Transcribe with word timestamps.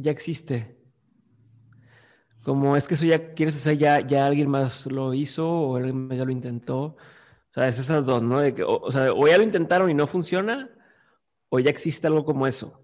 ya 0.00 0.10
existe. 0.10 0.76
Como 2.42 2.76
es 2.76 2.88
que 2.88 2.94
eso 2.94 3.04
ya 3.04 3.34
quieres 3.34 3.56
hacer, 3.56 3.76
ya, 3.76 4.00
ya 4.00 4.26
alguien 4.26 4.48
más 4.48 4.86
lo 4.86 5.12
hizo 5.12 5.48
o 5.48 5.76
alguien 5.76 6.08
más 6.08 6.16
ya 6.16 6.24
lo 6.24 6.32
intentó. 6.32 6.96
O 7.50 7.52
sea, 7.52 7.68
es 7.68 7.78
esas 7.78 8.06
dos, 8.06 8.22
¿no? 8.22 8.40
De 8.40 8.54
que, 8.54 8.62
o, 8.62 8.90
sea, 8.90 9.12
o 9.12 9.28
ya 9.28 9.36
lo 9.36 9.42
intentaron 9.42 9.90
y 9.90 9.94
no 9.94 10.06
funciona, 10.06 10.70
o 11.50 11.58
ya 11.58 11.70
existe 11.70 12.06
algo 12.06 12.24
como 12.24 12.46
eso. 12.46 12.80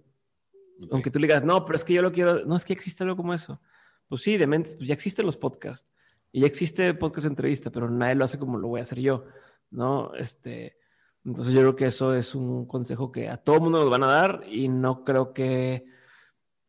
Aunque 0.90 1.10
tú 1.10 1.18
le 1.18 1.26
digas, 1.26 1.42
no, 1.42 1.64
pero 1.64 1.76
es 1.76 1.84
que 1.84 1.94
yo 1.94 2.02
lo 2.02 2.12
quiero, 2.12 2.44
no, 2.44 2.56
es 2.56 2.64
que 2.64 2.74
existe 2.74 3.02
algo 3.02 3.16
como 3.16 3.32
eso. 3.32 3.60
Pues 4.08 4.22
sí, 4.22 4.36
de 4.36 4.46
mente, 4.46 4.76
pues 4.76 4.88
ya 4.88 4.94
existen 4.94 5.24
los 5.24 5.36
podcasts 5.36 5.88
y 6.32 6.40
ya 6.40 6.46
existe 6.46 6.92
podcast 6.94 7.26
entrevista, 7.26 7.70
pero 7.70 7.88
nadie 7.88 8.14
lo 8.14 8.24
hace 8.24 8.38
como 8.38 8.58
lo 8.58 8.68
voy 8.68 8.80
a 8.80 8.82
hacer 8.82 9.00
yo, 9.00 9.24
¿no? 9.70 10.14
Este, 10.14 10.76
entonces 11.24 11.54
yo 11.54 11.60
creo 11.60 11.76
que 11.76 11.86
eso 11.86 12.14
es 12.14 12.34
un 12.34 12.66
consejo 12.66 13.10
que 13.10 13.28
a 13.28 13.38
todo 13.38 13.60
mundo 13.60 13.80
nos 13.80 13.90
van 13.90 14.02
a 14.02 14.08
dar 14.08 14.42
y 14.46 14.68
no 14.68 15.02
creo 15.02 15.32
que, 15.32 15.86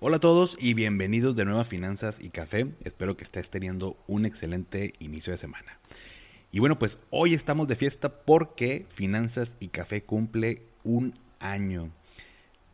Hola 0.00 0.18
a 0.18 0.20
todos 0.20 0.56
y 0.60 0.74
bienvenidos 0.74 1.34
de 1.34 1.44
nuevo 1.44 1.58
a 1.58 1.64
Finanzas 1.64 2.20
y 2.22 2.30
Café. 2.30 2.68
Espero 2.84 3.16
que 3.16 3.24
estés 3.24 3.50
teniendo 3.50 3.96
un 4.06 4.26
excelente 4.26 4.94
inicio 5.00 5.32
de 5.32 5.38
semana. 5.38 5.80
Y 6.52 6.60
bueno, 6.60 6.78
pues 6.78 6.98
hoy 7.10 7.34
estamos 7.34 7.66
de 7.66 7.74
fiesta 7.74 8.08
porque 8.08 8.86
Finanzas 8.90 9.56
y 9.58 9.68
Café 9.68 10.04
cumple 10.04 10.62
un 10.84 11.18
año. 11.40 11.90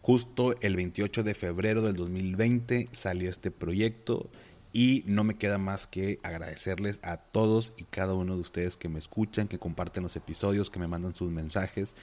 Justo 0.03 0.55
el 0.61 0.77
28 0.77 1.23
de 1.23 1.33
febrero 1.33 1.81
del 1.81 1.97
2020 1.97 2.91
salió 2.93 3.31
este 3.31 3.51
proyecto 3.51 4.29
y 4.75 5.03
no 5.07 5.25
me 5.25 5.39
queda 5.39 5.57
más 5.57 5.87
que 5.87 6.19
agradecerles 6.23 7.01
a 7.03 7.17
todos 7.17 7.73
y 7.79 7.85
cada 7.85 8.13
uno 8.13 8.35
de 8.35 8.43
ustedes 8.43 8.77
que 8.77 8.91
me 8.91 8.99
escuchan, 8.99 9.49
que 9.49 9.59
comparten 9.59 10.03
los 10.03 10.17
episodios, 10.17 10.69
que 10.69 10.79
me 10.79 10.89
mandan 10.89 11.15
sus 11.15 11.31
mensajes. 11.31 11.95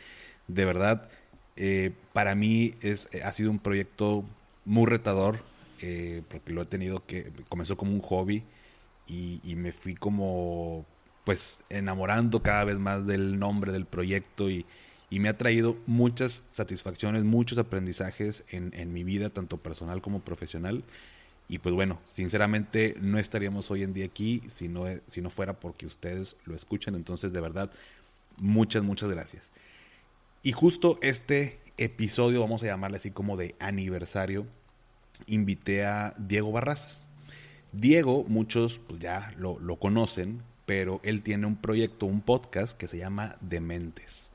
De 0.48 0.66
verdad, 0.66 1.10
eh, 1.58 1.92
para 2.12 2.34
mí 2.34 2.74
es, 2.82 3.08
eh, 3.12 3.22
ha 3.22 3.32
sido 3.32 3.52
un 3.52 3.60
proyecto 3.60 4.26
muy 4.66 4.86
retador, 4.86 5.44
eh, 5.82 6.22
porque 6.30 6.54
lo 6.54 6.62
he 6.62 6.66
tenido 6.66 7.06
que, 7.06 7.32
comenzó 7.50 7.78
como 7.78 7.92
un 7.92 8.02
hobby 8.02 8.44
y, 9.08 9.40
y, 9.44 9.56
me 9.56 9.72
fui 9.72 9.96
como, 9.96 10.86
pues, 11.24 11.64
enamorando 11.70 12.42
cada 12.42 12.66
vez 12.66 12.80
más 12.80 13.06
del 13.08 13.40
nombre 13.40 13.72
del 13.72 13.86
proyecto 13.86 14.50
y, 14.50 14.66
y 15.12 15.20
me 15.20 15.30
ha 15.30 15.38
traído 15.38 15.78
muchas 15.88 16.44
satisfacciones, 16.52 17.24
muchos 17.26 17.58
aprendizajes 17.58 18.46
en, 18.50 18.72
en, 18.74 18.94
mi 18.94 19.04
vida, 19.04 19.30
tanto 19.30 19.58
personal 19.58 20.02
como 20.02 20.22
profesional. 20.22 20.86
Y 21.50 21.60
pues 21.60 21.76
bueno, 21.76 22.00
sinceramente 22.08 22.96
no 23.02 23.20
estaríamos 23.20 23.70
hoy 23.72 23.84
en 23.84 23.94
día 23.94 24.06
aquí 24.06 24.42
si 24.48 24.70
no, 24.70 24.86
si 25.08 25.22
no 25.22 25.30
fuera 25.30 25.60
porque 25.60 25.86
ustedes 25.86 26.38
lo 26.46 26.56
escuchan. 26.56 26.96
Entonces, 26.96 27.34
de 27.34 27.42
verdad, 27.42 27.72
muchas, 28.38 28.84
muchas 28.84 29.10
gracias. 29.10 29.52
Y 30.44 30.54
justo 30.54 30.98
este 31.02 31.60
episodio, 31.84 32.42
vamos 32.42 32.62
a 32.62 32.68
llamarle 32.68 32.98
así 32.98 33.10
como 33.10 33.38
de 33.38 33.56
aniversario, 33.60 34.46
invité 35.26 35.84
a 35.84 36.14
Diego 36.20 36.52
Barrazas. 36.52 37.08
Diego, 37.72 38.24
muchos 38.28 38.80
pues 38.80 39.00
ya 39.00 39.34
lo, 39.38 39.58
conocen, 39.78 40.44
pero 40.68 41.00
él 41.04 41.24
tiene 41.24 41.48
un 41.48 41.56
proyecto, 41.56 42.06
un 42.06 42.22
podcast 42.22 42.78
que 42.78 42.88
se 42.88 42.98
llama 42.98 43.36
Dementes. 43.42 44.30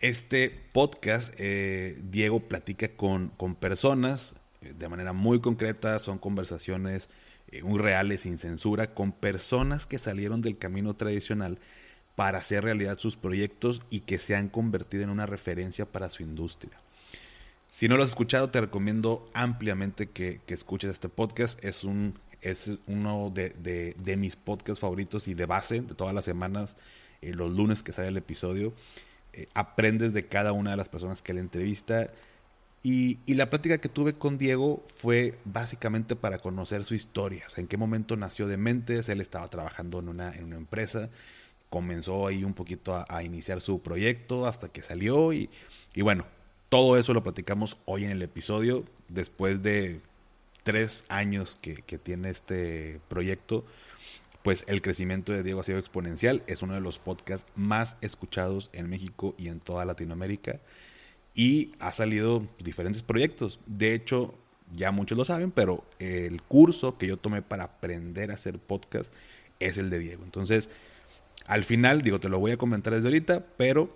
Este 0.00 0.50
podcast, 0.72 1.32
eh, 1.38 2.00
Diego 2.10 2.40
platica 2.40 2.88
con, 2.88 3.28
con 3.36 3.54
personas 3.54 4.34
eh, 4.60 4.74
de 4.76 4.88
manera 4.88 5.12
muy 5.12 5.40
concreta, 5.40 6.00
son 6.00 6.18
conversaciones 6.18 7.08
eh, 7.52 7.62
muy 7.62 7.78
reales, 7.78 8.22
sin 8.22 8.38
censura, 8.38 8.92
con 8.92 9.12
personas 9.12 9.86
que 9.86 9.98
salieron 9.98 10.40
del 10.42 10.58
camino 10.58 10.94
tradicional 10.94 11.60
para 12.14 12.38
hacer 12.38 12.64
realidad 12.64 12.98
sus 12.98 13.16
proyectos 13.16 13.82
y 13.90 14.00
que 14.00 14.18
se 14.18 14.34
han 14.34 14.48
convertido 14.48 15.02
en 15.02 15.10
una 15.10 15.26
referencia 15.26 15.86
para 15.86 16.10
su 16.10 16.22
industria. 16.22 16.78
Si 17.72 17.88
no 17.88 17.96
lo 17.96 18.02
has 18.02 18.10
escuchado, 18.10 18.50
te 18.50 18.60
recomiendo 18.60 19.26
ampliamente 19.32 20.10
que, 20.10 20.42
que 20.44 20.52
escuches 20.52 20.90
este 20.90 21.08
podcast. 21.08 21.62
Es, 21.64 21.84
un, 21.84 22.18
es 22.42 22.78
uno 22.86 23.32
de, 23.34 23.94
de, 23.96 24.16
mis 24.18 24.36
podcasts 24.36 24.80
favoritos 24.80 25.26
y 25.26 25.32
de 25.32 25.46
base 25.46 25.80
de 25.80 25.94
todas 25.94 26.14
las 26.14 26.26
semanas, 26.26 26.76
eh, 27.22 27.32
los 27.32 27.50
lunes 27.50 27.82
que 27.82 27.92
sale 27.92 28.08
el 28.08 28.18
episodio. 28.18 28.74
Eh, 29.32 29.48
aprendes 29.54 30.12
de 30.12 30.26
cada 30.26 30.52
una 30.52 30.72
de 30.72 30.76
las 30.76 30.90
personas 30.90 31.22
que 31.22 31.32
le 31.32 31.40
entrevista. 31.40 32.10
Y, 32.82 33.20
y, 33.24 33.34
la 33.34 33.48
plática 33.48 33.78
que 33.78 33.88
tuve 33.88 34.12
con 34.12 34.36
Diego 34.36 34.84
fue 34.98 35.38
básicamente 35.46 36.14
para 36.14 36.40
conocer 36.40 36.84
su 36.84 36.94
historia. 36.94 37.44
O 37.46 37.50
sea, 37.50 37.62
en 37.62 37.68
qué 37.68 37.78
momento 37.78 38.16
nació 38.16 38.48
de 38.48 38.58
Mentes. 38.58 39.08
Él 39.08 39.22
estaba 39.22 39.48
trabajando 39.48 40.00
en 40.00 40.08
una, 40.10 40.34
en 40.34 40.44
una 40.44 40.56
empresa. 40.56 41.08
Comenzó 41.72 42.26
ahí 42.26 42.44
un 42.44 42.52
poquito 42.52 43.02
a, 43.08 43.22
iniciar 43.22 43.62
su 43.62 43.80
proyecto 43.80 44.44
hasta 44.46 44.68
que 44.68 44.82
salió. 44.82 45.32
Y, 45.32 45.48
y 45.94 46.02
bueno, 46.02 46.26
todo 46.68 46.98
eso 46.98 47.14
lo 47.14 47.22
platicamos 47.22 47.78
hoy 47.86 48.04
en 48.04 48.10
el 48.10 48.20
episodio. 48.20 48.84
Después 49.08 49.62
de 49.62 50.02
tres 50.64 51.06
años 51.08 51.56
que, 51.58 51.76
que 51.76 51.96
tiene 51.96 52.28
este 52.28 53.00
proyecto 53.08 53.64
pues 54.42 54.64
el 54.66 54.82
crecimiento 54.82 55.32
de 55.32 55.42
Diego 55.42 55.60
ha 55.60 55.64
sido 55.64 55.78
exponencial. 55.78 56.42
Es 56.46 56.62
uno 56.62 56.74
de 56.74 56.80
los 56.80 56.98
podcasts 56.98 57.50
más 57.54 57.96
escuchados 58.00 58.70
en 58.72 58.90
México 58.90 59.34
y 59.38 59.48
en 59.48 59.60
toda 59.60 59.84
Latinoamérica. 59.84 60.60
Y 61.34 61.72
ha 61.78 61.92
salido 61.92 62.46
diferentes 62.58 63.02
proyectos. 63.02 63.60
De 63.66 63.94
hecho, 63.94 64.34
ya 64.74 64.90
muchos 64.90 65.16
lo 65.16 65.24
saben, 65.24 65.50
pero 65.50 65.84
el 65.98 66.42
curso 66.42 66.98
que 66.98 67.06
yo 67.06 67.16
tomé 67.16 67.42
para 67.42 67.64
aprender 67.64 68.30
a 68.30 68.34
hacer 68.34 68.58
podcast 68.58 69.12
es 69.60 69.78
el 69.78 69.90
de 69.90 70.00
Diego. 70.00 70.24
Entonces, 70.24 70.70
al 71.46 71.64
final, 71.64 72.02
digo, 72.02 72.20
te 72.20 72.28
lo 72.28 72.38
voy 72.38 72.52
a 72.52 72.56
comentar 72.56 72.94
desde 72.94 73.08
ahorita, 73.08 73.46
pero 73.56 73.94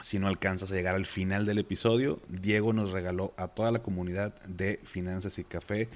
si 0.00 0.18
no 0.18 0.28
alcanzas 0.28 0.70
a 0.70 0.74
llegar 0.74 0.94
al 0.94 1.06
final 1.06 1.46
del 1.46 1.58
episodio, 1.58 2.20
Diego 2.28 2.72
nos 2.72 2.90
regaló 2.90 3.32
a 3.36 3.48
toda 3.48 3.70
la 3.70 3.82
comunidad 3.82 4.34
de 4.46 4.80
Finanzas 4.82 5.38
y 5.38 5.44
Café 5.44 5.88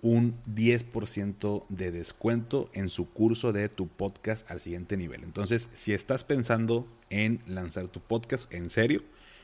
un 0.00 0.36
10% 0.52 1.64
de 1.68 1.92
descuento 1.92 2.68
en 2.72 2.88
su 2.88 3.08
curso 3.10 3.52
de 3.52 3.68
tu 3.68 3.86
podcast 3.86 4.50
al 4.50 4.60
siguiente 4.60 4.96
nivel. 4.96 5.22
Entonces, 5.22 5.68
si 5.72 5.92
estás 5.92 6.24
pensando 6.24 6.88
en 7.08 7.40
lanzar 7.46 7.86
tu 7.86 8.00
podcast 8.00 8.52
en 8.52 8.68
serio, 8.68 9.02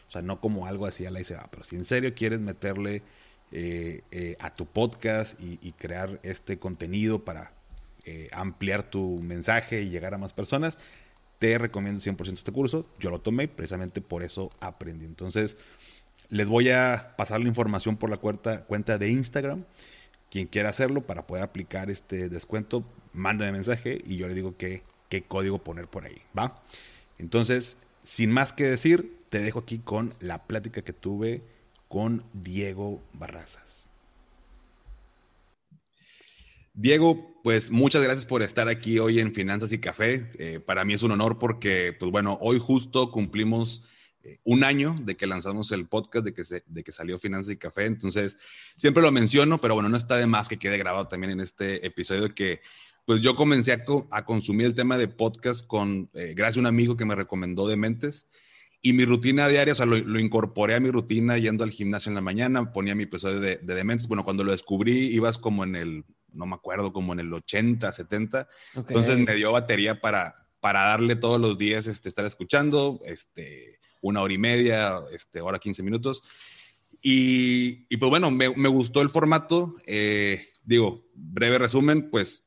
o 0.08 0.10
sea, 0.10 0.20
no 0.22 0.40
como 0.40 0.66
algo 0.66 0.86
así 0.86 1.06
a 1.06 1.10
la 1.10 1.20
y 1.20 1.24
se 1.24 1.36
va, 1.36 1.48
pero 1.50 1.62
si 1.64 1.76
en 1.76 1.84
serio 1.84 2.12
quieres 2.14 2.40
meterle 2.40 3.02
eh, 3.52 4.02
eh, 4.10 4.36
a 4.40 4.54
tu 4.54 4.66
podcast 4.66 5.40
y, 5.40 5.58
y, 5.62 5.72
crear 5.72 6.20
este 6.22 6.58
contenido 6.58 7.24
para 7.24 7.52
eh, 8.08 8.28
ampliar 8.32 8.84
tu 8.84 9.20
mensaje 9.20 9.82
y 9.82 9.90
llegar 9.90 10.14
a 10.14 10.18
más 10.18 10.32
personas, 10.32 10.78
te 11.38 11.58
recomiendo 11.58 12.00
100% 12.00 12.32
este 12.32 12.52
curso. 12.52 12.86
Yo 12.98 13.10
lo 13.10 13.20
tomé, 13.20 13.48
precisamente 13.48 14.00
por 14.00 14.22
eso 14.22 14.50
aprendí. 14.60 15.04
Entonces, 15.04 15.58
les 16.30 16.46
voy 16.48 16.70
a 16.70 17.14
pasar 17.18 17.40
la 17.40 17.48
información 17.48 17.98
por 17.98 18.08
la 18.08 18.16
cuenta, 18.16 18.64
cuenta 18.64 18.96
de 18.96 19.10
Instagram. 19.10 19.64
Quien 20.30 20.46
quiera 20.46 20.70
hacerlo 20.70 21.06
para 21.06 21.26
poder 21.26 21.44
aplicar 21.44 21.90
este 21.90 22.30
descuento, 22.30 22.82
mándame 23.12 23.52
mensaje 23.52 23.98
y 24.06 24.16
yo 24.16 24.26
le 24.26 24.34
digo 24.34 24.56
que, 24.56 24.82
qué 25.10 25.22
código 25.22 25.58
poner 25.58 25.86
por 25.86 26.04
ahí, 26.04 26.22
¿va? 26.36 26.62
Entonces, 27.18 27.76
sin 28.04 28.30
más 28.30 28.54
que 28.54 28.64
decir, 28.64 29.18
te 29.28 29.40
dejo 29.40 29.58
aquí 29.60 29.78
con 29.78 30.14
la 30.20 30.46
plática 30.46 30.82
que 30.82 30.92
tuve 30.94 31.42
con 31.88 32.24
Diego 32.32 33.02
Barrazas. 33.12 33.87
Diego, 36.80 37.40
pues 37.42 37.72
muchas 37.72 38.04
gracias 38.04 38.24
por 38.24 38.40
estar 38.40 38.68
aquí 38.68 39.00
hoy 39.00 39.18
en 39.18 39.34
Finanzas 39.34 39.72
y 39.72 39.80
Café. 39.80 40.30
Eh, 40.38 40.60
para 40.60 40.84
mí 40.84 40.94
es 40.94 41.02
un 41.02 41.10
honor 41.10 41.36
porque, 41.36 41.92
pues 41.98 42.12
bueno, 42.12 42.38
hoy 42.40 42.60
justo 42.60 43.10
cumplimos 43.10 43.82
un 44.44 44.62
año 44.62 44.94
de 45.02 45.16
que 45.16 45.26
lanzamos 45.26 45.72
el 45.72 45.88
podcast, 45.88 46.24
de 46.24 46.32
que, 46.32 46.44
se, 46.44 46.62
de 46.68 46.84
que 46.84 46.92
salió 46.92 47.18
Finanzas 47.18 47.52
y 47.52 47.56
Café. 47.56 47.86
Entonces, 47.86 48.38
siempre 48.76 49.02
lo 49.02 49.10
menciono, 49.10 49.60
pero 49.60 49.74
bueno, 49.74 49.88
no 49.88 49.96
está 49.96 50.18
de 50.18 50.28
más 50.28 50.48
que 50.48 50.56
quede 50.56 50.78
grabado 50.78 51.08
también 51.08 51.32
en 51.32 51.40
este 51.40 51.84
episodio 51.84 52.32
que 52.32 52.60
pues 53.06 53.22
yo 53.22 53.34
comencé 53.34 53.72
a, 53.72 54.24
consumir 54.24 54.66
el 54.66 54.76
tema 54.76 54.96
de 54.96 55.08
podcast 55.08 55.66
con, 55.66 56.10
eh, 56.14 56.34
gracias 56.36 56.58
a 56.58 56.60
un 56.60 56.66
amigo 56.66 56.96
que 56.96 57.06
me 57.06 57.16
recomendó 57.16 57.66
Dementes. 57.66 58.28
Y 58.82 58.92
mi 58.92 59.04
rutina 59.04 59.48
diaria, 59.48 59.72
o 59.72 59.76
sea, 59.76 59.86
lo, 59.86 59.98
lo, 59.98 60.20
incorporé 60.20 60.76
a 60.76 60.80
mi 60.80 60.92
rutina 60.92 61.38
yendo 61.38 61.64
al 61.64 61.72
gimnasio 61.72 62.10
en 62.10 62.14
la 62.14 62.20
mañana, 62.20 62.72
ponía 62.72 62.94
mi 62.94 63.02
episodio 63.02 63.40
de, 63.40 63.56
de 63.56 63.74
Dementes. 63.74 64.06
Bueno, 64.06 64.24
cuando 64.24 64.44
lo 64.44 64.52
descubrí, 64.52 65.08
ibas 65.08 65.38
como 65.38 65.64
en 65.64 65.74
el, 65.74 66.04
no 66.32 66.46
me 66.46 66.54
acuerdo, 66.54 66.92
como 66.92 67.12
en 67.12 67.20
el 67.20 67.32
80, 67.32 67.92
70. 67.92 68.48
Okay. 68.70 68.82
Entonces 68.88 69.18
me 69.18 69.34
dio 69.34 69.52
batería 69.52 70.00
para, 70.00 70.48
para 70.60 70.84
darle 70.84 71.16
todos 71.16 71.40
los 71.40 71.58
días, 71.58 71.86
este, 71.86 72.08
estar 72.08 72.24
escuchando, 72.24 73.00
este, 73.04 73.78
una 74.00 74.22
hora 74.22 74.34
y 74.34 74.38
media, 74.38 75.00
este, 75.12 75.40
hora 75.40 75.58
15 75.58 75.82
minutos. 75.82 76.22
Y, 77.00 77.86
y 77.88 77.96
pues 77.96 78.10
bueno, 78.10 78.30
me, 78.30 78.54
me, 78.54 78.68
gustó 78.68 79.00
el 79.00 79.10
formato. 79.10 79.74
Eh, 79.86 80.48
digo, 80.64 81.04
breve 81.14 81.58
resumen, 81.58 82.10
pues 82.10 82.44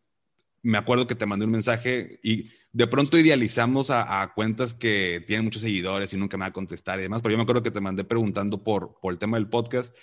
me 0.61 0.77
acuerdo 0.77 1.07
que 1.07 1.15
te 1.15 1.25
mandé 1.25 1.45
un 1.45 1.51
mensaje 1.51 2.19
y 2.21 2.49
de 2.73 2.87
pronto 2.87 3.17
idealizamos 3.17 3.89
a, 3.89 4.21
a, 4.21 4.33
cuentas 4.33 4.73
que 4.73 5.23
tienen 5.25 5.45
muchos 5.45 5.61
seguidores 5.61 6.13
y 6.13 6.17
nunca 6.17 6.37
me 6.37 6.43
va 6.43 6.47
a 6.47 6.53
contestar 6.53 6.99
y 6.99 7.03
demás, 7.03 7.21
pero 7.21 7.31
yo 7.33 7.37
me 7.37 7.43
acuerdo 7.43 7.63
que 7.63 7.71
te 7.71 7.81
mandé 7.81 8.03
preguntando 8.03 8.63
por, 8.63 8.99
por 9.01 9.11
el 9.11 9.19
tema 9.19 9.37
del 9.37 9.49
podcast 9.49 9.93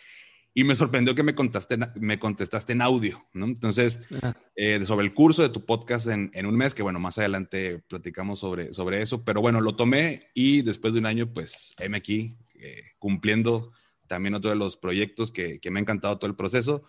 y 0.58 0.64
me 0.64 0.75
sorprendió 0.75 1.14
que 1.14 1.22
me 1.22 1.37
contestaste, 1.37 1.78
me 2.00 2.19
contestaste 2.19 2.72
en 2.72 2.82
audio, 2.82 3.25
¿no? 3.32 3.46
Entonces, 3.46 4.00
ah. 4.20 4.32
eh, 4.56 4.84
sobre 4.84 5.06
el 5.06 5.14
curso 5.14 5.43
de 5.43 5.50
tu 5.50 5.64
podcast 5.64 6.08
en, 6.08 6.32
en, 6.34 6.46
un 6.46 6.56
mes, 6.56 6.75
que 6.75 6.82
bueno, 6.82 6.99
más 6.99 7.16
adelante 7.16 7.78
platicamos 7.87 8.40
sobre, 8.40 8.75
sobre 8.75 9.00
eso, 9.00 9.22
pero 9.22 9.40
bueno, 9.40 9.60
lo 9.60 9.76
tomé 9.76 10.19
y 10.34 10.62
después 10.62 10.94
de 10.94 10.99
un 10.99 11.06
año, 11.06 11.32
pues, 11.32 11.75
heme 11.78 11.99
aquí, 11.99 12.34
eh, 12.58 12.82
cumpliendo 12.99 13.70
también 14.08 14.34
otro 14.34 14.50
de 14.50 14.56
los 14.56 14.76
proyectos 14.76 15.31
que, 15.31 15.60
que 15.60 15.70
me 15.70 15.78
ha 15.78 15.82
encantado 15.82 16.19
todo 16.19 16.28
el 16.28 16.34
proceso. 16.34 16.82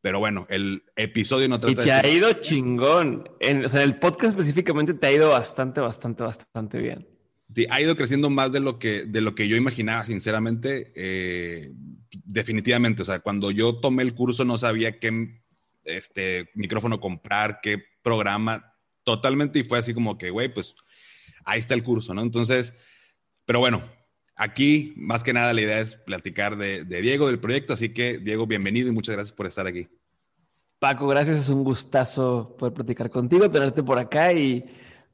Pero 0.00 0.18
bueno, 0.18 0.46
el 0.48 0.84
episodio 0.96 1.46
no 1.46 1.60
trata 1.60 1.82
y 1.82 1.84
te 1.84 1.92
ha 1.92 2.08
ido 2.08 2.32
chingón. 2.32 3.28
En, 3.38 3.66
o 3.66 3.68
sea, 3.68 3.82
el 3.82 3.98
podcast 3.98 4.30
específicamente 4.30 4.94
te 4.94 5.06
ha 5.08 5.12
ido 5.12 5.28
bastante, 5.28 5.82
bastante, 5.82 6.22
bastante 6.22 6.78
bien. 6.78 7.06
Sí, 7.54 7.66
ha 7.70 7.80
ido 7.80 7.96
creciendo 7.96 8.30
más 8.30 8.52
de 8.52 8.60
lo 8.60 8.78
que, 8.78 9.04
de 9.04 9.20
lo 9.20 9.34
que 9.34 9.48
yo 9.48 9.56
imaginaba, 9.56 10.04
sinceramente. 10.06 10.92
Eh, 10.94 11.72
definitivamente, 12.24 13.02
o 13.02 13.04
sea, 13.04 13.20
cuando 13.20 13.50
yo 13.50 13.76
tomé 13.76 14.02
el 14.02 14.14
curso 14.14 14.44
no 14.44 14.58
sabía 14.58 14.98
qué 14.98 15.40
este, 15.84 16.50
micrófono 16.54 17.00
comprar, 17.00 17.60
qué 17.62 17.82
programa, 18.02 18.74
totalmente, 19.04 19.58
y 19.58 19.64
fue 19.64 19.78
así 19.78 19.94
como 19.94 20.16
que, 20.16 20.30
güey, 20.30 20.52
pues 20.52 20.74
ahí 21.44 21.58
está 21.58 21.74
el 21.74 21.82
curso, 21.82 22.14
¿no? 22.14 22.22
Entonces, 22.22 22.74
pero 23.44 23.58
bueno, 23.58 23.82
Aquí, 24.40 24.94
más 24.96 25.22
que 25.22 25.34
nada, 25.34 25.52
la 25.52 25.60
idea 25.60 25.80
es 25.80 25.96
platicar 25.96 26.56
de, 26.56 26.86
Diego, 26.86 27.26
del 27.26 27.40
proyecto. 27.40 27.74
Así 27.74 27.90
que, 27.90 28.16
Diego, 28.16 28.46
bienvenido 28.46 28.88
y 28.88 28.92
muchas 28.92 29.14
gracias 29.14 29.36
por 29.36 29.44
estar 29.44 29.66
aquí. 29.66 29.86
Paco, 30.78 31.06
gracias. 31.08 31.40
Es 31.40 31.50
un 31.50 31.62
gustazo 31.62 32.56
poder 32.58 32.72
platicar 32.72 33.10
contigo, 33.10 33.50
tenerte 33.50 33.82
por 33.82 33.98
acá 33.98 34.32
y 34.32 34.64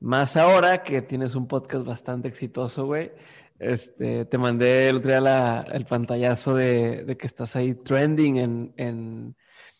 más 0.01 0.37
ahora 0.37 0.83
que 0.83 1.03
tienes 1.03 1.35
un 1.35 1.47
podcast 1.47 1.85
bastante 1.85 2.29
exitoso, 2.29 2.87
güey. 2.87 3.13
Este, 3.59 4.27
te 4.27 4.39
mandé 4.39 4.91
el 4.91 4.97
otro 4.97 5.11
día 5.11 5.65
el 5.73 5.87
pantallazo 5.87 6.55
de, 6.55 7.17
que 7.19 7.27
estás 7.27 7.57
ahí 7.57 7.75
trending 7.75 8.37
en, 8.37 8.75
en, 8.77 9.37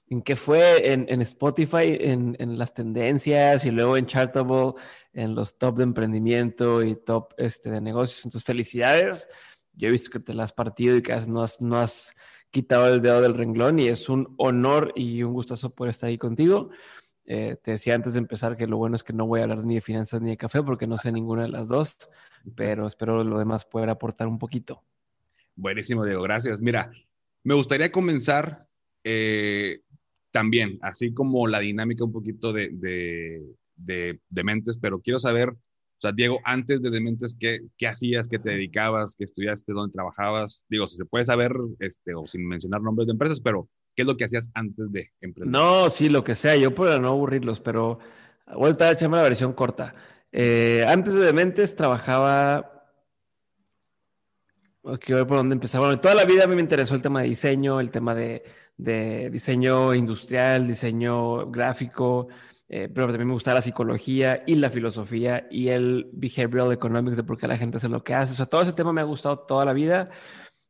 en 0.09 0.23
qué 0.23 0.37
fue, 0.37 0.93
en, 0.93 1.07
en 1.09 1.21
Spotify, 1.23 1.99
en, 2.01 2.37
en, 2.39 2.57
las 2.57 2.73
tendencias 2.73 3.67
y 3.67 3.71
luego 3.71 3.97
en 3.97 4.07
Chartable 4.07 4.73
en 5.13 5.35
los 5.35 5.59
top 5.59 5.77
de 5.77 5.83
emprendimiento 5.85 6.83
y 6.83 6.97
top 6.97 7.35
este, 7.37 7.71
de 7.71 7.81
negocios. 7.81 8.25
Entonces, 8.25 8.45
felicidades. 8.45 9.29
Yo 9.75 9.89
he 9.89 9.93
visto 9.93 10.11
que 10.11 10.21
te 10.21 10.33
la 10.33 10.45
has 10.45 10.53
partido 10.53 10.97
y 10.97 11.03
que 11.03 11.15
no, 11.29 11.43
has, 11.43 11.61
no 11.61 11.79
has 11.79 12.15
quitado 12.51 12.89
el 12.89 13.03
dedo 13.03 13.21
del 13.21 13.35
renglón 13.35 13.79
y 13.79 13.89
es 13.89 14.09
un 14.09 14.35
honor 14.39 14.93
y 14.97 15.23
un 15.23 15.35
gustazo 15.35 15.75
poder 15.75 15.91
estar 15.91 16.09
ahí 16.09 16.17
contigo. 16.17 16.71
Eh, 17.27 17.57
te 17.61 17.73
decía 17.73 17.95
antes 17.97 18.13
de 18.13 18.21
empezar 18.21 18.57
que 18.57 18.69
lo 18.69 18.77
bueno 18.77 18.95
es 18.95 19.03
que 19.03 19.13
no 19.13 19.27
voy 19.27 19.41
a 19.41 19.43
hablar 19.45 19.65
ni 19.65 19.75
de 19.75 19.81
finanzas 19.81 20.23
ni 20.23 20.31
de 20.31 20.37
café 20.37 20.63
porque 20.63 20.87
no 20.87 20.97
sé 20.97 21.11
ninguna 21.11 21.43
de 21.43 21.49
las 21.49 21.67
dos, 21.67 21.97
pero 22.55 22.87
espero 22.87 23.25
lo 23.25 23.39
demás 23.39 23.65
poder 23.65 23.91
aportar 23.91 24.29
un 24.29 24.39
poquito. 24.39 24.85
Buenísimo, 25.57 26.05
Diego, 26.05 26.23
gracias. 26.23 26.61
Mira, 26.61 26.93
me 27.43 27.55
gustaría 27.55 27.91
comenzar 27.91 28.69
eh, 29.03 29.81
también, 30.31 30.79
así 30.83 31.13
como 31.13 31.49
la 31.49 31.61
dinámica 31.61 32.05
un 32.05 32.13
poquito 32.13 32.53
de, 32.53 32.71
de 33.77 34.21
Dementes, 34.29 34.79
pero 34.81 35.01
quiero 35.01 35.19
saber, 35.19 35.51
o 35.51 36.01
sea, 36.01 36.13
Diego, 36.13 36.41
antes 36.45 36.83
de 36.83 36.91
Dementes, 36.91 37.37
¿qué, 37.39 37.61
qué 37.77 37.87
hacías, 37.87 38.29
qué 38.29 38.39
te 38.39 38.51
dedicabas, 38.51 39.17
qué 39.17 39.25
estudiaste, 39.25 39.73
dónde 39.73 39.93
trabajabas? 39.93 40.63
Digo, 40.69 40.87
si 40.89 40.97
se 40.97 41.05
puede 41.05 41.25
saber, 41.25 41.53
este, 41.79 42.15
o 42.15 42.27
sin 42.27 42.47
mencionar 42.47 42.83
nombres 42.83 43.07
de 43.07 43.13
empresas, 43.13 43.41
pero 43.41 43.69
¿qué 43.97 44.03
es 44.03 44.07
lo 44.07 44.17
que 44.17 44.27
hacías 44.27 44.51
antes 44.55 44.93
de 44.93 45.11
emprender? 45.21 45.51
No, 45.51 45.91
sí, 45.91 46.09
lo 46.09 46.23
que 46.23 46.37
sea, 46.37 46.55
yo 46.55 46.73
para 46.75 47.01
no 47.01 47.09
aburrirlos, 47.09 47.61
pero 47.61 47.99
vuelta 48.55 48.85
a 48.85 48.93
echarme 48.93 49.17
la 49.17 49.25
versión 49.25 49.55
corta. 49.55 49.95
Eh, 50.31 50.85
antes 50.87 51.15
de 51.15 51.21
Dementes 51.21 51.75
trabajaba 51.75 52.77
Quiero 55.01 55.17
ver 55.17 55.27
por 55.27 55.37
dónde 55.39 55.55
empezar. 55.55 55.81
Bueno, 55.81 55.99
toda 55.99 56.15
la 56.15 56.25
vida 56.25 56.45
a 56.45 56.47
mí 56.47 56.55
me 56.55 56.63
interesó 56.63 56.95
el 56.95 57.03
tema 57.03 57.21
de 57.21 57.29
diseño, 57.29 57.81
el 57.81 57.91
tema 57.91 58.15
de, 58.15 58.45
diseño 59.33 59.93
industrial, 59.95 60.69
diseño 60.69 61.51
gráfico, 61.51 62.29
eh, 62.69 62.89
pero 62.95 63.09
también 63.09 63.27
me 63.27 63.35
gusta 63.35 63.53
la 63.53 63.63
psicología 63.63 64.45
y 64.47 64.55
la 64.55 64.71
filosofía 64.71 65.49
y 65.51 65.69
el 65.69 66.09
behavioral 66.13 66.73
economics 66.73 67.17
de 67.17 67.25
por 67.25 67.37
qué 67.37 67.49
la 67.49 67.59
gente 67.59 67.79
hace 67.79 67.89
lo 67.89 68.05
que 68.05 68.15
hace. 68.15 68.35
O 68.35 68.37
sea, 68.37 68.47
todo 68.47 68.63
ese 68.63 68.75
tema 68.75 68.93
me 68.93 69.01
ha 69.01 69.05
gustado 69.05 69.41
toda 69.41 69.65
la 69.65 69.73
vida. 69.73 70.11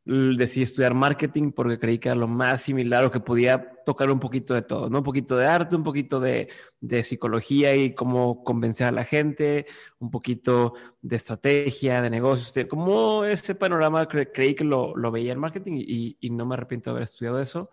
Decidí 0.07 0.63
estudiar 0.63 0.93
marketing 0.93 1.51
porque 1.51 1.77
creí 1.77 1.99
que 1.99 2.07
era 2.07 2.15
lo 2.15 2.29
más 2.29 2.61
similar 2.61 3.03
o 3.03 3.11
que 3.11 3.19
podía 3.19 3.83
tocar 3.83 4.09
un 4.09 4.19
poquito 4.19 4.53
de 4.53 4.61
todo, 4.61 4.89
¿no? 4.89 4.99
Un 4.99 5.03
poquito 5.03 5.35
de 5.35 5.45
arte, 5.45 5.75
un 5.75 5.83
poquito 5.83 6.21
de, 6.21 6.47
de 6.79 7.03
psicología 7.03 7.75
y 7.75 7.93
cómo 7.93 8.43
convencer 8.43 8.87
a 8.87 8.91
la 8.91 9.03
gente, 9.03 9.65
un 9.99 10.09
poquito 10.09 10.75
de 11.01 11.17
estrategia, 11.17 12.01
de 12.01 12.09
negocios, 12.09 12.53
como 12.69 13.25
ese 13.25 13.53
panorama 13.55 14.07
creí 14.07 14.55
que 14.55 14.63
lo, 14.63 14.95
lo 14.95 15.11
veía 15.11 15.33
en 15.33 15.39
marketing 15.39 15.73
y, 15.85 16.17
y 16.21 16.29
no 16.29 16.45
me 16.45 16.55
arrepiento 16.55 16.89
de 16.89 16.95
haber 16.95 17.03
estudiado 17.03 17.41
eso. 17.41 17.69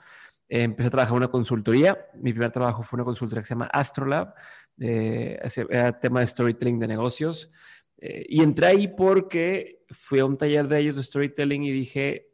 Eh, 0.48 0.62
empecé 0.62 0.88
a 0.88 0.90
trabajar 0.90 1.12
en 1.12 1.19
una 1.19 1.28
consultoría. 1.28 2.06
Mi 2.14 2.32
primer 2.32 2.50
trabajo 2.50 2.82
fue 2.82 2.98
una 2.98 3.04
consultoría 3.04 3.42
que 3.42 3.46
se 3.46 3.54
llama 3.54 3.70
Astrolab, 3.72 4.34
eh, 4.80 5.38
era 5.70 5.98
tema 5.98 6.20
de 6.20 6.26
storytelling 6.26 6.78
de 6.78 6.88
negocios. 6.88 7.50
Eh, 7.98 8.26
y 8.28 8.42
entré 8.42 8.66
ahí 8.66 8.88
porque 8.88 9.83
fui 9.94 10.20
a 10.20 10.25
un 10.25 10.37
taller 10.37 10.69
de 10.69 10.79
ellos 10.79 10.96
de 10.96 11.02
storytelling 11.02 11.62
y 11.62 11.70
dije, 11.70 12.29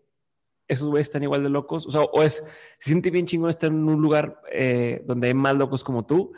esos 0.69 0.89
güeyes 0.89 1.09
están 1.09 1.23
igual 1.23 1.43
de 1.43 1.51
locos. 1.51 1.87
O 1.87 1.91
sea, 1.91 2.03
o 2.03 2.23
es, 2.23 2.43
se 2.79 2.91
siente 2.91 3.11
bien 3.11 3.27
chingón 3.27 3.51
estar 3.51 3.71
en 3.71 3.89
un 3.89 4.01
lugar 4.01 4.41
eh, 4.53 5.03
donde 5.07 5.29
hay 5.29 5.35
más 5.35 5.57
locos 5.57 5.85
como 5.85 6.07
tú, 6.07 6.33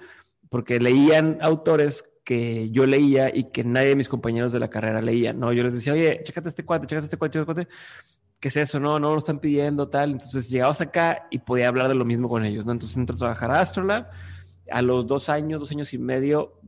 porque 0.49 0.81
leían 0.81 1.39
autores 1.41 2.05
que 2.25 2.71
yo 2.71 2.87
leía 2.87 3.35
y 3.35 3.45
que 3.45 3.65
nadie 3.65 3.89
de 3.89 3.97
mis 3.97 4.09
compañeros 4.09 4.53
de 4.53 4.61
la 4.61 4.71
carrera 4.71 5.03
leía, 5.03 5.33
¿no? 5.33 5.53
Yo 5.53 5.65
les 5.65 5.75
decía, 5.75 5.93
oye, 5.93 6.21
chécate 6.23 6.49
este 6.49 6.65
cuate, 6.65 6.87
chécate 6.87 7.07
este 7.07 7.17
cuate, 7.17 7.33
chécate 7.33 7.51
este 7.51 7.65
cuate. 7.65 7.77
¿qué 8.43 8.49
es 8.49 8.57
eso? 8.57 8.81
No, 8.81 8.99
no 8.99 9.13
lo 9.13 9.19
están 9.19 9.39
pidiendo, 9.39 9.89
tal. 9.89 10.11
Entonces 10.11 10.51
llegabas 10.51 10.81
acá 10.81 11.29
y 11.31 11.39
podía 11.39 11.69
hablar 11.69 11.87
de 11.87 11.95
lo 11.95 12.05
mismo 12.05 12.29
con 12.29 12.45
ellos, 12.45 12.67
¿no? 12.67 12.73
Entonces 12.73 12.97
entré 12.97 13.15
a 13.15 13.19
trabajar 13.19 13.53
a 13.53 13.61
Astrolab. 13.61 14.11
A 14.69 14.83
los 14.83 15.07
dos 15.07 15.29
años, 15.29 15.61
dos 15.61 15.71
años 15.71 15.93
y 15.93 15.99
medio, 15.99 16.59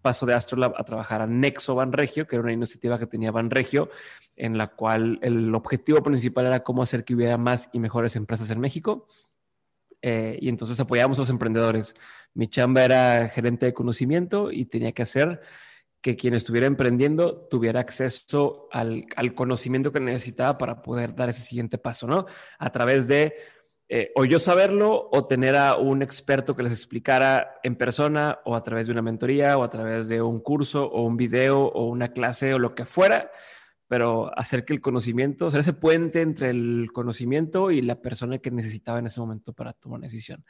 paso 0.00 0.26
de 0.26 0.34
Astrolab 0.34 0.74
a 0.76 0.84
trabajar 0.84 1.22
a 1.22 1.26
Nexo 1.26 1.74
Banregio, 1.74 2.26
que 2.26 2.36
era 2.36 2.42
una 2.42 2.52
iniciativa 2.52 2.98
que 2.98 3.06
tenía 3.06 3.30
Banregio, 3.30 3.90
en 4.36 4.58
la 4.58 4.68
cual 4.68 5.18
el 5.22 5.54
objetivo 5.54 6.02
principal 6.02 6.46
era 6.46 6.62
cómo 6.62 6.82
hacer 6.82 7.04
que 7.04 7.14
hubiera 7.14 7.36
más 7.36 7.68
y 7.72 7.80
mejores 7.80 8.16
empresas 8.16 8.50
en 8.50 8.60
México. 8.60 9.06
Eh, 10.00 10.38
y 10.40 10.48
entonces 10.48 10.78
apoyábamos 10.78 11.18
a 11.18 11.22
los 11.22 11.30
emprendedores. 11.30 11.94
Mi 12.34 12.48
chamba 12.48 12.84
era 12.84 13.28
gerente 13.28 13.66
de 13.66 13.74
conocimiento 13.74 14.52
y 14.52 14.66
tenía 14.66 14.92
que 14.92 15.02
hacer 15.02 15.40
que 16.00 16.16
quien 16.16 16.34
estuviera 16.34 16.66
emprendiendo 16.66 17.48
tuviera 17.48 17.80
acceso 17.80 18.68
al, 18.70 19.06
conocimiento 19.34 19.92
que 19.92 20.00
necesitaba 20.00 20.56
para 20.56 20.82
poder 20.82 21.14
dar 21.14 21.28
ese 21.28 21.42
siguiente 21.42 21.78
paso, 21.78 22.06
¿no? 22.06 22.26
A 22.58 22.70
través 22.70 23.08
de 23.08 23.34
eh, 23.90 24.12
o 24.14 24.26
yo 24.26 24.38
saberlo 24.38 25.08
o 25.10 25.26
tener 25.26 25.56
a 25.56 25.76
un 25.76 26.02
experto 26.02 26.54
que 26.54 26.62
les 26.62 26.72
explicara 26.72 27.58
en 27.62 27.74
persona 27.74 28.38
o 28.44 28.54
a 28.54 28.62
través 28.62 28.86
de 28.86 28.92
una 28.92 29.00
mentoría 29.00 29.56
o 29.56 29.62
a 29.62 29.70
través 29.70 30.08
de 30.08 30.20
un 30.20 30.40
curso 30.40 30.84
o 30.84 31.02
un 31.04 31.16
video 31.16 31.62
o 31.62 31.86
una 31.86 32.08
clase 32.08 32.52
o 32.52 32.58
lo 32.58 32.74
que 32.74 32.84
fuera, 32.84 33.30
pero 33.86 34.30
hacer 34.38 34.66
que 34.66 34.74
el 34.74 34.82
conocimiento, 34.82 35.46
o 35.46 35.50
sea, 35.50 35.60
ese 35.60 35.72
puente 35.72 36.20
entre 36.20 36.50
el 36.50 36.90
conocimiento 36.92 37.70
y 37.70 37.80
la 37.80 38.02
persona 38.02 38.38
que 38.38 38.50
necesitaba 38.50 38.98
en 38.98 39.06
ese 39.06 39.20
momento 39.20 39.54
para 39.54 39.72
tomar 39.72 39.98
una 39.98 40.06
decisión. 40.06 40.44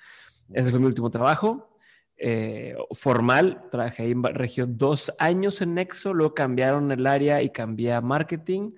Ese 0.52 0.70
fue 0.70 0.80
mi 0.80 0.86
último 0.86 1.10
trabajo. 1.10 1.76
Eh, 2.16 2.76
formal. 2.90 3.68
Trabajé 3.70 4.10
en 4.10 4.24
región 4.24 4.76
dos 4.76 5.12
años 5.20 5.62
en 5.62 5.74
Nexo, 5.74 6.12
luego 6.12 6.34
cambiaron 6.34 6.90
el 6.90 7.06
área 7.06 7.40
y 7.42 7.50
cambié 7.50 7.92
a 7.92 8.00
marketing. 8.00 8.72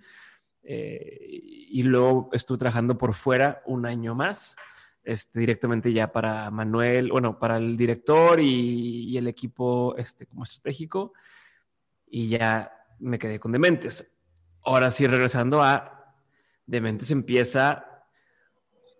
Eh, 0.72 1.40
y 1.72 1.82
luego 1.82 2.28
estuve 2.32 2.58
trabajando 2.58 2.96
por 2.96 3.12
fuera 3.12 3.60
un 3.66 3.86
año 3.86 4.14
más, 4.14 4.54
este, 5.02 5.40
directamente 5.40 5.92
ya 5.92 6.12
para 6.12 6.48
Manuel, 6.52 7.10
bueno, 7.10 7.40
para 7.40 7.56
el 7.56 7.76
director 7.76 8.38
y, 8.38 9.18
el 9.18 9.26
equipo 9.26 9.96
este, 9.96 10.26
como 10.26 10.44
estratégico. 10.44 11.12
Y 12.06 12.28
ya 12.28 12.72
me 13.00 13.18
quedé 13.18 13.40
con 13.40 13.50
Dementes. 13.50 14.12
Ahora 14.62 14.92
sí, 14.92 15.08
regresando 15.08 15.60
a 15.60 16.14
Dementes 16.66 17.10
empieza 17.10 18.04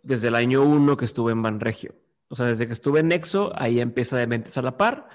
desde 0.03 0.27
el 0.27 0.35
año 0.35 0.63
uno 0.63 0.97
que 0.97 1.05
estuve 1.05 1.31
en 1.31 1.43
Banregio. 1.43 1.95
O 2.27 2.35
sea, 2.35 2.47
desde 2.47 2.67
que 2.67 2.73
estuve 2.73 2.99
en 2.99 3.09
Nexo, 3.09 3.53
ahí 3.55 3.81
empieza 3.81 4.17
de 4.17 4.27
mentes 4.27 4.59
a 4.59 4.63
la 4.63 4.77
par. 4.77 5.09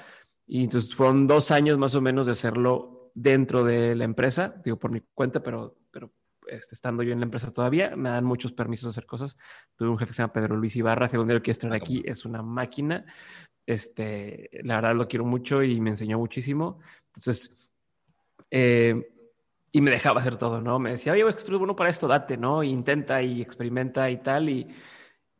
Y 0.47 0.63
entonces 0.63 0.95
fueron 0.95 1.27
dos 1.27 1.51
años 1.51 1.77
más 1.77 1.95
o 1.95 2.01
menos 2.01 2.27
de 2.27 2.31
hacerlo 2.31 3.11
dentro 3.13 3.65
de 3.65 3.93
la 3.95 4.05
empresa, 4.05 4.55
digo 4.63 4.77
por 4.77 4.91
mi 4.91 5.01
cuenta, 5.13 5.43
pero, 5.43 5.75
pero 5.91 6.11
estando 6.47 7.03
yo 7.03 7.13
en 7.13 7.19
la 7.19 7.25
empresa 7.25 7.51
todavía, 7.51 7.95
me 7.95 8.09
dan 8.09 8.25
muchos 8.25 8.53
permisos 8.53 8.85
de 8.85 8.89
hacer 8.89 9.05
cosas. 9.05 9.37
Tuve 9.75 9.89
un 9.89 9.97
jefe 9.97 10.09
que 10.09 10.15
se 10.15 10.21
llama 10.21 10.33
Pedro 10.33 10.55
Luis 10.55 10.75
Ibarra, 10.75 11.07
segundo 11.07 11.33
lo 11.33 11.41
quiero 11.41 11.53
estar 11.53 11.73
aquí, 11.73 12.03
es 12.05 12.25
una 12.25 12.41
máquina. 12.41 13.05
Este, 13.65 14.49
la 14.63 14.75
verdad 14.75 14.95
lo 14.95 15.07
quiero 15.07 15.25
mucho 15.25 15.63
y 15.63 15.79
me 15.81 15.91
enseñó 15.91 16.17
muchísimo. 16.19 16.79
Entonces, 17.07 17.71
eh, 18.51 19.11
y 19.71 19.81
me 19.81 19.91
dejaba 19.91 20.21
hacer 20.21 20.37
todo, 20.37 20.61
¿no? 20.61 20.79
Me 20.79 20.91
decía, 20.91 21.13
oye, 21.13 21.27
estoy 21.27 21.57
bueno 21.57 21.75
para 21.75 21.89
esto, 21.89 22.07
date, 22.07 22.37
¿no? 22.37 22.63
intenta 22.63 23.21
y 23.21 23.41
experimenta 23.41 24.09
y 24.09 24.17
tal. 24.17 24.49
Y, 24.49 24.73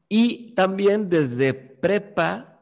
y 0.09 0.53
también 0.53 1.07
desde 1.09 1.53
prepa, 1.53 2.61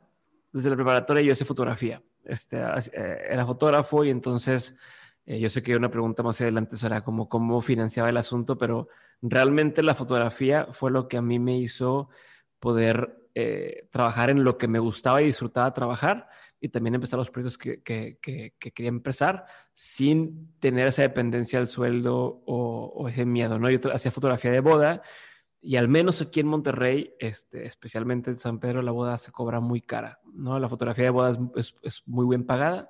desde 0.52 0.70
la 0.70 0.76
preparatoria, 0.76 1.24
yo 1.24 1.32
hice 1.32 1.46
fotografía. 1.46 2.02
Este, 2.26 2.58
eh, 2.58 3.18
era 3.30 3.46
fotógrafo 3.46 4.06
y 4.06 4.10
entonces 4.10 4.76
eh, 5.26 5.40
yo 5.40 5.50
sé 5.50 5.64
que 5.64 5.76
una 5.76 5.90
pregunta 5.90 6.24
más 6.24 6.40
adelante 6.42 6.78
será 6.78 7.04
como 7.04 7.30
cómo 7.30 7.62
financiaba 7.62 8.10
el 8.10 8.18
asunto, 8.18 8.58
pero 8.58 8.90
realmente 9.22 9.84
la 9.84 9.96
fotografía 9.96 10.68
fue 10.72 10.92
lo 10.92 11.08
que 11.08 11.18
a 11.18 11.22
mí 11.22 11.40
me 11.40 11.58
hizo 11.58 12.10
poder 12.60 13.30
eh, 13.36 13.88
trabajar 13.90 14.30
en 14.30 14.44
lo 14.44 14.58
que 14.58 14.68
me 14.68 14.80
gustaba 14.80 15.22
y 15.22 15.26
disfrutaba 15.26 15.74
trabajar 15.74 16.30
y 16.60 16.70
también 16.70 16.96
empezar 16.96 17.18
los 17.18 17.30
proyectos 17.30 17.58
que, 17.58 17.82
que, 17.82 18.20
que, 18.22 18.54
quería 18.72 18.88
empezar 18.88 19.46
sin 19.74 20.54
tener 20.60 20.88
esa 20.88 21.02
dependencia 21.02 21.60
del 21.60 21.68
sueldo 21.68 22.42
o, 22.46 23.10
ese 23.10 23.26
miedo, 23.26 23.60
¿no? 23.60 23.70
Yo 23.70 23.80
hacía 23.94 24.12
fotografía 24.12 24.50
de 24.50 24.62
boda 24.62 25.02
y 25.60 25.76
al 25.76 25.90
menos 25.90 26.22
aquí 26.22 26.40
en 26.40 26.48
Monterrey, 26.48 27.16
este, 27.20 27.66
especialmente 27.66 28.30
en 28.30 28.38
San 28.38 28.60
Pedro, 28.60 28.82
la 28.82 28.92
boda 28.92 29.18
se 29.18 29.32
cobra 29.32 29.60
muy 29.60 29.82
cara, 29.82 30.22
¿no? 30.34 30.58
La 30.60 30.70
fotografía 30.70 31.06
de 31.06 31.10
boda 31.10 31.38
es, 31.56 31.76
es, 31.82 32.04
muy 32.06 32.28
bien 32.28 32.46
pagada. 32.46 32.90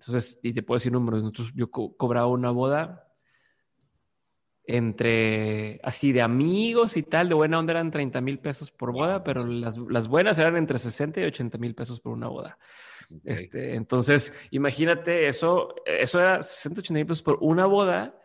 Entonces, 0.00 0.38
y 0.42 0.52
te 0.54 0.62
puedo 0.62 0.78
decir 0.78 0.92
números, 0.92 1.22
nosotros, 1.22 1.52
yo 1.54 1.70
cobraba 1.70 2.26
una 2.26 2.50
boda 2.50 3.06
entre 4.64 5.80
así 5.82 6.12
de 6.12 6.22
amigos 6.22 6.96
y 6.96 7.02
tal, 7.02 7.28
de 7.28 7.34
buena 7.34 7.58
onda 7.58 7.72
eran 7.72 7.90
30 7.90 8.20
mil 8.20 8.38
pesos 8.38 8.70
por 8.70 8.92
boda, 8.92 9.24
pero 9.24 9.44
las, 9.46 9.76
las, 9.76 10.06
buenas 10.06 10.38
eran 10.38 10.56
entre 10.56 10.78
60 10.78 11.20
y 11.20 11.24
80 11.24 11.58
mil 11.58 11.74
pesos 11.74 12.00
por 12.00 12.12
una 12.12 12.28
boda. 12.28 12.58
Este, 13.24 13.74
entonces, 13.74 14.32
imagínate 14.52 15.26
eso, 15.26 15.74
eso 15.84 16.20
era 16.20 16.42
180 16.42 16.94
mil 16.94 17.06
pesos 17.06 17.22
por 17.22 17.38
una 17.40 17.66
boda, 17.66 18.16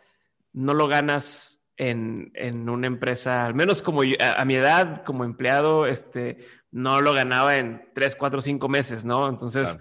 no 0.54 0.76
lo 0.76 0.88
ganas 0.88 1.64
en, 1.78 2.32
en 2.36 2.70
una 2.70 2.88
empresa, 2.88 3.46
al 3.46 3.56
menos 3.56 3.82
como 3.82 4.02
a, 4.02 4.46
mi 4.46 4.54
edad, 4.54 5.04
como 5.04 5.24
empleado, 5.24 5.88
este, 5.88 6.46
no 6.70 7.02
lo 7.02 7.14
ganaba 7.14 7.58
en 7.58 7.90
3, 7.96 8.16
4, 8.16 8.42
5 8.42 8.70
meses, 8.70 9.04
¿no? 9.04 9.28
Entonces, 9.28 9.80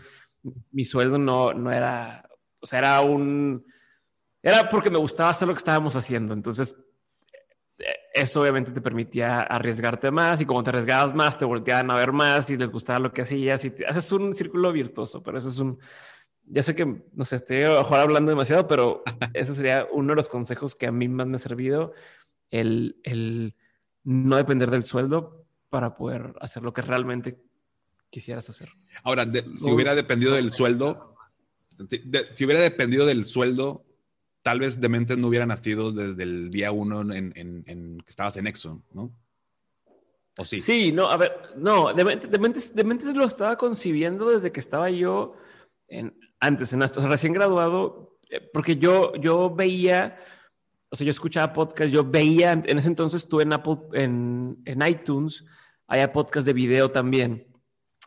mi 0.70 0.84
sueldo 0.84 1.18
no, 1.18 1.52
no 1.52 1.70
era, 1.72 2.28
o 2.60 2.66
sea, 2.66 2.78
era 2.78 3.00
un, 3.00 3.64
era 4.42 4.68
porque 4.68 4.90
me 4.90 4.98
gustaba 4.98 5.30
hacer 5.30 5.48
lo 5.48 5.54
que 5.54 5.58
estábamos 5.58 5.96
haciendo. 5.96 6.34
Entonces, 6.34 6.76
eso 8.12 8.42
obviamente 8.42 8.70
te 8.70 8.80
permitía 8.80 9.38
arriesgarte 9.38 10.10
más 10.10 10.40
y 10.40 10.46
como 10.46 10.62
te 10.62 10.70
arriesgabas 10.70 11.14
más, 11.14 11.38
te 11.38 11.44
volteaban 11.44 11.90
a 11.90 11.96
ver 11.96 12.12
más 12.12 12.48
y 12.50 12.56
les 12.56 12.70
gustaba 12.70 12.98
lo 12.98 13.12
que 13.12 13.22
hacías 13.22 13.64
y 13.64 13.70
te, 13.70 13.86
haces 13.86 14.10
un 14.12 14.32
círculo 14.32 14.72
virtuoso, 14.72 15.22
pero 15.22 15.38
eso 15.38 15.48
es 15.48 15.58
un, 15.58 15.78
ya 16.46 16.62
sé 16.62 16.74
que, 16.74 17.02
no 17.12 17.24
sé, 17.24 17.36
estoy 17.36 17.62
a 17.62 17.80
hablando 17.80 18.30
demasiado, 18.30 18.68
pero 18.68 19.02
eso 19.34 19.54
sería 19.54 19.88
uno 19.92 20.10
de 20.10 20.16
los 20.16 20.28
consejos 20.28 20.74
que 20.74 20.86
a 20.86 20.92
mí 20.92 21.08
más 21.08 21.26
me 21.26 21.36
ha 21.36 21.40
servido, 21.40 21.92
el, 22.50 23.00
el 23.02 23.56
no 24.04 24.36
depender 24.36 24.70
del 24.70 24.84
sueldo 24.84 25.44
para 25.68 25.96
poder 25.96 26.34
hacer 26.40 26.62
lo 26.62 26.72
que 26.72 26.82
realmente 26.82 27.42
quisieras 28.14 28.48
hacer. 28.48 28.68
Ahora, 29.02 29.26
si 29.56 29.72
hubiera 29.72 29.96
dependido 29.96 30.34
del 30.34 30.52
sueldo, 30.52 31.16
si 31.88 32.44
hubiera 32.44 32.60
dependido 32.60 33.06
del 33.06 33.24
sueldo, 33.24 33.84
tal 34.42 34.60
vez 34.60 34.80
Dementes 34.80 35.18
no 35.18 35.26
hubiera 35.26 35.46
nacido 35.46 35.90
desde 35.90 36.22
el 36.22 36.50
día 36.50 36.70
uno 36.70 37.00
en, 37.12 37.32
en, 37.34 37.98
que 37.98 38.08
estabas 38.08 38.36
en 38.36 38.46
Exxon, 38.46 38.84
¿no? 38.92 39.10
¿O 40.38 40.44
sí? 40.44 40.60
Sí, 40.60 40.92
no, 40.92 41.10
a 41.10 41.16
ver, 41.16 41.32
no, 41.56 41.92
Dementes, 41.92 42.72
Dementes, 42.76 43.16
lo 43.16 43.24
estaba 43.24 43.56
concibiendo 43.56 44.30
desde 44.30 44.52
que 44.52 44.60
estaba 44.60 44.90
yo 44.90 45.34
en, 45.88 46.16
antes, 46.38 46.72
en, 46.72 46.82
o 46.82 46.86
sea, 46.86 47.08
recién 47.08 47.32
graduado, 47.32 48.20
eh, 48.30 48.48
porque 48.52 48.76
yo, 48.76 49.16
yo 49.16 49.52
veía, 49.52 50.20
o 50.88 50.94
sea, 50.94 51.04
yo 51.04 51.10
escuchaba 51.10 51.52
podcast, 51.52 51.90
yo 51.90 52.04
veía, 52.04 52.52
en 52.52 52.78
ese 52.78 52.86
entonces 52.86 53.26
tú 53.26 53.40
en 53.40 53.52
Apple, 53.52 53.78
en, 53.92 54.62
en 54.66 54.86
iTunes, 54.86 55.44
había 55.88 56.12
podcast 56.12 56.46
de 56.46 56.52
video 56.52 56.92
también. 56.92 57.53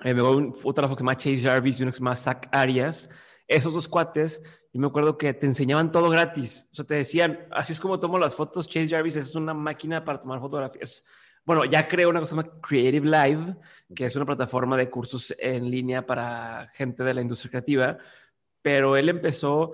Eh, 0.03 0.13
me 0.13 0.21
un 0.21 0.55
fotógrafo 0.55 0.95
que 0.95 0.99
se 0.99 1.03
llama 1.03 1.17
Chase 1.17 1.39
Jarvis 1.39 1.79
y 1.79 1.83
uno 1.83 1.91
que 1.91 1.97
se 1.97 2.03
llama 2.03 2.15
Zach 2.15 2.47
Arias. 2.51 3.09
Esos 3.47 3.73
dos 3.73 3.87
cuates 3.87 4.41
y 4.73 4.79
me 4.79 4.87
acuerdo 4.87 5.17
que 5.17 5.33
te 5.33 5.47
enseñaban 5.47 5.91
todo 5.91 6.09
gratis. 6.09 6.67
O 6.71 6.75
sea, 6.75 6.85
te 6.85 6.95
decían, 6.95 7.47
así 7.51 7.73
es 7.73 7.79
como 7.79 7.99
tomo 7.99 8.19
las 8.19 8.35
fotos. 8.35 8.67
Chase 8.67 8.89
Jarvis 8.89 9.15
es 9.15 9.33
una 9.35 9.53
máquina 9.53 10.03
para 10.03 10.21
tomar 10.21 10.39
fotografías. 10.39 11.03
Bueno, 11.45 11.65
ya 11.65 11.87
creó 11.87 12.09
una 12.09 12.19
cosa 12.19 12.35
que 12.35 12.41
se 12.41 12.47
llama 12.47 12.61
Creative 12.61 13.05
Live, 13.07 13.55
que 13.95 14.05
es 14.05 14.15
una 14.15 14.25
plataforma 14.25 14.75
de 14.75 14.89
cursos 14.89 15.33
en 15.39 15.71
línea 15.71 16.05
para 16.05 16.69
gente 16.73 17.03
de 17.03 17.13
la 17.13 17.21
industria 17.21 17.51
creativa. 17.51 17.97
Pero 18.61 18.97
él 18.97 19.09
empezó 19.09 19.71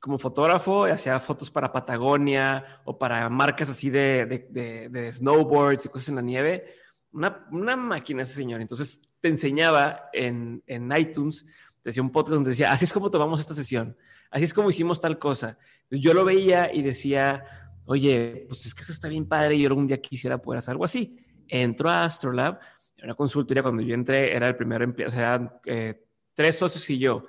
como 0.00 0.18
fotógrafo 0.18 0.84
hacía 0.86 1.20
fotos 1.20 1.48
para 1.48 1.72
Patagonia 1.72 2.82
o 2.84 2.98
para 2.98 3.28
marcas 3.28 3.70
así 3.70 3.88
de, 3.88 4.26
de, 4.26 4.88
de, 4.90 5.12
snowboards 5.12 5.86
y 5.86 5.88
cosas 5.88 6.08
en 6.08 6.16
la 6.16 6.22
nieve. 6.22 6.74
Una, 7.12 7.46
una, 7.52 7.76
máquina 7.76 8.22
ese 8.22 8.34
señor. 8.34 8.60
Entonces 8.60 9.00
te 9.22 9.28
enseñaba 9.28 10.10
en, 10.12 10.62
en 10.66 10.94
iTunes, 10.94 11.46
decía 11.82 12.02
un 12.02 12.12
podcast 12.12 12.34
donde 12.34 12.50
decía, 12.50 12.72
así 12.72 12.84
es 12.84 12.92
como 12.92 13.10
tomamos 13.10 13.40
esta 13.40 13.54
sesión 13.54 13.96
así 14.32 14.44
es 14.44 14.54
como 14.54 14.70
hicimos 14.70 15.00
tal 15.00 15.18
cosa. 15.18 15.58
Yo 15.90 16.14
lo 16.14 16.24
veía 16.24 16.74
y 16.74 16.82
decía, 16.82 17.44
oye, 17.84 18.46
pues 18.48 18.66
es 18.66 18.74
que 18.74 18.82
eso 18.82 18.92
está 18.92 19.06
bien 19.06 19.28
padre 19.28 19.54
y 19.54 19.62
yo 19.62 19.68
algún 19.68 19.86
día 19.86 20.00
quisiera 20.00 20.38
poder 20.38 20.58
hacer 20.58 20.72
algo 20.72 20.86
así. 20.86 21.16
Entró 21.46 21.90
a 21.90 22.04
Astrolab, 22.04 22.58
una 23.02 23.14
consultoría, 23.14 23.62
cuando 23.62 23.82
yo 23.82 23.94
entré 23.94 24.34
era 24.34 24.48
el 24.48 24.56
primer 24.56 24.82
empleado, 24.82 25.12
o 25.12 25.14
sea, 25.14 25.20
eran 25.20 25.52
eh, 25.66 26.02
tres 26.34 26.56
socios 26.56 26.88
y 26.90 26.98
yo. 26.98 27.26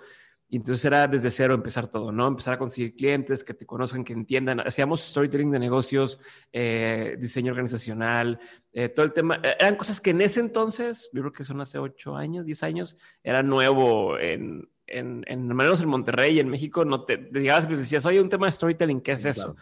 Y 0.53 0.57
entonces 0.57 0.85
era 0.85 1.07
desde 1.07 1.31
cero 1.31 1.55
empezar 1.55 1.87
todo, 1.87 2.11
¿no? 2.11 2.27
Empezar 2.27 2.53
a 2.53 2.59
conseguir 2.59 2.93
clientes 2.93 3.43
que 3.43 3.55
te 3.55 3.65
conozcan, 3.65 4.05
que 4.05 4.13
entiendan. 4.13 4.59
Hacíamos 4.59 5.01
storytelling 5.01 5.49
de 5.49 5.57
negocios, 5.57 6.19
eh, 6.51 7.15
diseño 7.19 7.53
organizacional, 7.53 8.39
eh, 8.71 8.87
todo 8.89 9.03
el 9.03 9.13
tema. 9.13 9.41
Eran 9.59 9.75
cosas 9.77 9.99
que 9.99 10.11
en 10.11 10.21
ese 10.21 10.41
entonces, 10.41 11.09
yo 11.11 11.21
creo 11.21 11.33
que 11.33 11.43
son 11.43 11.59
hace 11.59 11.79
ocho 11.79 12.15
años, 12.15 12.45
diez 12.45 12.61
años, 12.61 12.97
era 13.23 13.41
nuevo 13.41 14.19
en, 14.19 14.69
en, 14.85 15.23
en, 15.25 15.47
menos 15.47 15.81
en 15.81 15.89
Monterrey 15.89 16.39
en 16.39 16.49
México, 16.49 16.85
no 16.85 17.03
te, 17.03 17.17
llegabas 17.33 17.65
y 17.65 17.69
les 17.69 17.79
decías, 17.79 18.05
oye, 18.05 18.21
un 18.21 18.29
tema 18.29 18.45
de 18.45 18.51
storytelling, 18.51 19.01
¿qué 19.01 19.13
es 19.13 19.25
eso? 19.25 19.55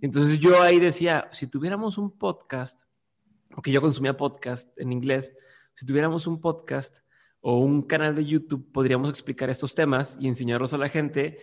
Entonces 0.00 0.40
yo 0.40 0.60
ahí 0.60 0.80
decía, 0.80 1.28
si 1.30 1.46
tuviéramos 1.46 1.96
un 1.96 2.18
podcast, 2.18 2.82
porque 3.50 3.70
yo 3.70 3.80
consumía 3.80 4.16
podcast 4.16 4.76
en 4.80 4.90
inglés, 4.90 5.32
si 5.74 5.86
tuviéramos 5.86 6.26
un 6.26 6.40
podcast 6.40 6.96
o 7.40 7.58
un 7.58 7.82
canal 7.82 8.14
de 8.14 8.24
YouTube, 8.24 8.70
podríamos 8.72 9.08
explicar 9.08 9.50
estos 9.50 9.74
temas 9.74 10.16
y 10.20 10.28
enseñarlos 10.28 10.72
a 10.72 10.78
la 10.78 10.88
gente 10.88 11.38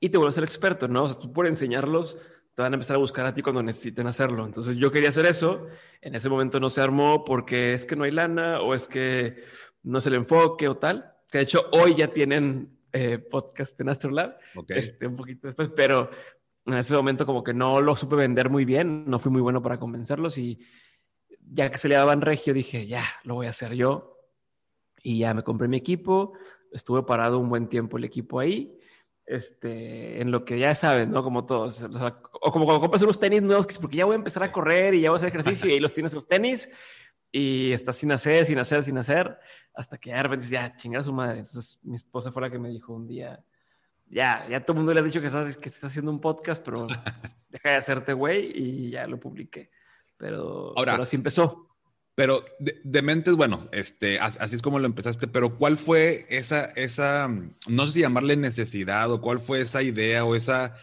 y 0.00 0.08
te 0.08 0.18
vuelves 0.18 0.34
ser 0.34 0.44
experto, 0.44 0.88
¿no? 0.88 1.04
O 1.04 1.06
sea, 1.06 1.20
tú 1.20 1.32
por 1.32 1.46
enseñarlos 1.46 2.16
te 2.54 2.62
van 2.62 2.72
a 2.72 2.76
empezar 2.76 2.96
a 2.96 3.00
buscar 3.00 3.24
a 3.24 3.32
ti 3.32 3.42
cuando 3.42 3.62
necesiten 3.62 4.06
hacerlo. 4.06 4.44
Entonces 4.44 4.76
yo 4.76 4.90
quería 4.90 5.08
hacer 5.08 5.26
eso, 5.26 5.66
en 6.00 6.14
ese 6.14 6.28
momento 6.28 6.60
no 6.60 6.70
se 6.70 6.80
armó 6.80 7.24
porque 7.24 7.72
es 7.72 7.86
que 7.86 7.96
no 7.96 8.04
hay 8.04 8.10
lana 8.10 8.60
o 8.60 8.74
es 8.74 8.86
que 8.86 9.44
no 9.82 9.98
es 9.98 10.06
el 10.06 10.14
enfoque 10.14 10.68
o 10.68 10.76
tal 10.76 11.12
que 11.32 11.38
de 11.38 11.44
hecho 11.44 11.64
hoy 11.72 11.94
ya 11.94 12.08
tienen 12.08 12.78
eh, 12.92 13.18
podcast 13.18 13.80
en 13.80 13.88
Astrolab, 13.88 14.36
este, 14.68 15.06
un 15.06 15.16
poquito 15.16 15.48
después, 15.48 15.70
pero 15.74 16.10
en 16.66 16.74
ese 16.74 16.94
momento 16.94 17.24
como 17.24 17.42
que 17.42 17.54
no 17.54 17.80
lo 17.80 17.96
supe 17.96 18.16
vender 18.16 18.50
muy 18.50 18.66
bien, 18.66 19.06
no 19.06 19.18
fui 19.18 19.32
muy 19.32 19.40
bueno 19.40 19.62
para 19.62 19.80
convencerlos 19.80 20.36
y 20.36 20.60
ya 21.40 21.70
que 21.70 21.78
se 21.78 21.88
le 21.88 21.94
daban 21.94 22.20
regio 22.20 22.52
dije, 22.52 22.86
ya, 22.86 23.02
lo 23.24 23.34
voy 23.34 23.46
a 23.46 23.50
hacer 23.50 23.72
yo. 23.72 24.11
Y 25.02 25.18
ya 25.18 25.34
me 25.34 25.42
compré 25.42 25.68
mi 25.68 25.76
equipo, 25.76 26.34
estuve 26.72 27.02
parado 27.02 27.38
un 27.38 27.48
buen 27.48 27.68
tiempo 27.68 27.98
el 27.98 28.04
equipo 28.04 28.40
ahí, 28.40 28.78
este, 29.26 30.20
en 30.20 30.30
lo 30.30 30.44
que 30.44 30.58
ya 30.58 30.74
saben, 30.74 31.10
¿no? 31.10 31.22
Como 31.22 31.44
todos, 31.44 31.82
o, 31.82 32.52
como 32.52 32.64
cuando 32.64 32.80
compras 32.80 33.02
unos 33.02 33.18
tenis 33.18 33.42
nuevos, 33.42 33.66
que 33.66 33.72
es 33.72 33.78
porque 33.78 33.98
ya 33.98 34.04
voy 34.04 34.14
a 34.14 34.16
empezar 34.16 34.44
a 34.44 34.52
correr 34.52 34.94
y 34.94 35.00
ya 35.00 35.10
voy 35.10 35.16
a 35.16 35.18
hacer 35.18 35.28
ejercicio 35.28 35.68
y 35.68 35.72
ahí 35.74 35.80
los 35.80 35.92
tienes 35.92 36.14
los 36.14 36.26
tenis 36.26 36.70
y 37.30 37.72
estás 37.72 37.96
sin 37.96 38.12
hacer, 38.12 38.44
sin 38.44 38.58
hacer, 38.58 38.82
sin 38.82 38.98
hacer, 38.98 39.38
hasta 39.74 39.96
que 39.98 40.12
de 40.12 40.22
repente 40.22 40.46
ya 40.46 40.76
chingar 40.76 41.00
a 41.00 41.04
su 41.04 41.12
madre. 41.12 41.38
Entonces 41.38 41.78
mi 41.82 41.96
esposa 41.96 42.30
fue 42.30 42.42
la 42.42 42.50
que 42.50 42.58
me 42.58 42.68
dijo 42.68 42.92
un 42.92 43.08
día, 43.08 43.42
ya, 44.06 44.46
ya 44.48 44.60
todo 44.64 44.74
el 44.74 44.78
mundo 44.78 44.92
le 44.92 45.00
ha 45.00 45.02
dicho 45.02 45.20
que 45.20 45.28
estás, 45.28 45.56
que 45.56 45.68
estás 45.68 45.84
haciendo 45.84 46.10
un 46.10 46.20
podcast, 46.20 46.62
pero 46.62 46.86
deja 47.50 47.70
de 47.70 47.76
hacerte 47.76 48.12
güey 48.12 48.52
y 48.54 48.90
ya 48.90 49.06
lo 49.06 49.18
publiqué. 49.18 49.70
Pero, 50.18 50.74
Ahora, 50.76 50.92
pero 50.92 51.02
así 51.04 51.16
empezó. 51.16 51.71
Pero 52.14 52.44
de, 52.58 53.02
mentes, 53.02 53.36
bueno, 53.36 53.68
este, 53.72 54.18
así 54.20 54.54
es 54.54 54.60
como 54.60 54.78
lo 54.78 54.86
empezaste, 54.86 55.28
pero 55.28 55.56
¿cuál 55.56 55.78
fue 55.78 56.26
esa, 56.28 56.66
esa, 56.66 57.28
no 57.66 57.86
sé 57.86 57.92
si 57.92 58.00
llamarle 58.00 58.36
necesidad 58.36 59.10
o 59.10 59.22
cuál 59.22 59.38
fue 59.38 59.62
esa 59.62 59.82
idea 59.82 60.24
o 60.24 60.34
esa 60.34 60.76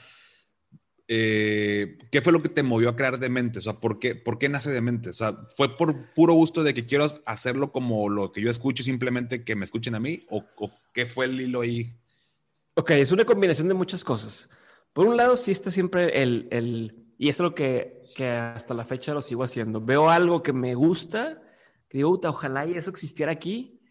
eh, 1.11 1.97
¿qué 2.11 2.21
fue 2.21 2.31
lo 2.31 2.43
que 2.43 2.49
te 2.49 2.61
movió 2.61 2.87
a 2.89 2.95
crear 2.95 3.17
Demente? 3.17 3.57
O 3.57 3.61
sea, 3.63 3.73
¿por 3.73 3.97
qué, 3.97 4.13
¿por 4.13 4.37
qué 4.37 4.47
nace 4.47 4.69
Demente? 4.69 5.09
O 5.09 5.13
sea, 5.13 5.47
¿fue 5.57 5.75
por 5.75 6.13
puro 6.13 6.35
gusto 6.35 6.61
de 6.61 6.75
que 6.75 6.85
quiero 6.85 7.07
hacerlo 7.25 7.71
como 7.71 8.09
lo 8.09 8.31
que 8.31 8.41
yo 8.41 8.51
escucho, 8.51 8.83
simplemente 8.83 9.43
que 9.43 9.55
me 9.55 9.65
escuchen 9.65 9.95
a 9.95 9.99
mí? 9.99 10.27
¿O, 10.29 10.45
qué 10.93 11.07
fue 11.07 11.25
el 11.25 11.41
hilo 11.41 11.61
ahí? 11.61 11.95
Ok, 12.75 12.91
es 12.91 13.11
una 13.11 13.25
combinación 13.25 13.67
de 13.67 13.73
muchas 13.73 14.03
cosas. 14.03 14.49
Por 14.93 15.07
un 15.07 15.17
lado, 15.17 15.35
sí 15.35 15.49
está 15.49 15.71
siempre 15.71 16.21
el, 16.21 16.47
el 16.51 17.08
y 17.21 17.27
es 17.27 17.37
lo 17.39 17.53
que, 17.53 18.01
que, 18.15 18.29
hasta 18.29 18.73
la 18.73 18.85
fecha 18.85 19.13
lo 19.13 19.21
sigo 19.21 19.43
haciendo. 19.43 19.81
Veo 19.81 20.09
algo 20.09 20.41
que 20.41 20.53
me 20.53 20.73
gusta, 20.73 21.41
que 21.89 21.97
digo, 21.97 22.17
ojalá 22.23 22.65
y 22.65 22.71
eso 22.71 22.89
existiera 22.89 23.29
aquí, 23.33 23.81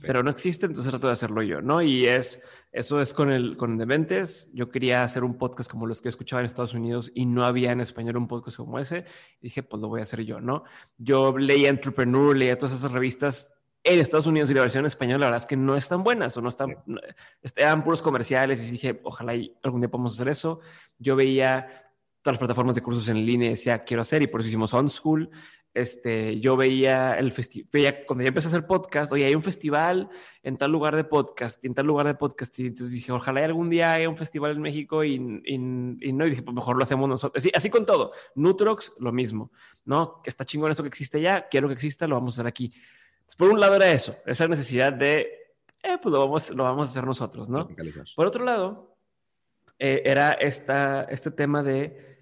pero 0.00 0.22
no 0.22 0.30
existe, 0.30 0.64
entonces 0.64 0.90
trato 0.90 1.08
de 1.08 1.12
hacerlo 1.12 1.42
yo, 1.42 1.60
¿no? 1.60 1.82
Y 1.82 2.06
es, 2.06 2.40
eso 2.72 3.02
es 3.02 3.12
con 3.12 3.30
el, 3.30 3.58
con 3.58 3.76
Dementes. 3.76 4.50
Yo 4.54 4.70
quería 4.70 5.02
hacer 5.02 5.24
un 5.24 5.36
podcast 5.36 5.70
como 5.70 5.86
los 5.86 6.00
que 6.00 6.08
escuchaba 6.08 6.40
en 6.40 6.46
Estados 6.46 6.72
Unidos 6.72 7.12
y 7.14 7.26
no 7.26 7.44
había 7.44 7.70
en 7.70 7.82
español 7.82 8.16
un 8.16 8.26
podcast 8.26 8.56
como 8.56 8.78
ese. 8.78 9.04
Y 9.42 9.48
dije, 9.48 9.62
pues 9.62 9.82
lo 9.82 9.88
voy 9.88 10.00
a 10.00 10.04
hacer 10.04 10.22
yo, 10.22 10.40
¿no? 10.40 10.64
Yo 10.96 11.36
leía 11.36 11.68
Entrepreneur, 11.68 12.34
leía 12.34 12.58
todas 12.58 12.74
esas 12.74 12.92
revistas 12.92 13.52
en 13.82 14.00
Estados 14.00 14.26
Unidos 14.26 14.48
y 14.48 14.54
la 14.54 14.62
versión 14.62 14.86
española, 14.86 15.18
la 15.18 15.26
verdad 15.26 15.42
es 15.42 15.46
que 15.46 15.58
no 15.58 15.76
están 15.76 16.02
buenas 16.02 16.34
o 16.38 16.40
no 16.40 16.48
están, 16.48 16.74
eran 17.54 17.84
puros 17.84 18.00
comerciales 18.00 18.66
y 18.66 18.70
dije, 18.70 18.98
ojalá 19.04 19.34
algún 19.62 19.82
día 19.82 19.90
podamos 19.90 20.14
hacer 20.14 20.28
eso. 20.28 20.60
Yo 20.98 21.14
veía 21.14 21.83
todas 22.24 22.36
las 22.36 22.38
plataformas 22.38 22.74
de 22.74 22.82
cursos 22.82 23.06
en 23.08 23.24
línea 23.24 23.48
y 23.48 23.50
decía, 23.50 23.84
quiero 23.84 24.00
hacer 24.00 24.22
y 24.22 24.26
por 24.26 24.40
eso 24.40 24.48
hicimos 24.48 24.74
On 24.74 24.88
School 24.88 25.30
este, 25.74 26.38
yo 26.38 26.56
veía 26.56 27.14
el 27.14 27.32
festival, 27.32 28.04
cuando 28.06 28.22
ya 28.22 28.28
empecé 28.28 28.46
a 28.46 28.50
hacer 28.50 28.66
podcast, 28.66 29.10
oye, 29.10 29.26
hay 29.26 29.34
un 29.34 29.42
festival 29.42 30.08
en 30.44 30.56
tal 30.56 30.70
lugar 30.70 30.94
de 30.94 31.02
podcast, 31.02 31.62
y 31.64 31.66
en 31.66 31.74
tal 31.74 31.86
lugar 31.86 32.06
de 32.06 32.14
podcast, 32.14 32.56
y 32.60 32.68
entonces 32.68 32.92
dije, 32.92 33.10
ojalá 33.10 33.44
algún 33.44 33.68
día 33.68 33.92
haya 33.92 34.08
un 34.08 34.16
festival 34.16 34.52
en 34.52 34.62
México 34.62 35.02
y, 35.02 35.14
y, 35.44 35.58
no, 35.58 36.26
y 36.26 36.30
dije, 36.30 36.42
pues 36.42 36.54
mejor 36.54 36.76
lo 36.76 36.84
hacemos 36.84 37.08
nosotros. 37.08 37.42
Así, 37.42 37.50
así 37.52 37.70
con 37.70 37.84
todo. 37.84 38.12
Nutrox, 38.36 38.92
lo 39.00 39.10
mismo, 39.10 39.50
¿no? 39.84 40.22
Que 40.22 40.30
está 40.30 40.44
chingón 40.44 40.70
eso 40.70 40.84
que 40.84 40.88
existe 40.88 41.20
ya, 41.20 41.48
quiero 41.48 41.66
que 41.66 41.74
exista, 41.74 42.06
lo 42.06 42.14
vamos 42.14 42.34
a 42.34 42.36
hacer 42.36 42.46
aquí. 42.46 42.72
por 43.36 43.50
un 43.50 43.58
lado 43.58 43.74
era 43.74 43.90
eso, 43.90 44.16
esa 44.26 44.46
necesidad 44.46 44.92
de, 44.92 45.22
eh, 45.82 45.98
pues 46.00 46.12
lo 46.12 46.20
vamos, 46.20 46.50
lo 46.50 46.62
vamos 46.62 46.88
a 46.88 46.90
hacer 46.92 47.04
nosotros, 47.04 47.48
¿no? 47.48 47.68
Por 48.14 48.26
otro 48.26 48.44
lado, 48.44 48.96
eh, 49.80 50.02
era 50.04 50.34
esta, 50.34 51.02
este 51.10 51.32
tema 51.32 51.64
de 51.64 52.13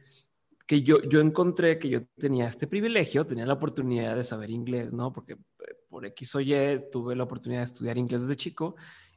que 0.67 0.83
yo, 0.83 1.03
yo 1.03 1.21
encontré 1.21 1.79
que 1.79 1.89
yo 1.89 2.07
tenía 2.19 2.49
este 2.49 2.67
privilegio, 2.67 3.27
tenía 3.27 3.47
la 3.47 3.55
oportunidad 3.55 4.17
de 4.17 4.25
saber 4.25 4.51
inglés, 4.51 4.93
¿no? 4.93 5.13
Porque 5.13 5.35
eh, 5.35 5.75
por 5.89 6.07
X 6.07 6.35
o 6.35 6.41
Y 6.41 6.55
tuve 6.91 7.17
la 7.17 7.25
oportunidad 7.25 7.61
de 7.61 7.67
estudiar 7.67 7.99
inglés 7.99 8.23
desde 8.23 8.37
chico 8.37 8.77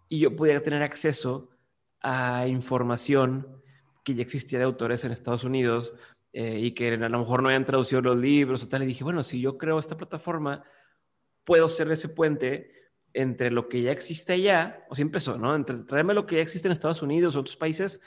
y 0.09 0.19
yo 0.19 0.35
pudiera 0.35 0.61
tener 0.61 0.83
acceso 0.83 1.49
a 2.01 2.47
información 2.47 3.61
que 4.03 4.15
ya 4.15 4.21
existía 4.21 4.59
de 4.59 4.65
autores 4.65 5.03
en 5.03 5.11
Estados 5.11 5.43
Unidos 5.43 5.93
eh, 6.33 6.59
y 6.59 6.71
que 6.71 6.93
a 6.93 7.09
lo 7.09 7.19
mejor 7.19 7.41
no 7.41 7.49
habían 7.49 7.65
traducido 7.65 8.01
los 8.01 8.17
libros 8.17 8.63
o 8.63 8.67
tal. 8.67 8.83
Y 8.83 8.87
dije, 8.87 9.03
bueno, 9.03 9.23
si 9.23 9.41
yo 9.41 9.57
creo 9.57 9.79
esta 9.79 9.97
plataforma, 9.97 10.63
puedo 11.43 11.69
ser 11.69 11.91
ese 11.91 12.09
puente 12.09 12.71
entre 13.13 13.49
lo 13.49 13.69
que 13.69 13.81
ya 13.81 13.91
existe 13.91 14.33
allá, 14.33 14.85
o 14.89 14.95
si 14.95 15.01
empezó, 15.01 15.37
¿no? 15.37 15.55
Entre 15.55 15.77
traerme 15.79 16.13
lo 16.13 16.25
que 16.25 16.35
ya 16.35 16.41
existe 16.41 16.67
en 16.67 16.73
Estados 16.73 17.01
Unidos 17.01 17.35
o 17.35 17.39
otros 17.39 17.55
países 17.55 18.01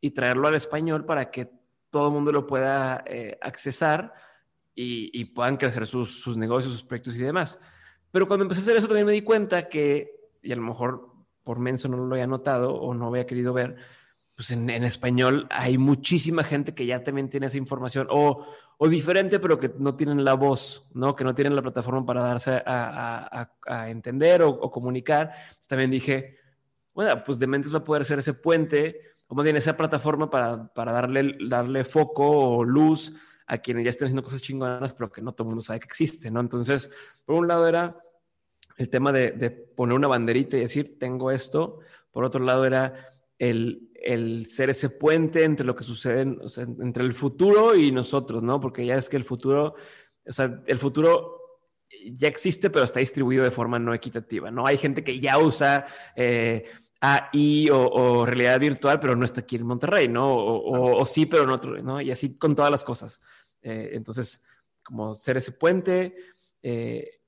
y 0.00 0.10
traerlo 0.10 0.46
al 0.48 0.54
español 0.54 1.04
para 1.06 1.30
que 1.30 1.50
todo 1.90 2.08
el 2.08 2.14
mundo 2.14 2.32
lo 2.32 2.46
pueda 2.46 3.04
eh, 3.06 3.38
accesar 3.40 4.14
y, 4.74 5.24
puedan 5.26 5.58
crecer 5.58 5.86
sus, 5.86 6.36
negocios, 6.38 6.72
sus 6.72 6.82
proyectos 6.82 7.16
y 7.16 7.22
demás. 7.22 7.58
Pero 8.10 8.26
cuando 8.26 8.44
empecé 8.44 8.60
a 8.60 8.62
hacer 8.62 8.76
eso 8.76 8.86
también 8.86 9.06
me 9.06 9.12
di 9.12 9.20
cuenta 9.20 9.68
que, 9.68 10.30
y 10.42 10.52
a 10.52 10.56
lo 10.56 10.62
mejor 10.62 11.12
por 11.44 11.58
menso 11.58 11.86
no 11.88 11.98
lo 11.98 12.14
había 12.14 12.26
notado 12.26 12.74
o 12.74 12.94
no 12.94 13.08
había 13.08 13.26
querido 13.26 13.52
ver, 13.52 13.76
pues 14.34 14.52
en, 14.52 14.70
español 14.70 15.46
hay 15.50 15.76
muchísima 15.76 16.42
gente 16.44 16.74
que 16.74 16.86
ya 16.86 17.04
también 17.04 17.28
tiene 17.28 17.48
esa 17.48 17.58
información 17.58 18.06
o, 18.10 18.46
o, 18.78 18.88
diferente, 18.88 19.38
pero 19.38 19.60
que 19.60 19.70
no 19.78 19.96
tienen 19.96 20.24
la 20.24 20.32
voz, 20.32 20.88
¿no? 20.94 21.14
Que 21.14 21.24
no 21.24 21.34
tienen 21.34 21.54
la 21.54 21.60
plataforma 21.60 22.06
para 22.06 22.22
darse 22.22 22.62
a, 22.64 23.50
entender 23.88 24.40
o, 24.40 24.48
o, 24.48 24.70
comunicar. 24.70 25.32
Entonces 25.34 25.66
también 25.66 25.90
dije, 25.90 26.38
bueno, 26.94 27.22
pues 27.22 27.38
Dementes 27.38 27.72
va 27.74 27.78
a 27.78 27.84
poder 27.84 28.06
ser 28.06 28.18
ese 28.18 28.32
puente 28.32 29.09
o 29.30 29.34
más 29.36 29.44
bien 29.44 29.56
esa 29.56 29.76
plataforma 29.76 30.28
para, 30.28 30.66
para 30.74 30.90
darle, 30.90 31.36
darle 31.48 31.84
foco 31.84 32.28
o 32.28 32.64
luz 32.64 33.14
a 33.46 33.58
quienes 33.58 33.84
ya 33.84 33.90
estén 33.90 34.06
haciendo 34.06 34.24
cosas 34.24 34.42
chingonas, 34.42 34.92
pero 34.92 35.10
que 35.12 35.22
no 35.22 35.30
todo 35.30 35.44
el 35.44 35.50
mundo 35.50 35.62
sabe 35.62 35.78
que 35.78 35.86
existe, 35.86 36.32
¿no? 36.32 36.40
Entonces, 36.40 36.90
por 37.24 37.36
un 37.36 37.46
lado 37.46 37.68
era 37.68 37.96
el 38.76 38.88
tema 38.88 39.12
de, 39.12 39.50
poner 39.50 39.96
una 39.96 40.08
banderita 40.08 40.56
y 40.56 40.62
decir, 40.62 40.98
tengo 40.98 41.30
esto. 41.30 41.78
Por 42.10 42.24
otro 42.24 42.44
lado 42.44 42.64
era 42.64 43.06
el, 43.38 43.92
el 43.94 44.46
ser 44.46 44.70
ese 44.70 44.90
puente 44.90 45.44
entre 45.44 45.64
lo 45.64 45.76
que 45.76 45.84
sucede, 45.84 46.22
entre 46.22 47.04
el 47.04 47.14
futuro 47.14 47.76
y 47.76 47.92
nosotros, 47.92 48.42
¿no? 48.42 48.60
Porque 48.60 48.84
ya 48.84 48.96
es 48.96 49.08
que 49.08 49.16
el 49.16 49.24
futuro, 49.24 49.76
o 50.26 50.32
sea, 50.32 50.60
el 50.66 50.78
futuro 50.78 51.38
ya 52.04 52.26
existe, 52.26 52.68
pero 52.68 52.84
está 52.84 52.98
distribuido 52.98 53.44
de 53.44 53.52
forma 53.52 53.78
no 53.78 53.94
equitativa, 53.94 54.50
¿no? 54.50 54.66
Hay 54.66 54.76
gente 54.76 55.04
que 55.04 55.20
ya 55.20 55.38
usa... 55.38 55.86
Eh, 56.16 56.64
AI 57.00 57.70
o, 57.70 57.78
o, 57.78 58.26
realidad 58.26 58.60
virtual, 58.60 59.00
pero 59.00 59.16
no 59.16 59.24
está 59.24 59.40
aquí 59.40 59.56
en 59.56 59.66
Monterrey, 59.66 60.08
¿no? 60.08 60.34
O, 60.34 61.04
sí, 61.06 61.26
pero 61.26 61.44
en 61.44 61.50
otro, 61.50 61.82
¿no? 61.82 62.00
Y 62.00 62.10
así 62.10 62.36
con 62.36 62.54
todas 62.54 62.70
las 62.70 62.84
cosas. 62.84 63.22
Eh, 63.62 63.90
entonces, 63.92 64.42
como 64.82 65.14
ser 65.14 65.38
ese 65.38 65.52
puente. 65.52 66.14
Eh, 66.62 67.20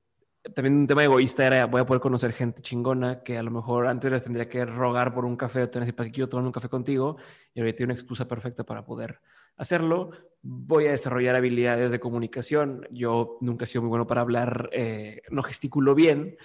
también 0.54 0.76
un 0.76 0.86
tema 0.86 1.04
egoísta 1.04 1.46
era, 1.46 1.66
voy 1.66 1.80
a 1.80 1.86
poder 1.86 2.00
conocer 2.00 2.32
gente 2.32 2.62
chingona 2.62 3.22
que 3.22 3.38
a 3.38 3.42
lo 3.42 3.52
mejor 3.52 3.86
antes 3.86 4.10
les 4.10 4.24
tendría 4.24 4.48
que 4.48 4.64
rogar 4.64 5.14
por 5.14 5.24
un 5.24 5.36
café 5.36 5.62
o 5.62 5.70
tener 5.70 5.86
decir, 5.86 5.94
¿para 5.94 6.08
qué 6.08 6.12
quiero 6.12 6.28
tomar 6.28 6.44
un 6.44 6.52
café 6.52 6.68
contigo? 6.68 7.16
Y 7.54 7.60
ahorita 7.60 7.78
tengo 7.78 7.92
una 7.92 7.94
excusa 7.94 8.26
perfecta 8.26 8.64
para 8.64 8.84
poder 8.84 9.20
hacerlo. 9.56 10.10
Voy 10.42 10.88
a 10.88 10.90
desarrollar 10.90 11.36
habilidades 11.36 11.92
de 11.92 12.00
comunicación. 12.00 12.88
Yo 12.90 13.38
nunca 13.40 13.64
he 13.64 13.68
sido 13.68 13.82
muy 13.82 13.90
bueno 13.90 14.06
para 14.06 14.22
hablar, 14.22 14.68
eh, 14.72 15.22
no 15.30 15.42
gesticulo 15.42 15.94
bien, 15.94 16.36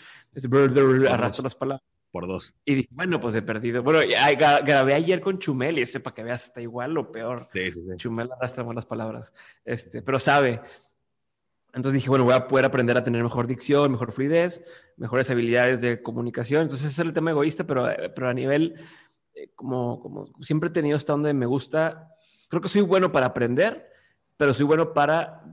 arrastro 1.10 1.44
las 1.44 1.56
palabras 1.56 1.97
por 2.12 2.28
dos. 2.28 2.56
Y 2.66 2.76
dije, 2.76 2.90
bueno, 2.92 3.20
pues 3.20 3.36
he 3.36 3.42
perdido. 3.42 3.82
Bueno, 3.82 4.00
grabé 4.66 4.94
ayer 4.94 5.22
con 5.22 5.40
Chumel 5.40 5.78
y 5.78 5.82
ese 5.82 6.00
para 6.00 6.16
que 6.16 6.24
veas 6.24 6.46
está 6.46 6.62
igual 6.62 6.98
o 6.98 7.12
peor. 7.12 7.50
Sí, 7.54 7.72
sí, 7.72 7.80
sí. 7.88 7.98
Chumel 7.98 8.32
arrastra 8.32 8.64
buenas 8.64 8.86
palabras, 8.86 9.34
este, 9.66 10.02
pero 10.02 10.20
sabe. 10.20 10.62
Entonces 11.74 11.96
dije, 11.96 12.10
bueno, 12.10 12.24
voy 12.24 12.34
a 12.34 12.48
poder 12.48 12.66
aprender 12.66 12.98
a 12.98 13.04
tener 13.04 13.22
mejor 13.22 13.46
dicción, 13.46 13.92
mejor 13.92 14.12
fluidez, 14.12 14.64
mejores 14.96 15.30
habilidades 15.30 15.82
de 15.82 16.02
comunicación. 16.02 16.64
Entonces 16.64 16.88
ese 16.88 17.02
es 17.02 17.08
el 17.08 17.14
tema 17.14 17.32
egoísta, 17.32 17.66
pero, 17.66 17.88
pero 18.16 18.30
a 18.30 18.34
nivel, 18.34 18.76
eh, 19.36 19.52
como, 19.54 20.00
como 20.00 20.32
siempre 20.42 20.70
he 20.70 20.72
tenido 20.72 20.98
hasta 20.98 21.14
donde 21.14 21.34
me 21.34 21.46
gusta, 21.46 22.16
creo 22.48 22.62
que 22.62 22.70
soy 22.70 22.82
bueno 22.82 23.12
para 23.12 23.28
aprender, 23.28 23.92
pero 24.38 24.54
soy 24.54 24.66
bueno 24.66 24.94
para 24.94 25.44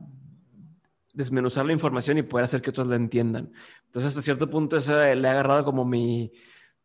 desmenuzar 1.14 1.64
la 1.64 1.72
información 1.72 2.18
y 2.18 2.22
poder 2.22 2.44
hacer 2.44 2.60
que 2.60 2.70
otros 2.70 2.88
la 2.88 2.96
entiendan. 2.96 3.52
Entonces, 3.86 4.10
hasta 4.10 4.20
cierto 4.20 4.50
punto, 4.50 4.76
eso 4.76 4.92
le 4.92 5.26
he 5.26 5.30
agarrado 5.30 5.64
como 5.64 5.84
mi, 5.84 6.32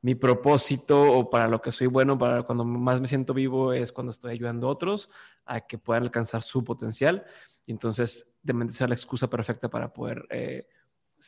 mi 0.02 0.16
propósito 0.16 1.02
o 1.02 1.30
para 1.30 1.48
lo 1.48 1.62
que 1.62 1.72
soy 1.72 1.88
bueno, 1.88 2.18
para 2.18 2.44
cuando 2.44 2.64
más 2.64 3.02
me 3.02 3.08
siento 3.08 3.34
vivo 3.34 3.74
es 3.74 3.92
cuando 3.92 4.12
estoy 4.12 4.32
ayudando 4.32 4.68
a 4.68 4.72
otros 4.72 5.10
a 5.46 5.62
que 5.62 5.78
puedan 5.78 6.04
alcanzar 6.04 6.44
su 6.44 6.64
potencial. 6.64 7.26
Y 7.66 7.72
entonces, 7.72 8.28
de 8.42 8.54
mente 8.54 8.74
sea 8.74 8.88
la 8.88 8.96
excusa 8.96 9.30
perfecta 9.30 9.70
para 9.70 9.92
poder 9.92 10.26
eh, 10.30 10.68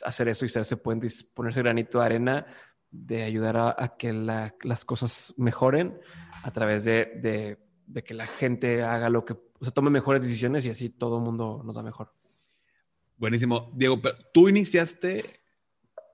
hacer 0.04 0.28
eso 0.28 0.44
y 0.44 0.48
ese 0.48 0.76
puente 0.76 1.06
y 1.06 1.24
ponerse 1.34 1.60
granito 1.60 1.98
de 1.98 2.04
arena 2.04 2.46
de 2.90 3.22
ayudar 3.22 3.56
a, 3.56 3.96
que 3.96 4.12
las 4.12 4.84
cosas 4.84 5.32
mejoren 5.38 5.98
a 6.42 6.50
través 6.52 6.84
de, 6.84 7.58
de, 7.86 8.04
que 8.04 8.12
la 8.12 8.26
gente 8.26 8.82
haga 8.82 9.08
lo 9.08 9.24
que, 9.24 9.32
o 9.32 9.70
tome 9.70 9.88
mejores 9.88 10.22
decisiones 10.22 10.66
y 10.66 10.70
así 10.70 10.90
todo 10.90 11.16
el 11.16 11.22
mundo 11.22 11.62
nos 11.64 11.74
da 11.74 11.82
mejor. 11.82 12.12
Buenísimo. 13.22 13.70
Diego, 13.76 14.02
tú 14.34 14.48
iniciaste 14.48 15.38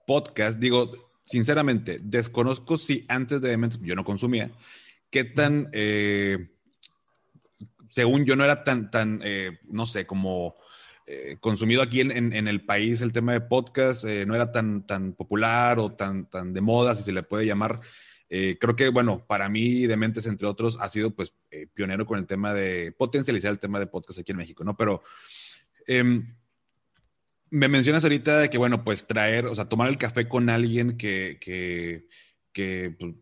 podcast, 0.07 0.59
digo, 0.59 0.93
sinceramente, 1.25 1.97
desconozco 2.03 2.77
si 2.77 3.07
antes 3.09 3.41
de 3.41 3.49
Dementes 3.49 3.81
yo 3.83 3.95
no 3.95 4.05
consumía, 4.05 4.51
qué 5.09 5.25
tan, 5.25 5.71
eh, 5.73 6.51
según 7.89 8.27
yo 8.27 8.37
no 8.37 8.45
era 8.45 8.63
tan, 8.63 8.91
tan, 8.91 9.23
eh, 9.25 9.59
no 9.71 9.87
sé, 9.87 10.07
como 10.07 10.57
eh, 11.07 11.39
consumido 11.41 11.81
aquí 11.81 12.03
en, 12.03 12.13
el 12.47 12.67
país 12.67 13.01
el 13.01 13.15
tema 13.15 13.33
de 13.33 13.41
podcast, 13.41 14.05
no 14.05 14.35
era 14.35 14.53
tan, 14.53 14.87
tan 14.87 15.15
popular 15.15 15.79
o 15.79 15.91
tan, 15.91 16.29
tan 16.29 16.53
de 16.53 16.61
moda, 16.61 16.95
si 16.95 17.05
se 17.05 17.13
le 17.13 17.23
puede 17.23 17.47
llamar. 17.47 17.81
creo 18.29 18.77
que, 18.77 18.91
bueno, 18.91 19.25
para 19.27 19.49
mí, 19.49 19.87
Dementes, 19.87 20.27
entre 20.27 20.47
otros, 20.47 20.77
ha 20.79 20.91
sido 20.91 21.11
pues 21.13 21.33
pionero 21.73 22.05
con 22.05 22.19
el 22.19 22.27
tema 22.27 22.53
de 22.53 22.93
potencializar 22.93 23.51
el 23.51 23.59
tema 23.59 23.81
de 23.81 23.87
podcast 23.87 24.19
aquí 24.19 24.33
en 24.33 24.39
México, 24.39 24.63
¿no? 24.63 24.77
Pero 24.77 25.03
em, 25.87 26.35
me 27.51 27.69
mencionas 27.69 28.05
ahorita 28.05 28.39
de 28.39 28.51
que, 28.51 28.59
bueno, 28.59 28.85
pues 28.85 29.07
traer, 29.07 29.47
o 29.47 29.55
sea, 29.55 29.69
tomar 29.69 29.89
el 29.89 29.97
café 29.97 30.29
con 30.29 30.51
alguien 30.51 30.97
que, 30.97 31.39
que, 31.41 32.97
pues, 32.99 33.15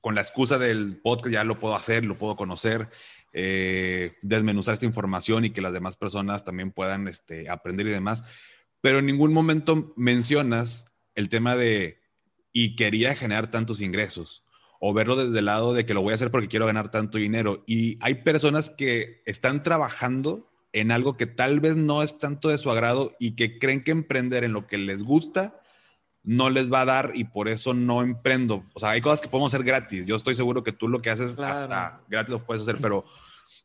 con 0.00 0.14
la 0.14 0.20
excusa 0.20 0.58
del 0.58 1.00
podcast 1.02 1.32
ya 1.32 1.44
lo 1.44 1.58
puedo 1.58 1.74
hacer, 1.74 2.04
lo 2.04 2.16
puedo 2.16 2.36
conocer, 2.36 2.88
eh, 3.32 4.16
desmenuzar 4.22 4.74
esta 4.74 4.86
información 4.86 5.44
y 5.44 5.50
que 5.50 5.60
las 5.60 5.72
demás 5.72 5.96
personas 5.96 6.44
también 6.44 6.72
puedan 6.72 7.08
este, 7.08 7.48
aprender 7.48 7.86
y 7.86 7.90
demás. 7.90 8.24
Pero 8.80 9.00
en 9.00 9.06
ningún 9.06 9.32
momento 9.32 9.92
mencionas 9.96 10.86
el 11.14 11.28
tema 11.28 11.56
de, 11.56 12.00
y 12.52 12.76
quería 12.76 13.14
generar 13.14 13.50
tantos 13.50 13.80
ingresos, 13.80 14.44
o 14.80 14.94
verlo 14.94 15.16
desde 15.16 15.40
el 15.40 15.44
lado 15.46 15.74
de 15.74 15.84
que 15.84 15.94
lo 15.94 16.02
voy 16.02 16.12
a 16.12 16.14
hacer 16.14 16.30
porque 16.30 16.48
quiero 16.48 16.66
ganar 16.66 16.90
tanto 16.90 17.18
dinero. 17.18 17.64
Y 17.66 17.98
hay 18.00 18.16
personas 18.16 18.70
que 18.70 19.22
están 19.26 19.62
trabajando 19.62 20.48
en 20.80 20.90
algo 20.90 21.16
que 21.16 21.26
tal 21.26 21.60
vez 21.60 21.76
no 21.76 22.02
es 22.02 22.18
tanto 22.18 22.48
de 22.48 22.58
su 22.58 22.70
agrado 22.70 23.12
y 23.18 23.36
que 23.36 23.58
creen 23.58 23.82
que 23.82 23.90
emprender 23.90 24.44
en 24.44 24.52
lo 24.52 24.66
que 24.66 24.78
les 24.78 25.02
gusta 25.02 25.60
no 26.22 26.50
les 26.50 26.70
va 26.70 26.82
a 26.82 26.84
dar 26.84 27.12
y 27.14 27.24
por 27.24 27.48
eso 27.48 27.72
no 27.72 28.02
emprendo. 28.02 28.64
O 28.74 28.80
sea, 28.80 28.90
hay 28.90 29.00
cosas 29.00 29.20
que 29.20 29.28
podemos 29.28 29.54
hacer 29.54 29.64
gratis. 29.64 30.04
Yo 30.04 30.16
estoy 30.16 30.34
seguro 30.34 30.62
que 30.62 30.72
tú 30.72 30.88
lo 30.88 31.00
que 31.00 31.08
haces 31.08 31.38
hasta 31.38 32.02
gratis 32.08 32.30
lo 32.30 32.44
puedes 32.44 32.62
hacer, 32.62 32.76
pero 32.82 33.06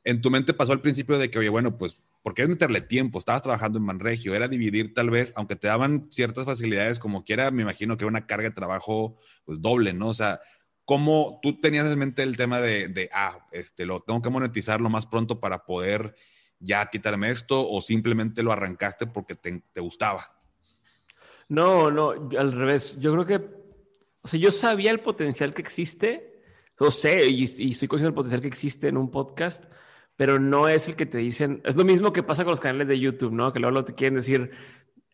en 0.04 0.22
tu 0.22 0.32
mente 0.32 0.54
pasó 0.54 0.72
al 0.72 0.82
principio 0.82 1.18
de 1.18 1.30
que, 1.30 1.40
oye, 1.40 1.50
bueno, 1.50 1.78
pues 1.78 1.98
porque 2.22 2.42
es 2.42 2.48
meterle 2.48 2.80
tiempo, 2.80 3.20
estabas 3.20 3.42
trabajando 3.42 3.80
en 3.80 3.84
Manregio, 3.84 4.34
era 4.34 4.48
dividir 4.48 4.94
tal 4.94 5.10
vez, 5.10 5.34
aunque 5.36 5.58
te 5.58 5.68
daban 5.68 6.08
ciertas 6.10 6.46
facilidades 6.46 7.00
como 7.00 7.26
quiera, 7.26 7.52
me 7.52 7.64
imagino 7.64 7.98
que 7.98 8.06
era 8.06 8.10
una 8.10 8.26
carga 8.26 8.48
de 8.48 8.56
trabajo 8.56 9.18
pues 9.44 9.62
doble, 9.62 9.94
¿no? 9.94 10.08
O 10.08 10.14
sea, 10.14 10.40
¿cómo 10.86 11.40
tú 11.44 11.60
tenías 11.60 11.92
en 11.92 12.00
mente 12.00 12.24
el 12.24 12.38
tema 12.38 12.62
de, 12.62 12.88
de, 12.88 13.10
ah, 13.12 13.46
este, 13.52 13.86
lo 13.86 14.00
tengo 14.04 14.22
que 14.22 14.30
monetizar 14.30 14.80
lo 14.80 14.90
más 14.90 15.06
pronto 15.06 15.42
para 15.42 15.66
poder 15.66 16.16
ya 16.64 16.90
quitarme 16.90 17.30
esto 17.30 17.68
o 17.70 17.82
simplemente 17.82 18.42
lo 18.42 18.52
arrancaste 18.52 19.08
porque 19.08 19.36
te, 19.36 19.64
te 19.72 19.82
gustaba? 19.82 20.40
No, 21.50 21.92
no, 21.92 22.12
al 22.12 22.52
revés. 22.52 22.98
Yo 23.00 23.14
creo 23.14 23.26
que, 23.26 23.50
o 24.22 24.28
sea, 24.28 24.40
yo 24.40 24.52
sabía 24.52 24.92
el 24.92 25.02
potencial 25.02 25.54
que 25.54 25.62
existe, 25.62 26.42
lo 26.80 26.90
sé, 26.90 27.28
y, 27.28 27.44
y 27.44 27.72
estoy 27.72 27.88
consciente 27.88 28.06
del 28.06 28.14
potencial 28.14 28.42
que 28.42 28.48
existe 28.48 28.88
en 28.88 28.98
un 28.98 29.12
podcast, 29.12 29.64
pero 30.16 30.40
no 30.40 30.68
es 30.68 30.88
el 30.88 30.96
que 30.96 31.06
te 31.06 31.18
dicen, 31.18 31.62
es 31.66 31.76
lo 31.76 31.84
mismo 31.84 32.14
que 32.14 32.24
pasa 32.24 32.44
con 32.44 32.52
los 32.52 32.60
canales 32.60 32.88
de 32.88 33.00
YouTube, 33.00 33.34
¿no? 33.34 33.52
Que 33.52 33.60
luego 33.60 33.84
te 33.84 33.94
quieren 33.94 34.16
decir, 34.16 34.52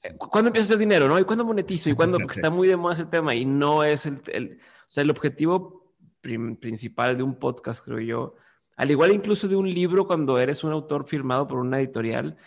eh, 0.03 0.15
¿cuándo 0.17 0.49
empieza 0.49 0.65
a 0.65 0.69
hacer 0.69 0.77
dinero, 0.77 1.07
no? 1.07 1.19
¿Y 1.19 1.23
cuándo 1.23 1.45
monetizo? 1.45 1.89
¿Y 1.89 1.95
cuándo? 1.95 2.19
Porque 2.19 2.33
está 2.35 2.49
muy 2.49 2.67
de 2.67 2.77
moda 2.77 2.93
ese 2.93 3.05
tema 3.05 3.35
y 3.35 3.45
no 3.45 3.83
es 3.83 4.05
el, 4.05 4.21
el 4.27 4.59
o 4.61 4.91
sea, 4.91 5.03
el 5.03 5.09
objetivo 5.09 5.93
principal 6.21 7.17
de 7.17 7.23
un 7.23 7.35
podcast, 7.39 7.83
creo 7.83 7.99
yo, 7.99 8.35
al 8.79 8.89
igual 8.89 9.11
incluso 9.11 9.49
de 9.49 9.57
un 9.57 9.67
libro 9.73 10.07
cuando 10.07 10.39
eres 10.39 10.63
un 10.63 10.71
autor 10.71 11.05
firmado 11.05 11.45
por 11.45 11.59
una 11.59 11.79
editorial, 11.79 12.37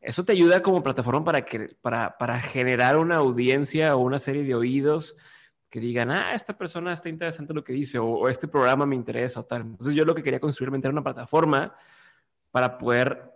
eso 0.00 0.24
te 0.24 0.32
ayuda 0.32 0.62
como 0.62 0.82
plataforma 0.82 1.22
para, 1.22 1.44
que, 1.44 1.76
para, 1.82 2.16
para 2.16 2.40
generar 2.40 2.96
una 2.96 3.16
audiencia 3.16 3.94
o 3.94 4.00
una 4.00 4.18
serie 4.18 4.42
de 4.42 4.54
oídos 4.54 5.14
que 5.68 5.80
digan, 5.80 6.10
ah, 6.10 6.34
esta 6.34 6.56
persona 6.56 6.94
está 6.94 7.10
interesante 7.10 7.52
lo 7.52 7.62
que 7.62 7.74
dice, 7.74 7.98
o, 7.98 8.06
o, 8.06 8.28
este 8.30 8.48
programa 8.48 8.86
me 8.86 8.96
interesa, 8.96 9.40
o 9.40 9.44
tal. 9.44 9.60
Entonces 9.60 9.94
yo 9.94 10.06
lo 10.06 10.14
que 10.14 10.22
quería 10.22 10.40
construir 10.40 10.74
era 10.74 10.88
una 10.88 11.04
plataforma 11.04 11.76
para 12.50 12.78
poder, 12.78 13.30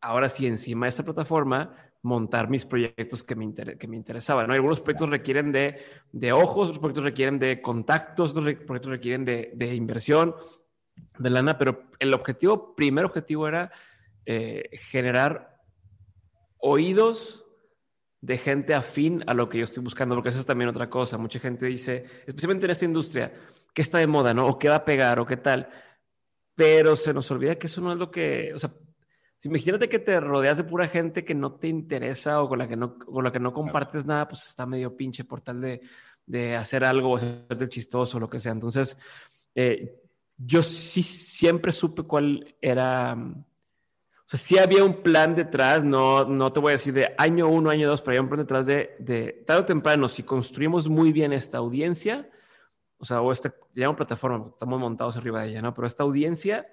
ahora 0.00 0.28
sí, 0.28 0.46
encima 0.46 0.86
de 0.86 0.90
esta 0.90 1.02
plataforma, 1.02 1.74
montar 2.02 2.48
mis 2.48 2.64
proyectos 2.64 3.24
que 3.24 3.34
me, 3.34 3.42
inter 3.42 3.76
que 3.76 3.88
me 3.88 3.96
interesaban. 3.96 4.46
¿no? 4.46 4.54
Algunos 4.54 4.80
proyectos 4.80 5.10
requieren 5.10 5.50
de, 5.50 5.78
de, 6.12 6.32
ojos, 6.32 6.68
otros 6.68 6.78
proyectos 6.78 7.02
requieren 7.02 7.40
de 7.40 7.60
contactos, 7.60 8.30
otros 8.30 8.54
proyectos 8.54 8.92
requieren 8.92 9.24
de, 9.24 9.50
de, 9.56 9.74
inversión, 9.74 10.36
de 11.18 11.30
lana, 11.30 11.58
pero 11.58 11.90
el 11.98 12.14
objetivo, 12.14 12.74
primer 12.74 13.04
objetivo 13.04 13.48
era 13.48 13.70
eh, 14.26 14.70
generar 14.90 15.60
oídos 16.58 17.44
de 18.20 18.36
gente 18.38 18.74
afín 18.74 19.22
a 19.26 19.34
lo 19.34 19.48
que 19.48 19.58
yo 19.58 19.64
estoy 19.64 19.82
buscando, 19.82 20.14
porque 20.14 20.30
eso 20.30 20.40
es 20.40 20.46
también 20.46 20.70
otra 20.70 20.90
cosa. 20.90 21.18
Mucha 21.18 21.38
gente 21.38 21.66
dice, 21.66 22.04
especialmente 22.26 22.66
en 22.66 22.70
esta 22.72 22.84
industria, 22.84 23.32
¿qué 23.72 23.82
está 23.82 23.98
de 23.98 24.06
moda, 24.06 24.34
no? 24.34 24.46
O 24.46 24.58
qué 24.58 24.68
va 24.68 24.76
a 24.76 24.84
pegar, 24.84 25.20
o 25.20 25.26
qué 25.26 25.36
tal 25.36 25.68
pero 26.58 26.96
se 26.96 27.14
nos 27.14 27.30
olvida 27.30 27.54
que 27.54 27.68
eso 27.68 27.80
no 27.80 27.92
es 27.92 27.98
lo 27.98 28.10
que, 28.10 28.52
o 28.52 28.58
sea, 28.58 28.74
imagínate 29.44 29.88
que 29.88 30.00
te 30.00 30.18
rodeas 30.18 30.56
de 30.56 30.64
pura 30.64 30.88
gente 30.88 31.24
que 31.24 31.32
no 31.32 31.52
te 31.52 31.68
interesa 31.68 32.42
o 32.42 32.48
con 32.48 32.58
la 32.58 32.66
que 32.66 32.74
no, 32.74 32.98
con 32.98 33.22
la 33.22 33.30
que 33.30 33.38
no 33.38 33.52
compartes 33.52 34.04
nada, 34.04 34.26
pues 34.26 34.44
está 34.44 34.66
medio 34.66 34.96
pinche 34.96 35.22
por 35.22 35.40
tal 35.40 35.60
de, 35.60 35.80
de 36.26 36.56
hacer 36.56 36.82
algo 36.82 37.12
o 37.12 37.16
hacerte 37.16 37.68
chistoso 37.68 38.16
o 38.16 38.20
lo 38.20 38.28
que 38.28 38.40
sea. 38.40 38.50
Entonces, 38.50 38.98
eh, 39.54 40.00
yo 40.38 40.62
sí 40.62 41.02
siempre 41.02 41.72
supe 41.72 42.04
cuál 42.04 42.54
era, 42.60 43.14
o 43.14 44.24
sea, 44.24 44.38
sí 44.38 44.58
había 44.58 44.84
un 44.84 45.02
plan 45.02 45.34
detrás, 45.34 45.84
no, 45.84 46.24
no 46.24 46.52
te 46.52 46.60
voy 46.60 46.70
a 46.70 46.72
decir 46.72 46.94
de 46.94 47.14
año 47.18 47.48
uno, 47.48 47.70
año 47.70 47.88
dos, 47.88 48.00
pero 48.00 48.12
había 48.12 48.22
un 48.22 48.28
plan 48.28 48.40
detrás 48.40 48.66
de, 48.66 48.96
de 49.00 49.42
tarde 49.46 49.62
o 49.62 49.66
temprano, 49.66 50.08
si 50.08 50.22
construimos 50.22 50.88
muy 50.88 51.12
bien 51.12 51.32
esta 51.32 51.58
audiencia, 51.58 52.30
o 52.98 53.04
sea, 53.04 53.20
o 53.20 53.32
esta, 53.32 53.54
una 53.76 53.96
plataforma, 53.96 54.46
estamos 54.50 54.80
montados 54.80 55.16
arriba 55.16 55.42
de 55.42 55.50
ella, 55.50 55.62
¿no? 55.62 55.74
Pero 55.74 55.86
esta 55.86 56.02
audiencia, 56.02 56.68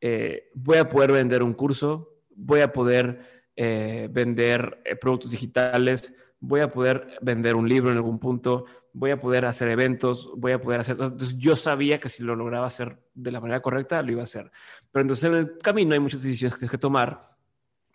eh, 0.00 0.50
voy 0.54 0.78
a 0.78 0.88
poder 0.88 1.12
vender 1.12 1.42
un 1.42 1.54
curso, 1.54 2.20
voy 2.34 2.60
a 2.60 2.72
poder 2.72 3.46
eh, 3.54 4.08
vender 4.10 4.82
eh, 4.84 4.96
productos 4.96 5.30
digitales, 5.30 6.12
voy 6.40 6.60
a 6.60 6.70
poder 6.70 7.18
vender 7.22 7.54
un 7.54 7.68
libro 7.68 7.90
en 7.90 7.96
algún 7.96 8.18
punto, 8.18 8.66
voy 8.92 9.10
a 9.10 9.20
poder 9.20 9.44
hacer 9.44 9.68
eventos, 9.68 10.30
voy 10.36 10.52
a 10.52 10.60
poder 10.60 10.80
hacer... 10.80 10.96
Entonces 10.98 11.36
yo 11.38 11.56
sabía 11.56 12.00
que 12.00 12.08
si 12.08 12.22
lo 12.22 12.36
lograba 12.36 12.66
hacer 12.66 12.98
de 13.14 13.30
la 13.30 13.40
manera 13.40 13.60
correcta, 13.60 14.02
lo 14.02 14.12
iba 14.12 14.20
a 14.22 14.24
hacer. 14.24 14.50
Pero 14.90 15.02
entonces 15.02 15.24
en 15.24 15.34
el 15.34 15.58
camino 15.58 15.94
hay 15.94 16.00
muchas 16.00 16.22
decisiones 16.22 16.54
que 16.54 16.60
tienes 16.60 16.70
que 16.70 16.78
tomar, 16.78 17.36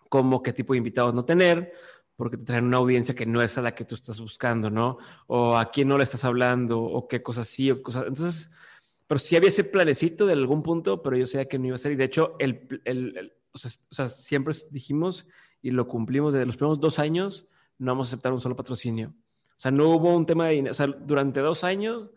como 0.08 0.42
qué 0.42 0.52
tipo 0.52 0.74
de 0.74 0.78
invitados 0.78 1.14
no 1.14 1.24
tener, 1.24 1.72
porque 2.16 2.36
te 2.36 2.44
traen 2.44 2.66
una 2.66 2.76
audiencia 2.76 3.14
que 3.14 3.26
no 3.26 3.42
es 3.42 3.56
a 3.58 3.62
la 3.62 3.74
que 3.74 3.84
tú 3.84 3.94
estás 3.94 4.20
buscando, 4.20 4.70
¿no? 4.70 4.98
O 5.26 5.56
a 5.56 5.70
quién 5.70 5.88
no 5.88 5.98
le 5.98 6.04
estás 6.04 6.24
hablando, 6.24 6.80
o 6.80 7.08
qué 7.08 7.22
cosas 7.22 7.48
sí, 7.48 7.70
o 7.70 7.82
cosas. 7.82 8.04
Entonces, 8.06 8.50
pero 9.06 9.18
sí 9.18 9.36
había 9.36 9.48
ese 9.48 9.64
planecito 9.64 10.26
de 10.26 10.34
algún 10.34 10.62
punto, 10.62 11.02
pero 11.02 11.16
yo 11.16 11.26
sabía 11.26 11.48
que 11.48 11.58
no 11.58 11.66
iba 11.66 11.76
a 11.76 11.78
ser. 11.78 11.92
Y 11.92 11.96
de 11.96 12.04
hecho, 12.04 12.36
el, 12.38 12.80
el, 12.84 13.32
o, 13.52 13.58
sea, 13.58 14.08
siempre 14.08 14.54
dijimos 14.70 15.26
y 15.60 15.70
lo 15.70 15.86
cumplimos 15.86 16.32
desde 16.32 16.46
los 16.46 16.56
primeros 16.56 16.80
dos 16.80 16.98
años, 16.98 17.46
no 17.78 17.92
vamos 17.92 18.08
a 18.08 18.10
aceptar 18.10 18.32
un 18.32 18.40
solo 18.40 18.56
patrocinio. 18.56 19.14
O 19.56 19.60
sea, 19.62 19.70
no 19.70 19.88
hubo 19.90 20.14
un 20.14 20.26
tema 20.26 20.46
de 20.46 20.54
dinero. 20.54 20.72
O 20.72 20.74
sea, 20.74 20.86
durante 20.86 21.40
dos 21.40 21.64
años 21.64 22.10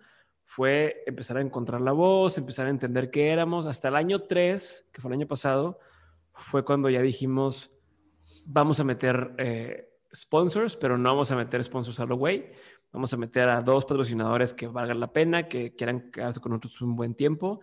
fue 0.46 1.04
empezar 1.06 1.38
a 1.38 1.42
encontrar 1.42 1.82
la 1.82 1.92
voz, 1.92 2.38
empezar 2.38 2.68
a 2.68 2.70
entender 2.70 3.12
qué 3.12 3.30
éramos. 3.30 3.66
Hasta 3.66 3.90
el 3.90 3.96
año 3.96 4.24
tres, 4.24 4.88
que 4.92 5.02
fue 5.02 5.10
el 5.10 5.20
año 5.20 5.28
pasado, 5.28 5.80
fue 6.34 6.64
cuando 6.64 6.90
ya 6.90 7.02
dijimos, 7.02 7.72
vamos 8.46 8.80
a 8.80 8.84
meter 8.84 9.34
eh, 9.38 9.90
sponsors, 10.14 10.76
pero 10.76 10.98
no 10.98 11.10
vamos 11.10 11.32
a 11.32 11.36
meter 11.36 11.64
sponsors 11.64 12.00
a 12.00 12.06
lo 12.06 12.16
güey. 12.16 12.52
Vamos 12.92 13.12
a 13.14 13.18
meter 13.18 13.50
a 13.50 13.62
dos 13.62 13.86
patrocinadores 13.86 14.54
que 14.54 14.68
valgan 14.68 15.00
la 15.00 15.12
pena, 15.12 15.48
que 15.48 15.76
quieran 15.76 16.12
quedarse 16.12 16.40
con 16.40 16.52
nosotros 16.52 16.82
un 16.82 16.96
buen 16.96 17.14
tiempo. 17.14 17.60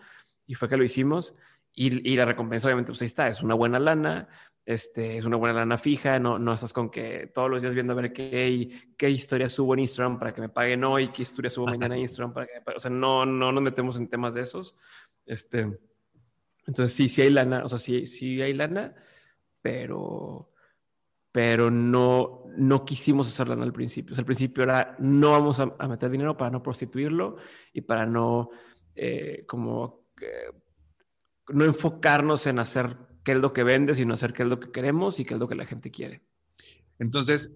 Y 0.47 0.55
fue 0.55 0.69
que 0.69 0.77
lo 0.77 0.85
hicimos. 0.85 1.35
Y, 1.75 2.09
y 2.09 2.17
la 2.17 2.27
recompensa, 2.27 2.67
obviamente, 2.67 2.93
pues 2.93 3.01
ahí 3.01 3.07
está. 3.07 3.29
Es 3.29 3.43
una 3.43 3.55
buena 3.55 3.79
lana, 3.79 4.29
este, 4.65 5.19
es 5.19 5.25
una 5.25 5.37
buena 5.37 5.61
lana 5.61 5.79
fija. 5.79 6.19
No, 6.19 6.39
no 6.39 6.55
estás 6.55 6.73
con 6.73 6.91
que 6.91 7.31
todos 7.35 7.51
los 7.51 7.63
días 7.63 7.75
viendo 7.75 7.93
a 7.93 7.97
ver 7.97 8.13
qué, 8.13 8.71
qué 8.97 9.11
historia 9.11 9.49
subo 9.49 9.75
en 9.75 9.81
Instagram 9.81 10.19
para 10.19 10.33
que 10.33 10.41
me 10.41 10.49
paguen 10.49 10.85
hoy, 10.85 11.09
qué 11.09 11.23
historia 11.23 11.51
subo 11.51 11.67
mañana 11.67 11.95
en 11.95 12.03
Instagram 12.03 12.33
para 12.33 12.47
que 12.47 12.53
O 12.75 12.79
sea, 12.79 12.91
no, 12.91 13.27
no 13.27 13.53
nos 13.53 13.63
metemos 13.63 13.97
en 13.97 14.09
temas 14.09 14.35
de 14.35 14.43
esos. 14.43 14.77
Este, 15.27 15.61
entonces, 16.67 16.95
sí, 16.95 17.09
sí 17.09 17.23
hay 17.23 17.31
lana. 17.31 17.65
O 17.65 17.69
sea, 17.69 17.79
sí, 17.79 18.07
sí 18.07 18.41
hay 18.41 18.55
lana, 18.55 18.95
pero 19.61 20.49
pero 21.35 21.71
no, 21.71 22.45
no 22.59 22.85
quisimos 22.85 23.27
hacerlo 23.27 23.55
al 23.55 23.73
principio. 23.73 24.13
O 24.13 24.15
sea, 24.15 24.21
al 24.21 24.27
principio 24.27 24.65
era 24.65 24.97
no 24.99 25.31
vamos 25.31 25.61
a, 25.61 25.75
a, 25.79 25.89
meter 25.89 26.11
dinero 26.11 26.37
para 26.37 26.51
no 26.51 26.63
prostituirlo 26.63 27.37
y 27.73 27.81
para 27.81 28.05
no 28.05 28.51
eh, 28.95 29.45
como 29.47 30.09
eh, 30.21 30.53
no 31.49 31.65
enfocarnos 31.65 32.47
en 32.47 32.59
hacer 32.59 32.97
qué 33.25 33.33
es 33.33 33.39
lo 33.39 33.53
que 33.53 33.65
vende, 33.65 33.95
sino 33.95 34.15
hacer 34.15 34.33
qué 34.33 34.43
es 34.43 34.49
lo 34.49 34.61
que 34.61 34.71
queremos 34.71 35.21
y 35.21 35.25
qué 35.25 35.35
es 35.35 35.41
lo 35.41 35.49
que 35.49 35.55
la 35.55 35.67
gente 35.67 35.91
quiere. 35.91 36.23
Entonces, 36.99 37.53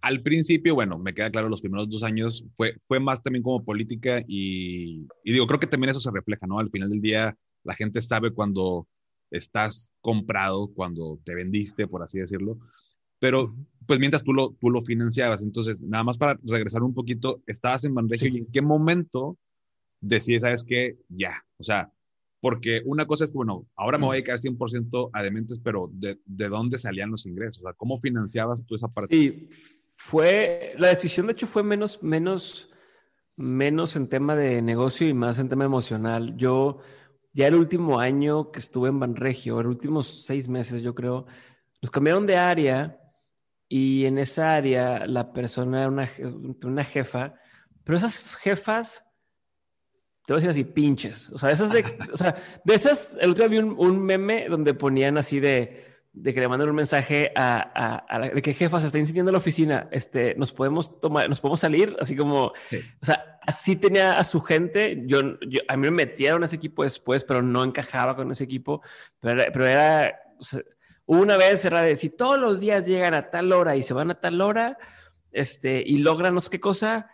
al 0.00 0.22
principio, 0.22 0.74
bueno, 0.74 0.98
me 0.98 1.14
queda 1.14 1.30
claro, 1.30 1.48
los 1.48 1.60
primeros 1.60 1.88
dos 1.88 2.02
años 2.02 2.44
fue, 2.56 2.76
fue 2.86 3.00
más 3.00 3.22
también 3.22 3.42
como 3.42 3.64
política 3.64 4.22
y, 4.26 5.06
y 5.24 5.32
digo, 5.32 5.46
creo 5.46 5.60
que 5.60 5.66
también 5.66 5.90
eso 5.90 6.00
se 6.00 6.10
refleja, 6.10 6.46
¿no? 6.46 6.58
Al 6.58 6.70
final 6.70 6.90
del 6.90 7.00
día, 7.00 7.36
la 7.62 7.74
gente 7.74 8.02
sabe 8.02 8.32
cuando 8.32 8.86
estás 9.30 9.92
comprado, 10.00 10.68
cuando 10.74 11.18
te 11.24 11.34
vendiste, 11.34 11.86
por 11.86 12.02
así 12.02 12.18
decirlo 12.18 12.58
pero 13.24 13.56
pues 13.86 13.98
mientras 13.98 14.22
tú 14.22 14.34
lo, 14.34 14.54
tú 14.60 14.68
lo 14.68 14.82
financiabas. 14.82 15.42
Entonces, 15.42 15.80
nada 15.80 16.04
más 16.04 16.18
para 16.18 16.38
regresar 16.44 16.82
un 16.82 16.92
poquito, 16.92 17.42
estabas 17.46 17.84
en 17.84 17.94
Banregio 17.94 18.28
sí. 18.28 18.34
y 18.34 18.38
en 18.40 18.52
qué 18.52 18.60
momento 18.60 19.38
decides, 19.98 20.42
sabes 20.42 20.62
qué, 20.62 20.98
ya, 21.08 21.42
o 21.56 21.64
sea, 21.64 21.90
porque 22.44 22.82
una 22.84 23.06
cosa 23.06 23.24
es 23.24 23.30
que, 23.30 23.36
bueno, 23.36 23.66
ahora 23.74 23.96
me 23.96 24.04
voy 24.04 24.16
a 24.16 24.20
dedicar 24.20 24.36
100% 24.36 25.08
a 25.14 25.22
dementes, 25.22 25.58
pero 25.60 25.88
de, 25.94 26.20
¿de, 26.26 26.48
dónde 26.50 26.76
salían 26.76 27.10
los 27.10 27.24
ingresos? 27.24 27.62
O 27.62 27.62
sea, 27.62 27.72
¿cómo 27.72 27.98
financiabas 27.98 28.62
tú 28.66 28.74
esa 28.74 28.88
parte? 28.88 29.16
Sí, 29.16 29.48
fue, 29.96 30.74
la 30.76 30.88
decisión 30.88 31.26
de 31.26 31.32
hecho 31.32 31.46
fue 31.46 31.62
menos, 31.62 32.02
menos, 32.02 32.68
menos 33.34 33.96
en 33.96 34.10
tema 34.10 34.36
de 34.36 34.60
negocio 34.60 35.08
y 35.08 35.14
más 35.14 35.38
en 35.38 35.48
tema 35.48 35.64
emocional. 35.64 36.36
Yo, 36.36 36.80
ya 37.32 37.46
el 37.46 37.54
último 37.54 37.98
año 37.98 38.52
que 38.52 38.58
estuve 38.58 38.90
en 38.90 39.00
Banregio, 39.00 39.62
los 39.62 39.72
últimos 39.72 40.26
seis 40.26 40.46
meses, 40.46 40.82
yo 40.82 40.94
creo, 40.94 41.24
nos 41.80 41.90
cambiaron 41.90 42.26
de 42.26 42.36
área 42.36 43.00
y 43.70 44.04
en 44.04 44.18
esa 44.18 44.52
área 44.52 45.06
la 45.06 45.32
persona 45.32 45.78
era 45.78 45.88
una, 45.88 46.10
una 46.62 46.84
jefa, 46.84 47.36
pero 47.84 47.96
esas 47.96 48.18
jefas, 48.36 49.02
te 50.26 50.32
voy 50.32 50.42
a 50.42 50.46
decir 50.46 50.50
así, 50.50 50.64
pinches. 50.64 51.30
O 51.30 51.38
sea, 51.38 51.50
esas 51.50 51.70
de, 51.70 51.84
o 52.12 52.16
sea, 52.16 52.36
de 52.64 52.74
esas, 52.74 53.18
el 53.20 53.30
otro 53.30 53.48
día 53.48 53.60
vi 53.60 53.66
un, 53.66 53.74
un 53.78 54.00
meme 54.00 54.46
donde 54.48 54.74
ponían 54.74 55.18
así 55.18 55.40
de, 55.40 55.84
de 56.14 56.32
que 56.32 56.40
le 56.40 56.48
mandan 56.48 56.68
un 56.68 56.76
mensaje 56.76 57.32
a, 57.34 57.56
a, 57.74 57.96
a 57.96 58.18
la, 58.18 58.28
de 58.30 58.40
que 58.40 58.54
jefa 58.54 58.80
se 58.80 58.86
está 58.86 58.98
incendiando 58.98 59.32
la 59.32 59.38
oficina, 59.38 59.88
este, 59.90 60.34
nos 60.36 60.52
podemos 60.52 61.00
tomar, 61.00 61.28
nos 61.28 61.40
podemos 61.40 61.60
salir, 61.60 61.96
así 62.00 62.14
como, 62.14 62.52
sí. 62.70 62.78
o 63.02 63.04
sea, 63.04 63.38
así 63.44 63.74
tenía 63.74 64.12
a 64.12 64.22
su 64.24 64.40
gente, 64.40 65.02
yo, 65.06 65.38
yo, 65.40 65.60
a 65.66 65.76
mí 65.76 65.82
me 65.82 65.90
metieron 65.90 66.42
a 66.42 66.46
ese 66.46 66.56
equipo 66.56 66.84
después, 66.84 67.24
pero 67.24 67.42
no 67.42 67.64
encajaba 67.64 68.14
con 68.14 68.30
ese 68.30 68.44
equipo, 68.44 68.80
pero 69.20 69.42
pero 69.52 69.66
era 69.66 70.20
o 70.38 70.44
sea, 70.44 70.62
una 71.06 71.36
vez 71.36 71.64
era 71.64 71.82
de 71.82 71.96
si 71.96 72.10
todos 72.10 72.38
los 72.38 72.60
días 72.60 72.86
llegan 72.86 73.14
a 73.14 73.30
tal 73.30 73.52
hora 73.52 73.76
y 73.76 73.82
se 73.82 73.92
van 73.92 74.10
a 74.10 74.20
tal 74.20 74.40
hora, 74.40 74.78
este, 75.32 75.82
y 75.84 75.98
logran 75.98 76.34
no 76.34 76.40
sé 76.40 76.48
qué 76.48 76.60
cosa, 76.60 77.10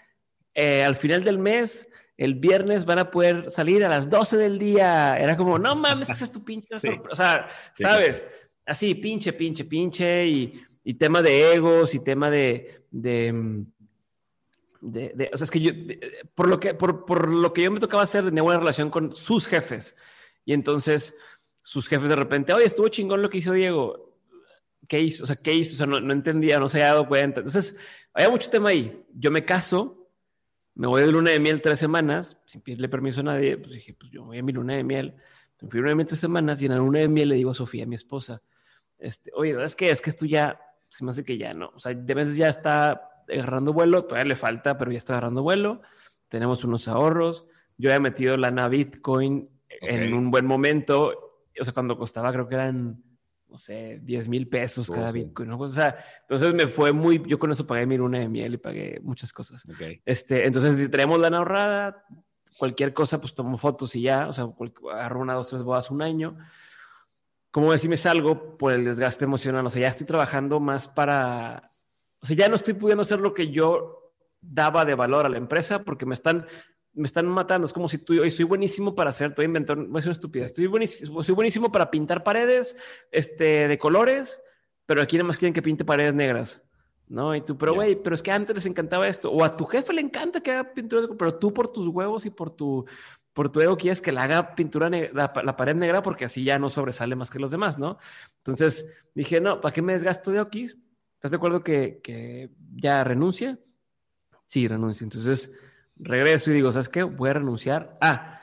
eh, 0.54 0.84
al 0.84 0.94
final 0.94 1.24
del 1.24 1.38
mes, 1.38 1.88
el 2.20 2.34
viernes 2.34 2.84
van 2.84 2.98
a 2.98 3.10
poder 3.10 3.50
salir 3.50 3.82
a 3.82 3.88
las 3.88 4.10
12 4.10 4.36
del 4.36 4.58
día. 4.58 5.18
Era 5.18 5.38
como, 5.38 5.58
no 5.58 5.74
mames, 5.74 6.08
que 6.08 6.12
es 6.22 6.30
tu 6.30 6.44
pinche 6.44 6.78
sí. 6.78 6.90
O 7.10 7.14
sea, 7.14 7.48
¿sabes? 7.72 8.26
así, 8.66 8.94
pinche, 8.94 9.32
pinche, 9.32 9.64
pinche, 9.64 10.26
y, 10.26 10.62
y 10.84 10.94
tema 10.94 11.22
de 11.22 11.54
egos, 11.54 11.94
y 11.94 12.00
tema 12.00 12.30
de, 12.30 12.84
de, 12.90 13.32
mm, 13.32 13.66
de, 14.82 15.12
de 15.14 15.30
o 15.32 15.36
sea, 15.38 15.46
es 15.46 15.50
que 15.50 15.60
yo, 15.60 15.72
por, 16.34 16.46
lo 16.46 16.60
que, 16.60 16.74
por, 16.74 17.06
por 17.06 17.30
lo 17.30 17.54
que 17.54 17.62
yo 17.62 17.70
me 17.70 17.80
tocaba 17.80 18.02
hacer, 18.02 18.26
tenía 18.26 18.42
buena 18.42 18.60
relación 18.60 18.90
con 18.90 19.16
sus 19.16 19.46
jefes, 19.46 19.96
y 20.44 20.52
entonces 20.52 21.16
sus 21.62 21.88
jefes 21.88 22.10
de 22.10 22.16
repente, 22.16 22.52
oye, 22.52 22.66
estuvo 22.66 22.88
chingón 22.88 23.22
lo 23.22 23.30
que 23.30 23.38
hizo 23.38 23.54
Diego, 23.54 24.14
¿qué 24.86 25.00
hizo? 25.00 25.24
O 25.24 25.26
sea, 25.26 25.36
¿qué 25.36 25.54
hizo? 25.54 25.72
O 25.72 25.78
sea, 25.78 25.86
no, 25.86 26.00
no 26.00 26.12
entendía, 26.12 26.60
no 26.60 26.68
se 26.68 26.76
había 26.78 26.88
dado 26.88 27.08
cuenta. 27.08 27.40
Entonces, 27.40 27.76
había 28.12 28.28
mucho 28.28 28.50
tema 28.50 28.68
ahí. 28.68 29.04
Yo 29.14 29.30
me 29.30 29.44
caso, 29.44 29.99
me 30.74 30.86
voy 30.86 31.02
de 31.02 31.12
luna 31.12 31.30
de 31.30 31.40
miel 31.40 31.60
tres 31.60 31.78
semanas, 31.78 32.38
sin 32.46 32.60
pedirle 32.60 32.88
permiso 32.88 33.20
a 33.20 33.24
nadie, 33.24 33.58
pues 33.58 33.72
dije, 33.72 33.94
pues 33.94 34.10
yo 34.10 34.24
voy 34.24 34.38
a 34.38 34.42
mi 34.42 34.52
luna 34.52 34.74
de 34.74 34.84
miel. 34.84 35.14
Me 35.60 35.68
fui 35.68 35.78
a 35.78 35.80
luna 35.80 35.90
de 35.90 35.96
miel 35.96 36.06
tres 36.06 36.20
semanas 36.20 36.62
y 36.62 36.66
en 36.66 36.72
la 36.72 36.78
luna 36.78 37.00
de 37.00 37.08
miel 37.08 37.28
le 37.28 37.34
digo 37.34 37.50
a 37.50 37.54
Sofía, 37.54 37.86
mi 37.86 37.94
esposa, 37.96 38.42
este, 38.98 39.30
oye, 39.34 39.62
es 39.64 39.74
que 39.74 39.90
es 39.90 40.00
que 40.00 40.10
esto 40.10 40.26
ya, 40.26 40.60
se 40.88 41.04
me 41.04 41.10
hace 41.10 41.24
que 41.24 41.38
ya 41.38 41.54
no. 41.54 41.72
O 41.74 41.80
sea, 41.80 41.94
de 41.94 42.14
vez 42.14 42.34
ya 42.34 42.48
está 42.48 43.10
agarrando 43.28 43.72
vuelo, 43.72 44.04
todavía 44.04 44.28
le 44.28 44.36
falta, 44.36 44.76
pero 44.76 44.92
ya 44.92 44.98
está 44.98 45.14
agarrando 45.14 45.42
vuelo. 45.42 45.82
Tenemos 46.28 46.64
unos 46.64 46.86
ahorros. 46.88 47.46
Yo 47.78 47.90
he 47.90 47.98
metido 47.98 48.36
lana 48.36 48.68
Bitcoin 48.68 49.48
en 49.68 50.14
un 50.14 50.30
buen 50.30 50.46
momento. 50.46 51.42
O 51.58 51.64
sea, 51.64 51.72
cuando 51.72 51.96
costaba, 51.96 52.32
creo 52.32 52.48
que 52.48 52.54
eran 52.56 53.02
no 53.50 53.58
sé, 53.58 53.98
10 54.02 54.28
mil 54.28 54.48
pesos 54.48 54.90
cada 54.90 55.10
Bitcoin. 55.10 55.48
¿no? 55.48 55.58
O 55.58 55.68
sea, 55.68 55.96
entonces 56.22 56.54
me 56.54 56.68
fue 56.68 56.92
muy, 56.92 57.22
yo 57.26 57.38
con 57.38 57.50
eso 57.50 57.66
pagué 57.66 57.84
mi 57.84 57.96
luna 57.96 58.18
de 58.20 58.28
miel 58.28 58.54
y 58.54 58.58
pagué 58.58 59.00
muchas 59.02 59.32
cosas. 59.32 59.66
Este, 60.04 60.46
entonces, 60.46 60.76
si 60.76 60.88
tenemos 60.88 61.18
lana 61.18 61.38
ahorrada, 61.38 62.04
cualquier 62.58 62.94
cosa, 62.94 63.20
pues 63.20 63.34
tomo 63.34 63.58
fotos 63.58 63.94
y 63.96 64.02
ya, 64.02 64.28
o 64.28 64.32
sea, 64.32 64.48
agarro 64.92 65.20
una, 65.20 65.34
dos, 65.34 65.48
tres 65.48 65.62
bodas 65.62 65.90
un 65.90 66.02
año. 66.02 66.38
Como 67.50 67.72
decir, 67.72 67.90
me 67.90 67.96
salgo 67.96 68.56
por 68.56 68.72
el 68.72 68.84
desgaste 68.84 69.24
emocional, 69.24 69.66
o 69.66 69.70
sea, 69.70 69.82
ya 69.82 69.88
estoy 69.88 70.06
trabajando 70.06 70.60
más 70.60 70.86
para, 70.86 71.72
o 72.20 72.26
sea, 72.26 72.36
ya 72.36 72.48
no 72.48 72.54
estoy 72.54 72.74
pudiendo 72.74 73.02
hacer 73.02 73.18
lo 73.18 73.34
que 73.34 73.50
yo 73.50 74.14
daba 74.40 74.84
de 74.84 74.94
valor 74.94 75.26
a 75.26 75.28
la 75.28 75.38
empresa 75.38 75.82
porque 75.84 76.06
me 76.06 76.14
están 76.14 76.46
me 76.94 77.06
están 77.06 77.26
matando. 77.26 77.66
Es 77.66 77.72
como 77.72 77.88
si 77.88 77.98
tú, 77.98 78.20
hoy 78.20 78.30
soy 78.30 78.44
buenísimo 78.44 78.94
para 78.94 79.10
hacer, 79.10 79.30
estoy 79.30 79.46
inventando, 79.46 79.88
voy 79.88 79.98
a 79.98 80.02
ser 80.02 80.08
una 80.08 80.14
estupidez, 80.14 80.46
estoy 80.46 80.66
buenísimo, 80.66 81.22
soy 81.22 81.34
buenísimo 81.34 81.70
para 81.72 81.90
pintar 81.90 82.22
paredes 82.22 82.76
este, 83.10 83.68
de 83.68 83.78
colores, 83.78 84.40
pero 84.86 85.02
aquí 85.02 85.16
nada 85.16 85.28
más 85.28 85.36
quieren 85.36 85.54
que 85.54 85.62
pinte 85.62 85.84
paredes 85.84 86.14
negras. 86.14 86.62
¿no? 87.10 87.34
Y 87.34 87.40
tú, 87.40 87.58
pero 87.58 87.74
güey, 87.74 88.00
pero 88.00 88.14
es 88.14 88.22
que 88.22 88.30
antes 88.30 88.54
les 88.54 88.66
encantaba 88.66 89.08
esto. 89.08 89.32
O 89.32 89.42
a 89.42 89.56
tu 89.56 89.64
jefe 89.66 89.92
le 89.92 90.00
encanta 90.00 90.40
que 90.40 90.52
haga 90.52 90.72
pintura, 90.72 91.08
pero 91.18 91.34
tú 91.34 91.52
por 91.52 91.72
tus 91.72 91.88
huevos 91.88 92.24
y 92.24 92.30
por 92.30 92.50
tu, 92.50 92.86
por 93.32 93.50
tu 93.50 93.60
ego 93.60 93.76
quieres 93.76 94.00
que 94.00 94.12
le 94.12 94.20
haga 94.20 94.54
pintura 94.54 94.88
la, 94.88 95.32
la, 95.44 95.56
pared 95.56 95.74
negra 95.74 96.02
porque 96.02 96.24
así 96.24 96.44
ya 96.44 96.58
no 96.60 96.68
sobresale 96.68 97.16
más 97.16 97.28
que 97.28 97.40
los 97.40 97.50
demás, 97.50 97.78
¿no? 97.78 97.98
Entonces 98.36 98.88
dije, 99.12 99.40
no, 99.40 99.60
¿para 99.60 99.72
qué 99.72 99.82
me 99.82 99.92
desgasto 99.92 100.30
de 100.30 100.40
Oquis? 100.40 100.78
¿Estás 101.14 101.32
de 101.32 101.36
acuerdo 101.36 101.64
que, 101.64 102.00
que 102.00 102.50
ya 102.76 103.02
renuncia? 103.02 103.58
Sí, 104.46 104.68
renuncia. 104.68 105.04
Entonces 105.04 105.50
regreso 106.02 106.50
y 106.50 106.54
digo, 106.54 106.72
¿sabes 106.72 106.88
qué? 106.88 107.02
Voy 107.02 107.30
a 107.30 107.34
renunciar. 107.34 107.96
Ah, 108.00 108.40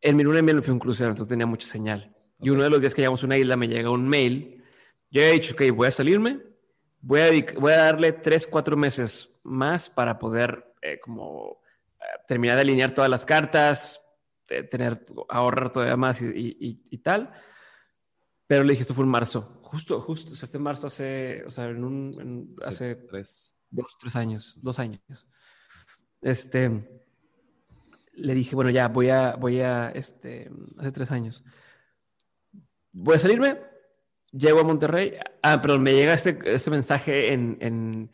en 0.00 0.16
mi 0.16 0.22
luna 0.22 0.36
de 0.36 0.42
miel 0.42 0.62
fui 0.62 0.72
un 0.72 0.78
crucero, 0.78 1.10
entonces 1.10 1.30
tenía 1.30 1.46
mucha 1.46 1.66
señal. 1.66 2.14
Y 2.40 2.50
uno 2.50 2.62
de 2.62 2.70
los 2.70 2.80
días 2.80 2.94
que 2.94 3.02
llegamos 3.02 3.22
a 3.22 3.26
una 3.26 3.38
isla 3.38 3.56
me 3.56 3.68
llega 3.68 3.90
un 3.90 4.08
mail. 4.08 4.62
Yo 5.10 5.22
he 5.22 5.32
dicho, 5.32 5.54
ok, 5.54 5.62
voy 5.74 5.88
a 5.88 5.92
salirme, 5.92 6.40
voy 7.00 7.20
a, 7.20 7.60
voy 7.60 7.72
a 7.72 7.76
darle 7.76 8.12
tres, 8.12 8.46
cuatro 8.46 8.76
meses 8.76 9.30
más 9.44 9.88
para 9.88 10.18
poder 10.18 10.74
eh, 10.82 10.98
como 11.00 11.60
eh, 12.00 12.04
terminar 12.26 12.56
de 12.56 12.62
alinear 12.62 12.92
todas 12.92 13.10
las 13.10 13.24
cartas, 13.24 14.02
tener, 14.46 15.06
ahorrar 15.28 15.72
todavía 15.72 15.96
más 15.96 16.20
y, 16.20 16.98
tal. 16.98 17.32
Pero 18.46 18.64
le 18.64 18.72
dije, 18.72 18.82
esto 18.82 18.94
fue 18.94 19.04
en 19.04 19.10
marzo, 19.10 19.60
justo, 19.62 20.00
justo, 20.00 20.32
o 20.32 20.36
sea, 20.36 20.46
este 20.46 20.58
marzo 20.58 20.88
hace, 20.88 21.42
o 21.46 21.50
sea, 21.50 21.66
en 21.66 21.84
un, 21.84 22.56
hace, 22.62 22.96
tres. 22.96 23.56
dos, 23.70 23.96
tres 23.98 24.14
años, 24.16 24.58
dos 24.60 24.78
años 24.78 25.00
este, 26.22 26.88
le 28.14 28.34
dije, 28.34 28.54
bueno, 28.54 28.70
ya 28.70 28.88
voy 28.88 29.10
a, 29.10 29.36
voy 29.36 29.60
a, 29.60 29.90
este, 29.90 30.50
hace 30.78 30.92
tres 30.92 31.10
años, 31.10 31.44
voy 32.92 33.16
a 33.16 33.18
salirme, 33.18 33.58
llego 34.30 34.60
a 34.60 34.64
Monterrey, 34.64 35.14
ah, 35.42 35.60
pero 35.60 35.78
me 35.78 35.94
llega 35.94 36.14
ese, 36.14 36.38
ese 36.44 36.70
mensaje 36.70 37.32
en, 37.32 37.58
en, 37.60 38.12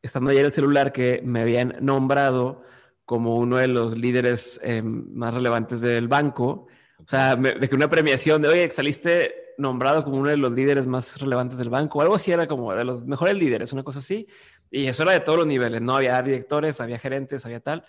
estando 0.00 0.30
ayer 0.30 0.44
el 0.44 0.52
celular 0.52 0.92
que 0.92 1.20
me 1.24 1.42
habían 1.42 1.76
nombrado 1.80 2.64
como 3.04 3.36
uno 3.36 3.56
de 3.56 3.68
los 3.68 3.96
líderes 3.96 4.60
em, 4.62 5.12
más 5.12 5.34
relevantes 5.34 5.80
del 5.80 6.08
banco, 6.08 6.66
o 6.98 7.08
sea, 7.08 7.36
de 7.36 7.68
que 7.68 7.74
una 7.74 7.90
premiación 7.90 8.42
de, 8.42 8.48
oye, 8.48 8.70
saliste 8.70 9.54
nombrado 9.58 10.04
como 10.04 10.18
uno 10.18 10.28
de 10.28 10.36
los 10.36 10.52
líderes 10.52 10.86
más 10.86 11.20
relevantes 11.20 11.58
del 11.58 11.68
banco, 11.68 11.98
o 11.98 12.02
algo 12.02 12.14
así 12.14 12.32
era 12.32 12.46
como 12.46 12.72
de 12.72 12.84
los 12.84 13.04
mejores 13.04 13.36
líderes, 13.36 13.72
una 13.72 13.82
cosa 13.82 13.98
así. 13.98 14.26
Y 14.74 14.86
eso 14.86 15.02
era 15.02 15.12
de 15.12 15.20
todos 15.20 15.38
los 15.38 15.46
niveles, 15.46 15.82
¿no? 15.82 15.96
Había 15.96 16.20
directores, 16.22 16.80
había 16.80 16.98
gerentes, 16.98 17.44
había 17.44 17.60
tal. 17.60 17.84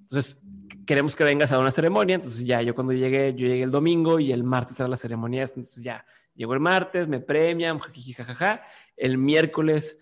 Entonces, 0.00 0.42
queremos 0.84 1.14
que 1.14 1.22
vengas 1.22 1.52
a 1.52 1.60
una 1.60 1.70
ceremonia. 1.70 2.16
Entonces, 2.16 2.44
ya, 2.44 2.60
yo 2.60 2.74
cuando 2.74 2.92
llegué, 2.92 3.32
yo 3.34 3.46
llegué 3.46 3.62
el 3.62 3.70
domingo 3.70 4.18
y 4.18 4.32
el 4.32 4.42
martes 4.42 4.80
era 4.80 4.88
la 4.88 4.96
ceremonia. 4.96 5.42
Entonces, 5.42 5.80
ya, 5.80 6.04
llegó 6.34 6.54
el 6.54 6.60
martes, 6.60 7.06
me 7.06 7.20
premian, 7.20 7.78
jajaja. 7.78 8.62
El 8.96 9.16
miércoles 9.16 9.96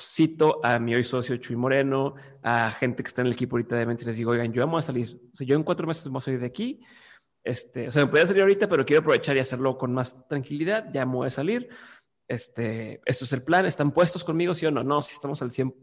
cito 0.00 0.60
a 0.64 0.80
mi 0.80 0.92
hoy 0.94 1.04
socio 1.04 1.36
Chuy 1.36 1.54
Moreno, 1.54 2.14
a 2.42 2.72
gente 2.72 3.04
que 3.04 3.08
está 3.08 3.22
en 3.22 3.28
el 3.28 3.34
equipo 3.34 3.54
ahorita 3.56 3.76
de 3.76 3.84
ventas 3.84 4.02
y 4.02 4.06
les 4.08 4.16
digo, 4.16 4.32
oigan, 4.32 4.52
yo 4.52 4.60
vamos 4.66 4.84
a 4.84 4.86
salir. 4.88 5.20
O 5.32 5.36
sea, 5.36 5.46
yo 5.46 5.54
en 5.54 5.62
cuatro 5.62 5.86
meses 5.86 6.04
vamos 6.06 6.24
a 6.24 6.26
salir 6.26 6.40
de 6.40 6.46
aquí. 6.46 6.80
Este, 7.44 7.86
o 7.86 7.92
sea, 7.92 8.04
me 8.04 8.10
podía 8.10 8.26
salir 8.26 8.42
ahorita, 8.42 8.68
pero 8.68 8.84
quiero 8.84 9.02
aprovechar 9.02 9.36
y 9.36 9.40
hacerlo 9.40 9.78
con 9.78 9.94
más 9.94 10.28
tranquilidad. 10.28 10.88
Ya 10.92 11.06
me 11.06 11.14
voy 11.14 11.28
a 11.28 11.30
salir 11.30 11.68
este, 12.28 13.00
esto 13.04 13.24
es 13.24 13.32
el 13.32 13.42
plan, 13.42 13.66
¿están 13.66 13.92
puestos 13.92 14.24
conmigo, 14.24 14.54
sí 14.54 14.66
o 14.66 14.70
no? 14.70 14.82
No, 14.82 15.02
si 15.02 15.12
estamos 15.12 15.42
al 15.42 15.50
100 15.50 15.74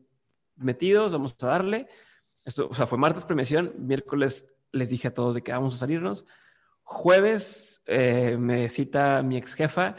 metidos, 0.56 1.12
vamos 1.12 1.36
a 1.42 1.48
darle. 1.48 1.88
Esto, 2.46 2.68
o 2.70 2.76
sea, 2.76 2.88
fue 2.88 2.98
martes 2.98 3.26
premiación, 3.26 3.74
miércoles 3.78 4.48
les 4.72 4.90
dije 4.90 5.08
a 5.08 5.14
todos 5.14 5.36
de 5.36 5.42
que 5.42 5.52
vamos 5.52 5.76
a 5.76 5.78
salirnos. 5.78 6.26
Jueves 6.84 7.82
eh, 7.86 8.38
me 8.40 8.70
cita 8.70 9.22
mi 9.22 9.38
ex 9.38 9.54
jefa. 9.54 9.96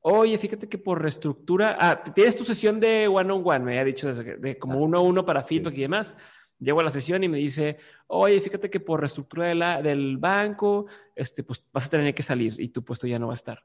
Oye, 0.00 0.38
fíjate 0.38 0.68
que 0.68 0.78
por 0.78 1.02
reestructura, 1.02 1.76
ah, 1.80 2.02
tienes 2.02 2.36
tu 2.36 2.44
sesión 2.44 2.78
de 2.78 3.08
one 3.08 3.32
on 3.32 3.42
one, 3.44 3.60
me 3.60 3.72
había 3.72 3.84
dicho 3.84 4.14
de, 4.14 4.58
como 4.58 4.78
uno 4.78 4.98
a 4.98 5.00
uno 5.00 5.24
para 5.24 5.42
feedback 5.42 5.76
y 5.78 5.82
demás. 5.82 6.16
Llego 6.58 6.80
a 6.80 6.84
la 6.84 6.90
sesión 6.90 7.22
y 7.24 7.28
me 7.28 7.38
dice, 7.38 7.76
oye, 8.06 8.40
fíjate 8.40 8.70
que 8.70 8.80
por 8.80 9.00
reestructura 9.00 9.48
de 9.48 9.54
la, 9.54 9.82
del 9.82 10.16
banco, 10.16 10.86
este, 11.14 11.42
pues 11.42 11.62
vas 11.72 11.86
a 11.86 11.90
tener 11.90 12.14
que 12.14 12.22
salir 12.22 12.58
y 12.58 12.68
tu 12.68 12.84
puesto 12.84 13.06
ya 13.06 13.18
no 13.18 13.26
va 13.26 13.34
a 13.34 13.36
estar. 13.36 13.64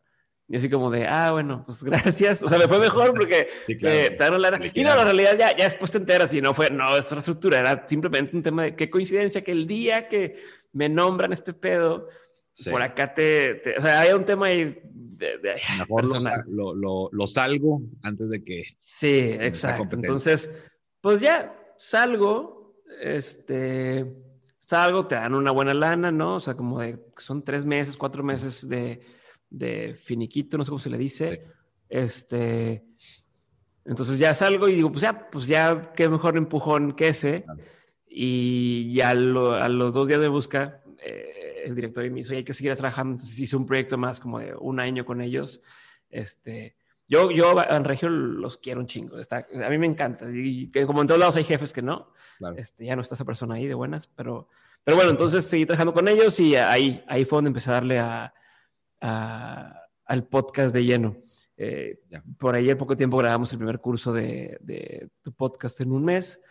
Y 0.51 0.57
así 0.57 0.69
como 0.69 0.91
de, 0.91 1.07
ah, 1.07 1.31
bueno, 1.31 1.63
pues 1.65 1.81
gracias. 1.83 2.43
O 2.43 2.49
sea, 2.49 2.57
me 2.57 2.67
fue 2.67 2.77
mejor 2.77 3.13
porque 3.13 3.47
sí, 3.65 3.77
claro. 3.77 4.37
la... 4.37 4.59
Y 4.73 4.83
no, 4.83 4.95
la 4.95 5.05
realidad 5.05 5.37
ya, 5.37 5.55
ya 5.55 5.63
después 5.63 5.91
te 5.91 5.97
enteras 5.97 6.33
y 6.33 6.41
no 6.41 6.53
fue, 6.53 6.69
no, 6.69 6.97
esta 6.97 7.17
estructura 7.17 7.59
era 7.59 7.87
simplemente 7.87 8.35
un 8.35 8.43
tema 8.43 8.63
de 8.63 8.75
qué 8.75 8.89
coincidencia 8.89 9.45
que 9.45 9.53
el 9.53 9.65
día 9.65 10.09
que 10.09 10.43
me 10.73 10.89
nombran 10.89 11.31
este 11.31 11.53
pedo, 11.53 12.09
por 12.69 12.81
acá 12.81 13.13
te, 13.13 13.61
O 13.77 13.81
sea, 13.81 14.01
había 14.01 14.17
un 14.17 14.25
tema 14.25 14.47
ahí 14.47 14.77
de, 14.83 15.37
de 15.37 15.55
Mejor 15.79 16.05
lo, 16.49 16.75
lo, 16.75 17.09
lo, 17.09 17.27
salgo 17.27 17.81
antes 18.03 18.29
de 18.29 18.43
que... 18.43 18.63
Sí, 18.77 19.29
exacto. 19.39 19.95
Entonces, 19.95 20.51
pues 20.99 21.21
ya 21.21 21.55
salgo, 21.77 22.75
este... 23.01 24.05
Salgo, 24.59 25.05
te 25.05 25.15
dan 25.15 25.33
una 25.33 25.51
buena 25.51 25.73
lana, 25.73 26.11
¿no? 26.11 26.35
O 26.35 26.39
sea, 26.39 26.55
como 26.55 26.79
de, 26.79 26.97
son 27.17 27.41
tres 27.41 27.65
meses, 27.65 27.97
cuatro 27.97 28.23
meses 28.23 28.67
de 28.67 29.01
de 29.51 29.93
finiquito, 29.93 30.57
no 30.57 30.63
sé 30.63 30.69
cómo 30.69 30.79
se 30.79 30.89
le 30.89 30.97
dice. 30.97 31.45
Este, 31.87 32.83
entonces 33.85 34.17
ya 34.17 34.33
salgo 34.33 34.67
y 34.67 34.75
digo, 34.75 34.91
pues 34.91 35.03
ya, 35.03 35.29
pues 35.29 35.45
ya, 35.45 35.91
qué 35.93 36.09
mejor 36.09 36.37
empujón 36.37 36.93
que 36.93 37.09
ese. 37.09 37.45
Y 38.07 38.93
ya 38.93 39.11
a 39.11 39.13
los 39.13 39.93
dos 39.93 40.07
días 40.07 40.21
de 40.21 40.27
busca, 40.27 40.81
eh, 40.97 41.63
el 41.65 41.75
director 41.75 42.09
me 42.09 42.21
dijo, 42.21 42.33
hay 42.33 42.43
que 42.43 42.53
seguir 42.53 42.73
trabajando. 42.73 43.13
Entonces 43.13 43.37
hice 43.37 43.55
un 43.55 43.65
proyecto 43.65 43.97
más 43.97 44.19
como 44.19 44.39
de 44.39 44.55
un 44.55 44.79
año 44.79 45.05
con 45.05 45.21
ellos. 45.21 45.61
Este, 46.09 46.75
yo, 47.07 47.29
yo 47.29 47.55
en 47.69 47.83
Regio 47.83 48.09
los 48.09 48.57
quiero 48.57 48.79
un 48.79 48.87
chingo. 48.87 49.19
Está, 49.19 49.45
a 49.63 49.69
mí 49.69 49.77
me 49.77 49.85
encanta. 49.85 50.25
Y 50.33 50.71
como 50.85 51.01
en 51.01 51.07
todos 51.07 51.19
lados 51.19 51.35
hay 51.35 51.43
jefes 51.43 51.73
que 51.73 51.81
no. 51.81 52.13
Este, 52.55 52.85
ya 52.85 52.95
no 52.95 53.01
está 53.01 53.15
esa 53.15 53.25
persona 53.25 53.55
ahí 53.55 53.67
de 53.67 53.75
buenas, 53.75 54.07
pero, 54.07 54.47
pero 54.83 54.97
bueno, 54.97 55.11
entonces 55.11 55.45
seguí 55.45 55.65
trabajando 55.65 55.93
con 55.93 56.07
ellos 56.07 56.39
y 56.39 56.55
ahí, 56.55 57.03
ahí 57.07 57.23
fue 57.23 57.37
donde 57.37 57.49
empecé 57.49 57.69
a 57.69 57.73
darle 57.73 57.99
a, 57.99 58.33
al 59.01 60.27
podcast 60.29 60.73
de 60.73 60.85
lleno. 60.85 61.17
Eh, 61.57 61.99
por 62.39 62.55
ahí 62.55 62.69
en 62.69 62.77
poco 62.77 62.97
tiempo 62.97 63.17
grabamos 63.17 63.51
el 63.51 63.59
primer 63.59 63.79
curso 63.79 64.11
de, 64.11 65.09
tu 65.21 65.31
podcast 65.33 65.79
en 65.81 65.91
un 65.91 66.03
mes 66.03 66.41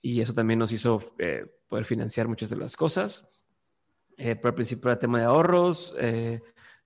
y 0.00 0.20
eso 0.20 0.32
también 0.32 0.58
nos 0.58 0.72
hizo 0.72 1.14
eh, 1.18 1.44
poder 1.68 1.84
financiar 1.84 2.28
muchas 2.28 2.50
de 2.50 2.56
las 2.56 2.76
cosas. 2.76 3.26
Eh, 4.16 4.36
por 4.36 4.50
el 4.50 4.54
principio 4.54 4.90
era 4.90 4.98
tema 4.98 5.18
de 5.18 5.24
ahorros, 5.24 5.94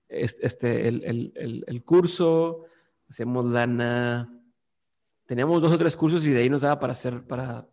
este, 0.09 0.87
el, 0.87 1.83
curso, 1.85 2.65
hacemos 3.07 3.45
lana, 3.45 4.29
teníamos 5.25 5.61
dos 5.61 5.71
o 5.71 5.77
tres 5.77 5.95
cursos 5.95 6.25
y 6.25 6.31
de 6.31 6.41
ahí 6.41 6.49
nos 6.49 6.63
daba 6.63 6.79
para 6.79 6.93
hacer, 6.93 7.23
para, 7.23 7.67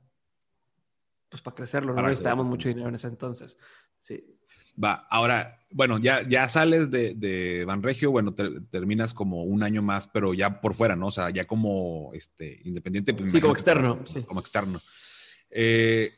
pues 1.28 1.42
para 1.42 1.56
crecerlo, 1.56 1.94
no 1.94 2.02
necesitábamos 2.02 2.46
mucho 2.46 2.68
dinero 2.68 2.88
en 2.88 2.94
ese 2.96 3.08
entonces. 3.08 3.56
Sí. 3.96 4.35
Va, 4.82 5.06
ahora, 5.10 5.60
bueno, 5.70 5.98
ya, 5.98 6.26
ya 6.28 6.48
sales 6.48 6.90
de, 6.90 7.14
de 7.14 7.64
Banregio, 7.64 8.10
bueno, 8.10 8.34
terminas 8.34 9.14
como 9.14 9.44
un 9.44 9.62
año 9.62 9.82
más, 9.82 10.06
pero 10.06 10.34
ya 10.34 10.60
por 10.60 10.74
fuera, 10.74 10.96
¿no? 10.96 11.06
O 11.06 11.10
sea, 11.10 11.30
ya 11.30 11.46
como 11.46 12.10
este, 12.14 12.60
independiente. 12.64 13.14
Pues, 13.14 13.32
sí, 13.32 13.40
como 13.40 13.54
externo. 13.54 13.98
Como 14.26 14.40
externo. 14.40 14.82
Eh, 15.50 16.12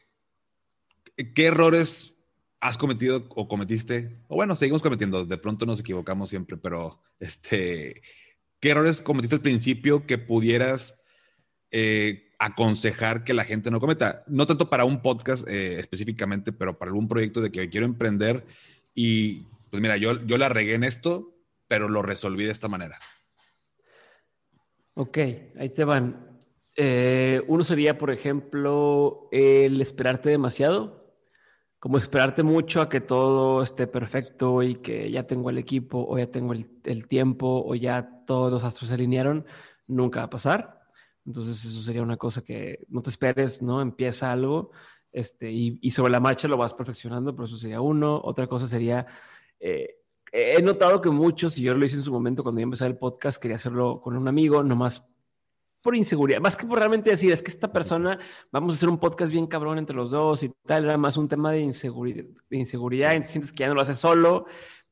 ¿Qué 1.35 1.47
errores 1.47 2.15
has 2.61 2.77
cometido 2.77 3.27
o 3.31 3.49
cometiste? 3.49 4.19
O 4.29 4.37
bueno, 4.37 4.57
seguimos 4.57 4.83
cometiendo, 4.83 5.25
de 5.25 5.39
pronto 5.39 5.67
nos 5.67 5.81
equivocamos 5.81 6.29
siempre, 6.29 6.57
pero 6.57 7.01
este, 7.21 8.03
¿qué 8.61 8.71
errores 8.71 9.03
cometiste 9.03 9.37
al 9.37 9.43
principio 9.43 10.07
que 10.07 10.19
pudieras 10.19 11.01
eh, 11.71 12.28
aconsejar 12.39 13.25
que 13.25 13.35
la 13.35 13.45
gente 13.45 13.71
no 13.71 13.81
cometa? 13.81 14.25
No 14.27 14.47
tanto 14.47 14.71
para 14.71 14.85
un 14.85 15.03
podcast 15.03 15.47
eh, 15.49 15.79
específicamente, 15.79 16.53
pero 16.53 16.79
para 16.79 16.91
algún 16.91 17.09
proyecto 17.09 17.41
de 17.41 17.51
que 17.51 17.69
quiero 17.69 17.87
emprender 17.87 18.47
y 18.95 19.47
pues 19.71 19.83
mira, 19.83 19.97
yo, 19.97 20.25
yo 20.25 20.39
la 20.39 20.49
regué 20.49 20.75
en 20.75 20.85
esto, 20.85 21.35
pero 21.67 21.89
lo 21.89 22.03
resolví 22.03 22.45
de 22.45 22.53
esta 22.53 22.69
manera. 22.69 22.99
Ok, 24.95 25.19
ahí 25.59 25.69
te 25.71 25.85
van. 25.85 26.39
Eh, 26.77 27.43
uno 27.49 27.65
sería, 27.65 27.99
por 27.99 28.11
ejemplo, 28.11 29.29
el 29.31 29.81
esperarte 29.81 30.31
demasiado, 30.31 31.15
como 31.79 31.99
esperarte 31.99 32.43
mucho 32.43 32.81
a 32.81 32.89
que 32.89 33.01
todo 33.01 33.63
esté 33.63 33.87
perfecto 33.87 34.63
y 34.63 34.77
que 34.77 35.11
ya 35.11 35.27
tengo 35.27 35.51
el 35.51 35.59
equipo 35.59 36.05
o 36.09 36.19
ya 36.19 36.31
tengo 36.31 36.53
el, 36.53 36.69
el 36.85 37.07
tiempo 37.07 37.63
o 37.67 37.75
ya 37.75 38.25
todos 38.27 38.51
los 38.51 38.65
astros 38.65 38.89
se 38.89 38.95
alinearon, 38.95 39.47
nunca 39.87 40.21
va 40.21 40.27
a 40.27 40.31
pasar. 40.31 40.78
Entonces 41.29 41.63
eso 41.63 41.83
sería 41.83 42.03
una 42.03 42.17
cosa 42.17 42.41
que 42.41 42.87
no 42.89 43.03
te 43.03 43.11
esperes, 43.11 43.61
¿no? 43.61 43.83
Empieza 43.83 44.33
algo 44.33 44.71
este, 45.13 45.53
y, 45.53 45.91
sobre 45.91 46.11
la 46.11 46.21
marcha 46.21 46.49
lo 46.49 46.57
vas 46.57 46.73
perfeccionando, 46.73 47.35
pero 47.35 47.45
eso 47.45 47.59
sería 47.59 47.83
uno. 47.83 48.19
Otra 48.25 48.47
cosa 48.47 48.67
sería, 48.67 49.07
eh, 49.61 49.97
he 50.33 50.63
notado 50.63 51.03
que 51.03 51.11
muchos, 51.11 51.59
y 51.59 51.63
yo 51.63 51.75
lo 51.75 51.85
hice 51.85 51.97
en 51.97 52.03
su 52.03 52.11
momento 52.11 52.43
cuando 52.43 52.63
yo 52.63 52.65
empecé 52.65 52.87
el 52.87 52.97
podcast, 52.97 53.43
quería 53.43 53.57
hacerlo 53.57 54.01
con 54.01 54.17
un 54.17 54.27
amigo, 54.27 54.63
nomás 54.63 55.07
por 55.83 55.95
inseguridad, 55.95 56.41
más 56.41 56.57
que 56.57 56.67
por 56.67 56.79
realmente 56.79 57.11
decir, 57.11 57.31
es 57.31 57.43
que 57.43 57.51
esta 57.51 57.71
persona, 57.71 58.19
vamos 58.51 58.73
a 58.73 58.77
hacer 58.77 58.89
un 58.89 58.99
podcast 58.99 59.31
bien 59.31 59.47
cabrón 59.47 59.77
entre 59.77 59.95
los 59.95 60.11
dos 60.11 60.43
y 60.45 60.51
tal, 60.65 60.85
era 60.85 60.97
más 60.97 61.19
un 61.19 61.29
tema 61.29 61.53
de 61.53 61.61
inseguridad, 61.61 62.25
de 62.49 62.57
inseguridad, 62.57 63.13
y 63.13 63.23
sientes 63.23 63.53
que 63.53 63.61
ya 63.61 63.69
no 63.69 63.75
lo 63.75 63.83
haces 63.83 63.99
solo, 63.99 64.47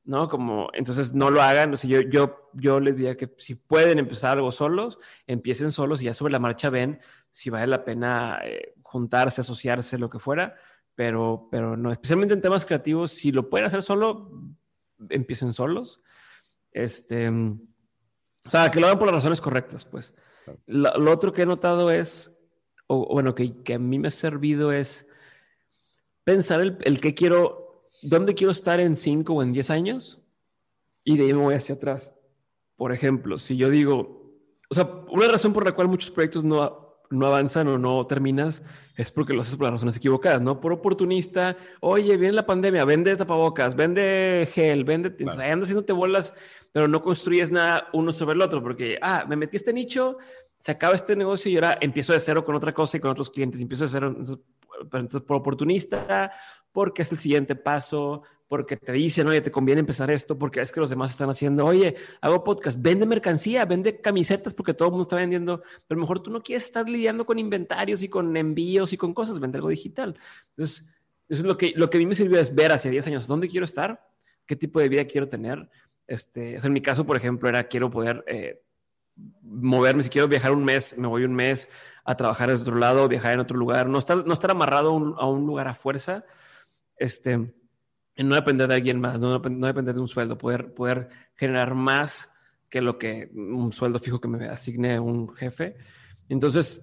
¿no? 0.06 0.28
Como, 0.28 0.68
entonces 0.72 1.12
no 1.12 1.30
lo 1.30 1.42
hagan, 1.42 1.74
o 1.74 1.76
sea, 1.76 1.90
yo, 1.90 2.00
yo, 2.00 2.50
yo 2.54 2.80
les 2.80 2.96
diría 2.96 3.16
que 3.16 3.34
si 3.38 3.56
pueden 3.56 3.98
empezar 3.98 4.38
algo 4.38 4.52
solos, 4.52 4.98
empiecen 5.26 5.72
solos 5.72 6.00
y 6.00 6.06
ya 6.06 6.14
sobre 6.14 6.32
la 6.32 6.38
marcha 6.38 6.70
ven 6.70 7.00
si 7.30 7.50
vale 7.50 7.66
la 7.66 7.84
pena 7.84 8.40
eh, 8.44 8.74
juntarse, 8.82 9.40
asociarse, 9.40 9.98
lo 9.98 10.08
que 10.08 10.20
fuera, 10.20 10.54
pero, 10.94 11.48
pero 11.50 11.76
no, 11.76 11.92
especialmente 11.92 12.34
en 12.34 12.40
temas 12.40 12.64
creativos, 12.64 13.10
si 13.10 13.32
lo 13.32 13.50
pueden 13.50 13.66
hacer 13.66 13.82
solo, 13.82 14.30
empiecen 15.10 15.52
solos. 15.52 16.00
Este, 16.70 17.28
o 17.28 18.50
sea, 18.50 18.70
que 18.70 18.80
lo 18.80 18.86
hagan 18.86 18.98
por 18.98 19.06
las 19.06 19.16
razones 19.16 19.40
correctas, 19.40 19.84
pues. 19.84 20.14
Lo, 20.66 21.10
otro 21.10 21.32
que 21.32 21.42
he 21.42 21.46
notado 21.46 21.90
es, 21.90 22.34
o 22.86 23.12
bueno, 23.12 23.34
que, 23.34 23.62
que, 23.64 23.74
a 23.74 23.78
mí 23.78 23.98
me 23.98 24.08
ha 24.08 24.12
servido 24.12 24.70
es 24.70 25.06
pensar 26.22 26.60
el, 26.60 26.78
el 26.82 27.00
que 27.00 27.14
quiero 27.14 27.65
dónde 28.02 28.34
quiero 28.34 28.52
estar 28.52 28.80
en 28.80 28.96
5 28.96 29.32
o 29.32 29.42
en 29.42 29.52
10 29.52 29.70
años 29.70 30.20
y 31.04 31.16
de 31.16 31.24
ahí 31.24 31.32
me 31.32 31.42
voy 31.42 31.54
hacia 31.54 31.76
atrás. 31.76 32.14
Por 32.76 32.92
ejemplo, 32.92 33.38
si 33.38 33.56
yo 33.56 33.70
digo, 33.70 34.34
o 34.68 34.74
sea, 34.74 34.90
una 35.08 35.28
razón 35.28 35.52
por 35.52 35.64
la 35.64 35.72
cual 35.72 35.88
muchos 35.88 36.10
proyectos 36.10 36.44
no, 36.44 36.86
no 37.10 37.26
avanzan 37.26 37.68
o 37.68 37.78
no 37.78 38.06
terminas 38.06 38.62
es 38.96 39.12
porque 39.12 39.32
lo 39.32 39.42
haces 39.42 39.56
por 39.56 39.64
las 39.64 39.74
razones 39.74 39.96
equivocadas, 39.96 40.40
¿no? 40.40 40.60
Por 40.60 40.72
oportunista, 40.72 41.56
oye, 41.80 42.16
viene 42.16 42.34
la 42.34 42.46
pandemia, 42.46 42.84
vende 42.84 43.16
tapabocas, 43.16 43.76
vende 43.76 44.48
gel, 44.52 44.84
vende, 44.84 45.14
claro. 45.14 45.40
andas 45.42 45.68
haciéndote 45.68 45.92
bolas, 45.92 46.32
pero 46.72 46.88
no 46.88 47.00
construyes 47.02 47.50
nada 47.50 47.88
uno 47.92 48.12
sobre 48.12 48.34
el 48.34 48.42
otro, 48.42 48.62
porque, 48.62 48.98
ah, 49.00 49.24
me 49.28 49.36
metí 49.36 49.56
este 49.56 49.72
nicho, 49.72 50.18
se 50.58 50.72
acaba 50.72 50.94
este 50.94 51.14
negocio 51.14 51.50
y 51.50 51.56
ahora 51.56 51.78
empiezo 51.80 52.12
de 52.14 52.20
cero 52.20 52.44
con 52.44 52.54
otra 52.54 52.72
cosa 52.72 52.96
y 52.96 53.00
con 53.00 53.10
otros 53.10 53.30
clientes, 53.30 53.60
empiezo 53.60 53.84
de 53.84 53.90
cero, 53.90 54.16
entonces, 54.82 55.22
por 55.22 55.36
oportunista 55.36 56.32
porque 56.76 57.00
es 57.00 57.10
el 57.10 57.16
siguiente 57.16 57.56
paso, 57.56 58.20
porque 58.48 58.76
te 58.76 58.92
dicen, 58.92 59.26
oye, 59.26 59.40
te 59.40 59.50
conviene 59.50 59.80
empezar 59.80 60.10
esto, 60.10 60.36
porque 60.36 60.60
es 60.60 60.70
que 60.70 60.78
los 60.78 60.90
demás 60.90 61.10
están 61.10 61.30
haciendo, 61.30 61.64
oye, 61.64 61.96
hago 62.20 62.44
podcast, 62.44 62.78
vende 62.78 63.06
mercancía, 63.06 63.64
vende 63.64 63.98
camisetas 64.02 64.52
porque 64.54 64.74
todo 64.74 64.88
el 64.88 64.92
mundo 64.92 65.04
está 65.04 65.16
vendiendo, 65.16 65.62
pero 65.88 65.98
mejor 65.98 66.20
tú 66.20 66.30
no 66.30 66.42
quieres 66.42 66.64
estar 66.64 66.86
lidiando 66.86 67.24
con 67.24 67.38
inventarios 67.38 68.02
y 68.02 68.10
con 68.10 68.36
envíos 68.36 68.92
y 68.92 68.98
con 68.98 69.14
cosas, 69.14 69.40
vende 69.40 69.56
algo 69.56 69.70
digital. 69.70 70.20
Entonces, 70.50 70.86
eso 71.30 71.40
es 71.40 71.46
lo 71.46 71.56
que, 71.56 71.72
lo 71.76 71.88
que 71.88 71.96
a 71.96 72.00
mí 72.00 72.04
me 72.04 72.14
sirvió 72.14 72.38
es 72.38 72.54
ver 72.54 72.72
hacia 72.72 72.90
10 72.90 73.06
años 73.06 73.26
dónde 73.26 73.48
quiero 73.48 73.64
estar, 73.64 74.06
qué 74.44 74.54
tipo 74.54 74.78
de 74.78 74.90
vida 74.90 75.06
quiero 75.06 75.30
tener. 75.30 75.70
Este, 76.06 76.56
en 76.56 76.72
mi 76.74 76.82
caso, 76.82 77.06
por 77.06 77.16
ejemplo, 77.16 77.48
era 77.48 77.68
quiero 77.68 77.88
poder 77.88 78.22
eh, 78.26 78.60
moverme, 79.40 80.02
si 80.02 80.10
quiero 80.10 80.28
viajar 80.28 80.52
un 80.52 80.62
mes, 80.62 80.94
me 80.98 81.08
voy 81.08 81.24
un 81.24 81.34
mes 81.34 81.70
a 82.04 82.18
trabajar 82.18 82.50
en 82.50 82.56
otro 82.56 82.76
lado, 82.76 83.08
viajar 83.08 83.32
en 83.32 83.40
otro 83.40 83.56
lugar, 83.56 83.88
no 83.88 83.98
estar, 83.98 84.26
no 84.26 84.34
estar 84.34 84.50
amarrado 84.50 84.90
a 84.90 84.92
un, 84.92 85.14
a 85.16 85.26
un 85.26 85.46
lugar 85.46 85.68
a 85.68 85.74
fuerza, 85.74 86.26
este, 86.96 87.36
no 88.16 88.34
depender 88.34 88.68
de 88.68 88.74
alguien 88.74 89.00
más, 89.00 89.18
no, 89.18 89.38
no, 89.38 89.66
depender 89.66 89.94
de 89.94 90.00
un 90.00 90.08
sueldo, 90.08 90.38
poder, 90.38 90.72
poder 90.74 91.08
generar 91.34 91.74
más 91.74 92.30
que 92.68 92.80
lo 92.80 92.98
que 92.98 93.30
un 93.34 93.72
sueldo 93.72 93.98
fijo 93.98 94.20
que 94.20 94.28
me 94.28 94.48
asigne 94.48 94.98
un 94.98 95.34
jefe. 95.34 95.76
Entonces, 96.28 96.82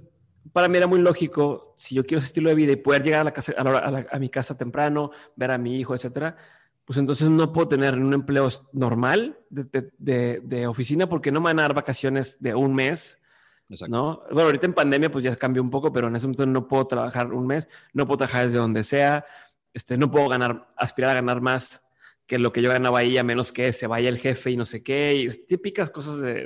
para 0.52 0.68
mí 0.68 0.78
era 0.78 0.88
muy 0.88 1.00
lógico, 1.00 1.74
si 1.78 1.96
yo 1.96 2.06
quiero 2.06 2.20
ese 2.20 2.28
estilo 2.28 2.50
de 2.50 2.56
vida 2.56 2.72
y 2.74 2.78
poder 2.78 3.04
llegar 3.04 3.22
a, 3.22 3.24
la 3.24 3.34
casa, 3.34 3.54
a, 3.58 4.20
mi 4.20 4.30
casa 4.30 4.58
temprano, 4.58 5.12
ver 5.36 5.52
a 5.52 5.58
mi 5.58 5.78
hijo, 5.80 5.96
etcétera, 5.96 6.36
pues 6.86 7.00
entonces 7.00 7.30
no 7.30 7.54
puedo 7.54 7.70
tener 7.70 7.96
un 7.96 8.14
empleo 8.14 8.50
normal 8.74 9.40
de, 9.50 9.92
de, 9.98 10.42
de, 10.44 10.68
oficina 10.68 11.08
porque 11.08 11.32
no 11.32 11.40
me 11.40 11.46
van 11.46 11.60
a 11.60 11.64
dar 11.64 11.74
vacaciones 11.74 12.42
de 12.42 12.54
un 12.54 12.76
mes. 12.76 13.20
¿no? 13.88 14.22
Bueno, 14.30 14.48
ahorita 14.48 14.68
en 14.68 14.74
pandemia 14.74 15.12
pues 15.12 15.24
ya 15.24 15.36
cambió 15.36 15.64
un 15.64 15.70
poco, 15.70 15.92
pero 15.94 16.08
en 16.08 16.16
ese 16.16 16.28
momento 16.28 16.46
no 16.46 16.68
puedo 16.68 16.86
trabajar 16.86 17.34
un 17.34 17.48
mes, 17.48 17.70
no 17.94 18.06
puedo 18.06 18.18
trabajar 18.18 18.46
desde 18.46 18.58
donde 18.58 18.84
sea, 18.84 19.26
este, 19.74 19.98
no 19.98 20.12
puedo 20.12 20.30
ganar, 20.30 20.68
aspirar 20.78 21.12
a 21.12 21.16
ganar 21.16 21.42
más 21.42 21.84
que 22.26 22.40
lo 22.40 22.52
que 22.52 22.62
yo 22.62 22.70
ganaba 22.70 23.00
ahí, 23.00 23.18
a 23.18 23.24
menos 23.24 23.52
que 23.52 23.74
se 23.74 23.88
vaya 23.88 24.10
el 24.10 24.18
jefe 24.18 24.52
y 24.52 24.58
no 24.58 24.66
sé 24.66 24.82
qué, 24.82 25.14
y 25.16 25.28
típicas 25.46 25.90
cosas 25.90 26.20
de, 26.20 26.46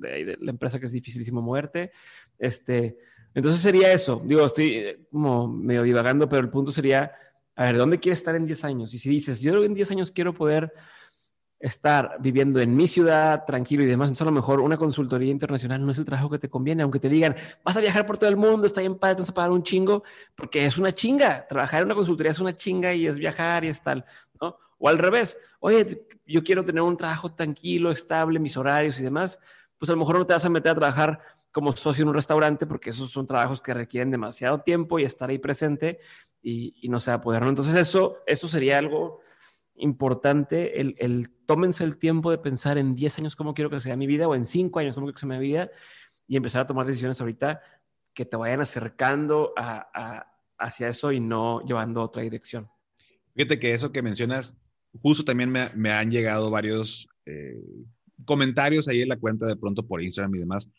de, 0.00 0.36
la 0.40 0.50
empresa 0.50 0.78
que 0.78 0.86
es 0.86 0.92
dificilísimo 0.92 1.42
moverte. 1.42 1.90
Este, 2.38 2.96
entonces 3.34 3.62
sería 3.62 3.92
eso. 3.92 4.22
Digo, 4.24 4.46
estoy 4.46 4.74
eh, 4.74 5.06
como 5.10 5.48
medio 5.48 5.82
divagando, 5.82 6.28
pero 6.28 6.42
el 6.42 6.50
punto 6.50 6.72
sería, 6.72 7.12
a 7.56 7.64
ver, 7.64 7.76
¿dónde 7.76 7.98
quieres 7.98 8.18
estar 8.18 8.34
en 8.34 8.46
10 8.46 8.64
años? 8.64 8.94
Y 8.94 8.98
si 8.98 9.10
dices, 9.10 9.40
yo 9.40 9.64
en 9.64 9.74
10 9.74 9.90
años 9.90 10.10
quiero 10.10 10.32
poder 10.32 10.72
estar 11.60 12.16
viviendo 12.20 12.58
en 12.60 12.74
mi 12.74 12.88
ciudad 12.88 13.44
tranquilo 13.44 13.82
y 13.82 13.86
demás, 13.86 14.08
entonces 14.08 14.22
a 14.22 14.30
lo 14.30 14.32
mejor 14.32 14.60
una 14.60 14.78
consultoría 14.78 15.30
internacional 15.30 15.84
no 15.84 15.92
es 15.92 15.98
el 15.98 16.06
trabajo 16.06 16.30
que 16.30 16.38
te 16.38 16.48
conviene, 16.48 16.82
aunque 16.82 16.98
te 16.98 17.08
digan, 17.08 17.36
vas 17.62 17.76
a 17.76 17.80
viajar 17.80 18.06
por 18.06 18.16
todo 18.16 18.30
el 18.30 18.36
mundo, 18.36 18.66
está 18.66 18.80
bien 18.80 18.96
padre, 18.96 19.16
te 19.16 19.22
vas 19.22 19.30
a 19.30 19.34
pagar 19.34 19.50
un 19.50 19.62
chingo, 19.62 20.02
porque 20.34 20.64
es 20.64 20.78
una 20.78 20.92
chinga, 20.94 21.46
trabajar 21.46 21.82
en 21.82 21.86
una 21.86 21.94
consultoría 21.94 22.32
es 22.32 22.40
una 22.40 22.56
chinga 22.56 22.94
y 22.94 23.06
es 23.06 23.18
viajar 23.18 23.64
y 23.64 23.68
es 23.68 23.82
tal, 23.82 24.06
¿no? 24.40 24.56
O 24.78 24.88
al 24.88 24.96
revés, 24.96 25.36
oye, 25.60 26.06
yo 26.26 26.42
quiero 26.42 26.64
tener 26.64 26.82
un 26.82 26.96
trabajo 26.96 27.32
tranquilo, 27.32 27.90
estable, 27.90 28.38
mis 28.38 28.56
horarios 28.56 28.98
y 28.98 29.02
demás, 29.02 29.38
pues 29.78 29.90
a 29.90 29.92
lo 29.92 29.98
mejor 29.98 30.18
no 30.18 30.26
te 30.26 30.32
vas 30.32 30.44
a 30.44 30.48
meter 30.48 30.72
a 30.72 30.74
trabajar 30.76 31.20
como 31.52 31.76
socio 31.76 32.02
en 32.02 32.08
un 32.08 32.14
restaurante 32.14 32.66
porque 32.66 32.90
esos 32.90 33.10
son 33.10 33.26
trabajos 33.26 33.60
que 33.60 33.74
requieren 33.74 34.10
demasiado 34.10 34.60
tiempo 34.60 34.98
y 34.98 35.04
estar 35.04 35.30
ahí 35.30 35.38
presente 35.38 35.98
y, 36.42 36.88
no 36.88 37.00
se 37.00 37.10
va 37.10 37.16
a 37.16 37.20
poder. 37.20 37.42
Entonces 37.42 37.74
eso, 37.74 38.18
eso 38.26 38.48
sería 38.48 38.78
algo 38.78 39.20
importante 39.80 40.80
el, 40.80 40.94
el, 40.98 41.30
tómense 41.46 41.84
el 41.84 41.96
tiempo 41.96 42.30
de 42.30 42.38
pensar 42.38 42.78
en 42.78 42.94
10 42.94 43.18
años 43.18 43.36
cómo 43.36 43.54
quiero 43.54 43.70
que 43.70 43.80
sea 43.80 43.96
mi 43.96 44.06
vida 44.06 44.28
o 44.28 44.34
en 44.34 44.44
5 44.44 44.78
años 44.78 44.94
cómo 44.94 45.06
quiero 45.06 45.14
que 45.14 45.20
sea 45.20 45.28
mi 45.28 45.38
vida 45.38 45.70
y 46.26 46.36
empezar 46.36 46.62
a 46.62 46.66
tomar 46.66 46.86
decisiones 46.86 47.20
ahorita 47.20 47.60
que 48.14 48.24
te 48.24 48.36
vayan 48.36 48.60
acercando 48.60 49.52
a, 49.56 50.26
hacia 50.58 50.88
eso 50.88 51.10
y 51.12 51.20
no 51.20 51.64
llevando 51.66 52.00
a 52.00 52.04
otra 52.04 52.22
dirección. 52.22 52.68
Fíjate 53.34 53.58
que 53.58 53.72
eso 53.72 53.92
que 53.92 54.02
mencionas, 54.02 54.56
justo 55.02 55.24
también 55.24 55.50
me, 55.50 55.70
me 55.74 55.90
han 55.90 56.10
llegado 56.10 56.50
varios 56.50 57.08
eh, 57.26 57.60
comentarios 58.24 58.88
ahí 58.88 59.02
en 59.02 59.08
la 59.08 59.16
cuenta 59.16 59.46
de 59.46 59.56
pronto 59.56 59.84
por 59.84 60.02
Instagram 60.02 60.34
y 60.34 60.38
demás, 60.38 60.70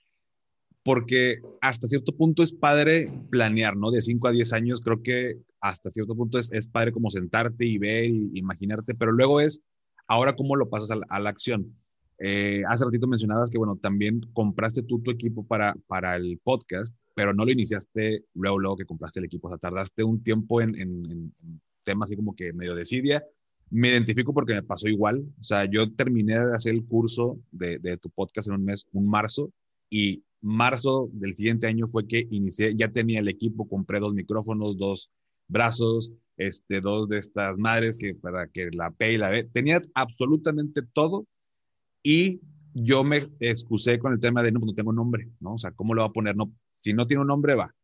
porque 0.84 1.42
hasta 1.62 1.88
cierto 1.88 2.16
punto 2.16 2.44
es 2.44 2.52
padre 2.52 3.12
planear, 3.30 3.76
¿no? 3.76 3.92
De 3.92 4.02
5 4.02 4.28
a 4.28 4.32
10 4.32 4.54
años, 4.54 4.82
creo 4.82 5.02
que 5.02 5.38
hasta 5.62 5.92
cierto 5.92 6.16
punto 6.16 6.40
es, 6.40 6.52
es 6.52 6.68
padre 6.68 6.92
como 6.92 7.10
sentarte 7.10 7.66
y 7.66 7.78
ver 7.78 8.06
y 8.06 8.32
imaginarte, 8.34 8.96
pero 8.96 9.12
luego 9.12 9.40
es, 9.40 9.62
ahora 10.08 10.36
cómo 10.36 10.56
lo 10.56 10.70
pasas 10.70 10.92
a 10.92 11.20
la, 11.20 11.30
acción. 11.30 11.78
Eh, 12.18 12.64
hace 12.68 12.86
ratito 12.86 13.08
mencionabas 13.08 13.50
que, 13.50 13.58
bueno, 13.58 13.78
también 13.82 14.22
compraste 14.34 14.84
tú 14.84 15.00
tu 15.00 15.12
equipo 15.12 15.46
para, 15.46 15.76
para 15.88 16.16
el 16.18 16.40
podcast, 16.44 16.94
pero 17.16 17.34
no 17.34 17.46
lo 17.46 17.52
iniciaste 17.52 18.26
luego, 18.34 18.60
luego 18.60 18.78
que 18.78 18.86
compraste 18.86 19.20
el 19.20 19.26
equipo, 19.26 19.48
o 19.48 19.52
sea, 19.52 19.58
tardaste 19.58 20.04
un 20.04 20.24
tiempo 20.24 20.62
en, 20.62 20.80
en, 20.80 21.34
temas 21.84 22.10
así 22.10 22.16
como 22.16 22.36
que 22.36 22.54
medio 22.54 22.76
decidia. 22.76 23.24
Me 23.70 23.90
identifico 23.90 24.34
porque 24.34 24.54
me 24.54 24.64
pasó 24.64 24.88
igual, 24.88 25.24
o 25.40 25.44
sea, 25.44 25.66
yo 25.66 25.92
terminé 25.94 26.34
de 26.34 26.56
hacer 26.56 26.74
el 26.74 26.86
curso 26.86 27.40
de, 27.52 27.80
de 27.80 27.98
tu 27.98 28.10
podcast 28.10 28.50
en 28.50 28.56
un 28.56 28.66
mes, 28.66 28.86
un 28.92 29.08
marzo, 29.08 29.52
y 29.90 30.24
marzo 30.42 31.10
del 31.14 31.36
siguiente 31.36 31.68
año 31.68 31.88
fue 31.88 32.08
que 32.08 32.28
inicié, 32.32 32.76
ya 32.76 32.92
tenía 32.92 33.20
el 33.20 33.28
equipo, 33.28 33.68
compré 33.68 34.00
dos 34.00 34.14
micrófonos, 34.14 34.78
dos 34.78 35.12
brazos, 35.52 36.12
este, 36.38 36.82
dos 36.82 37.08
de 37.10 37.20
estas 37.20 37.58
madres 37.58 37.98
que 37.98 38.16
para 38.16 38.48
que 38.48 38.70
la 38.72 38.92
P 38.92 39.14
y 39.14 39.18
la 39.18 39.30
B, 39.30 39.44
tenía 39.44 39.82
absolutamente 39.94 40.82
todo 40.82 41.28
y 42.04 42.42
yo 42.74 43.04
me 43.04 43.28
excusé 43.40 44.00
con 44.00 44.14
el 44.14 44.20
tema 44.20 44.42
de 44.42 44.52
no, 44.52 44.60
pues 44.60 44.72
no 44.72 44.76
tengo 44.76 44.94
nombre, 44.94 45.30
¿no? 45.40 45.56
O 45.56 45.58
sea, 45.58 45.72
¿cómo 45.72 45.94
lo 45.94 46.02
va 46.02 46.08
a 46.08 46.14
poner? 46.14 46.36
No, 46.36 46.52
si 46.80 46.94
no 46.94 47.06
tiene 47.06 47.22
un 47.22 47.28
nombre, 47.28 47.56
va. 47.56 47.76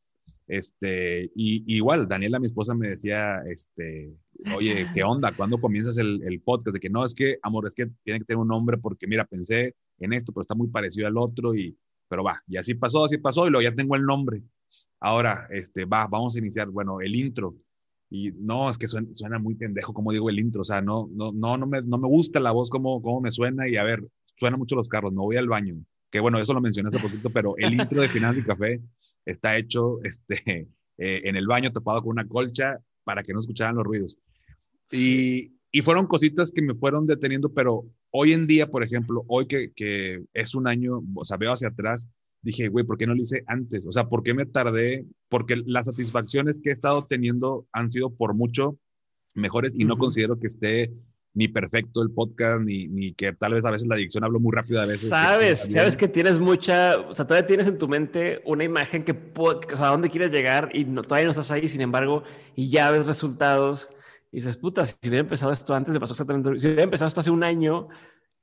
Este, 0.48 1.30
y 1.36 1.76
igual, 1.76 2.08
Daniela, 2.08 2.40
mi 2.40 2.46
esposa, 2.46 2.74
me 2.74 2.88
decía, 2.88 3.42
este, 3.50 4.16
oye, 4.56 4.88
¿qué 4.94 5.04
onda? 5.04 5.36
¿Cuándo 5.36 5.60
comienzas 5.60 5.98
el, 5.98 6.24
el, 6.24 6.42
podcast? 6.42 6.74
De 6.74 6.80
que 6.80 6.90
no, 6.90 7.06
es 7.06 7.14
que, 7.14 7.38
amor, 7.42 7.68
es 7.68 7.76
que 7.76 7.88
tiene 8.04 8.20
que 8.20 8.26
tener 8.26 8.40
un 8.40 8.48
nombre 8.48 8.78
porque, 8.78 9.08
mira, 9.08 9.26
pensé 9.26 9.76
en 10.00 10.14
esto, 10.14 10.32
pero 10.32 10.42
está 10.42 10.56
muy 10.56 10.70
parecido 10.70 11.08
al 11.08 11.18
otro 11.18 11.54
y, 11.54 11.78
pero 12.08 12.24
va, 12.24 12.42
y 12.48 12.56
así 12.56 12.76
pasó, 12.76 13.04
así 13.04 13.18
pasó, 13.18 13.46
y 13.46 13.50
luego 13.52 13.70
ya 13.70 13.76
tengo 13.76 13.96
el 13.96 14.04
nombre. 14.04 14.42
Ahora, 15.00 15.48
este, 15.52 15.86
va, 15.86 16.08
vamos 16.08 16.36
a 16.36 16.40
iniciar, 16.40 16.70
bueno, 16.70 17.02
el 17.02 17.16
intro. 17.16 17.56
Y 18.10 18.32
no, 18.32 18.70
es 18.70 18.78
que 18.78 18.88
suena, 18.88 19.10
suena 19.14 19.38
muy 19.38 19.56
pendejo 19.56 19.94
como 19.94 20.12
digo 20.12 20.30
el 20.30 20.40
intro, 20.40 20.62
o 20.62 20.66
sea, 20.66 20.82
no, 20.82 21.10
no, 21.12 21.32
no, 21.34 21.58
no, 21.58 21.68
me, 21.68 21.82
no 21.82 21.98
me 21.98 22.08
gusta 22.08 22.40
la 22.40 22.52
voz 22.52 22.70
como, 22.70 23.02
como 23.02 23.20
me 23.20 23.32
suena 23.32 23.68
y 23.68 23.76
a 23.76 23.84
ver, 23.84 24.02
suena 24.38 24.56
mucho 24.56 24.76
los 24.76 24.88
carros, 24.88 25.12
no 25.12 25.24
voy 25.24 25.36
al 25.36 25.50
baño. 25.50 25.76
Que 26.10 26.22
bueno, 26.22 26.40
eso 26.40 26.54
lo 26.54 26.62
mencioné 26.62 26.90
hace 26.90 27.00
poquito, 27.00 27.30
pero 27.30 27.56
el 27.58 27.74
intro 27.74 28.02
de 28.02 28.08
Finanzas 28.08 28.44
y 28.44 28.48
Café 28.48 28.82
está 29.26 29.58
hecho 29.58 30.02
este, 30.04 30.70
eh, 30.98 31.22
en 31.26 31.36
el 31.36 31.48
baño 31.48 31.72
tapado 31.72 32.02
con 32.02 32.12
una 32.12 32.28
colcha 32.28 32.80
para 33.04 33.24
que 33.24 33.34
no 33.34 33.40
escucharan 33.40 33.76
los 33.76 33.84
ruidos. 33.84 34.18
Y, 34.92 35.54
y, 35.72 35.82
fueron 35.82 36.08
cositas 36.08 36.52
que 36.52 36.62
me 36.62 36.74
fueron 36.74 37.06
deteniendo, 37.06 37.54
pero 37.54 37.86
hoy 38.12 38.32
en 38.32 38.48
día, 38.48 38.72
por 38.72 38.84
ejemplo, 38.84 39.26
hoy 39.28 39.48
que, 39.48 39.74
que 39.74 40.24
es 40.32 40.56
un 40.56 40.66
año, 40.66 41.02
o 41.14 41.26
sea, 41.26 41.36
veo 41.36 41.52
hacia 41.52 41.68
atrás, 41.68 42.08
dije, 42.42 42.68
güey, 42.68 42.86
¿por 42.86 42.98
qué 42.98 43.08
no 43.08 43.16
lo 43.16 43.22
hice 43.22 43.44
antes? 43.48 43.86
O 43.86 43.92
sea, 43.92 44.08
¿por 44.08 44.24
qué 44.24 44.34
me 44.34 44.46
tardé? 44.46 45.06
Porque 45.30 45.62
las 45.66 45.86
satisfacciones 45.86 46.60
que 46.60 46.70
he 46.70 46.74
estado 46.74 47.06
teniendo 47.06 47.66
han 47.72 47.90
sido 47.90 48.10
por 48.10 48.34
mucho 48.34 48.78
mejores 49.34 49.74
y 49.76 49.86
no 49.86 49.98
considero 49.98 50.40
que 50.40 50.48
esté 50.48 50.92
ni 51.38 51.48
perfecto 51.48 52.02
el 52.02 52.10
podcast, 52.10 52.64
ni, 52.64 52.88
ni 52.88 53.14
que 53.14 53.32
tal 53.32 53.54
vez 53.54 53.64
a 53.64 53.70
veces 53.70 53.88
la 53.88 53.94
adicción 53.94 54.24
hablo 54.24 54.40
muy 54.40 54.52
rápido 54.56 54.82
a 54.82 54.88
veces. 54.88 55.08
Sabes, 55.08 55.68
sabes 55.72 55.96
que 55.96 56.08
tienes 56.08 56.40
mucha, 56.40 56.98
o 57.00 57.14
sea, 57.14 57.28
todavía 57.28 57.46
tienes 57.46 57.68
en 57.68 57.78
tu 57.78 57.88
mente 57.88 58.42
una 58.44 58.64
imagen 58.64 59.04
que, 59.04 59.16
o 59.36 59.60
sea, 59.78 59.90
a 59.90 59.92
dónde 59.92 60.10
quieres 60.10 60.32
llegar 60.32 60.72
y 60.74 60.86
no, 60.86 61.04
todavía 61.04 61.26
no 61.26 61.32
estás 61.32 61.52
ahí, 61.52 61.68
sin 61.68 61.82
embargo, 61.82 62.24
y 62.56 62.72
ya 62.72 62.90
ves 62.90 63.06
resultados 63.06 63.92
y 64.32 64.38
dices, 64.38 64.58
puta, 64.58 64.84
si 64.88 64.96
hubiera 65.04 65.20
empezado 65.20 65.52
esto 65.52 65.76
antes, 65.76 65.94
me 65.94 66.00
pasó 66.00 66.14
exactamente, 66.14 66.60
si 66.60 66.66
hubiera 66.66 66.84
empezado 66.84 67.08
esto 67.08 67.22
hace 67.22 67.30
un 67.30 67.44
año, 67.44 67.88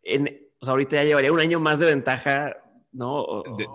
en, 0.04 0.28
o 0.60 0.64
sea, 0.64 0.72
ahorita 0.72 0.94
ya 0.94 1.04
llevaría 1.04 1.32
un 1.32 1.40
año 1.40 1.58
más 1.58 1.80
de 1.80 1.86
ventaja, 1.86 2.56
¿no? 2.94 3.22
O, 3.22 3.56
de, 3.56 3.66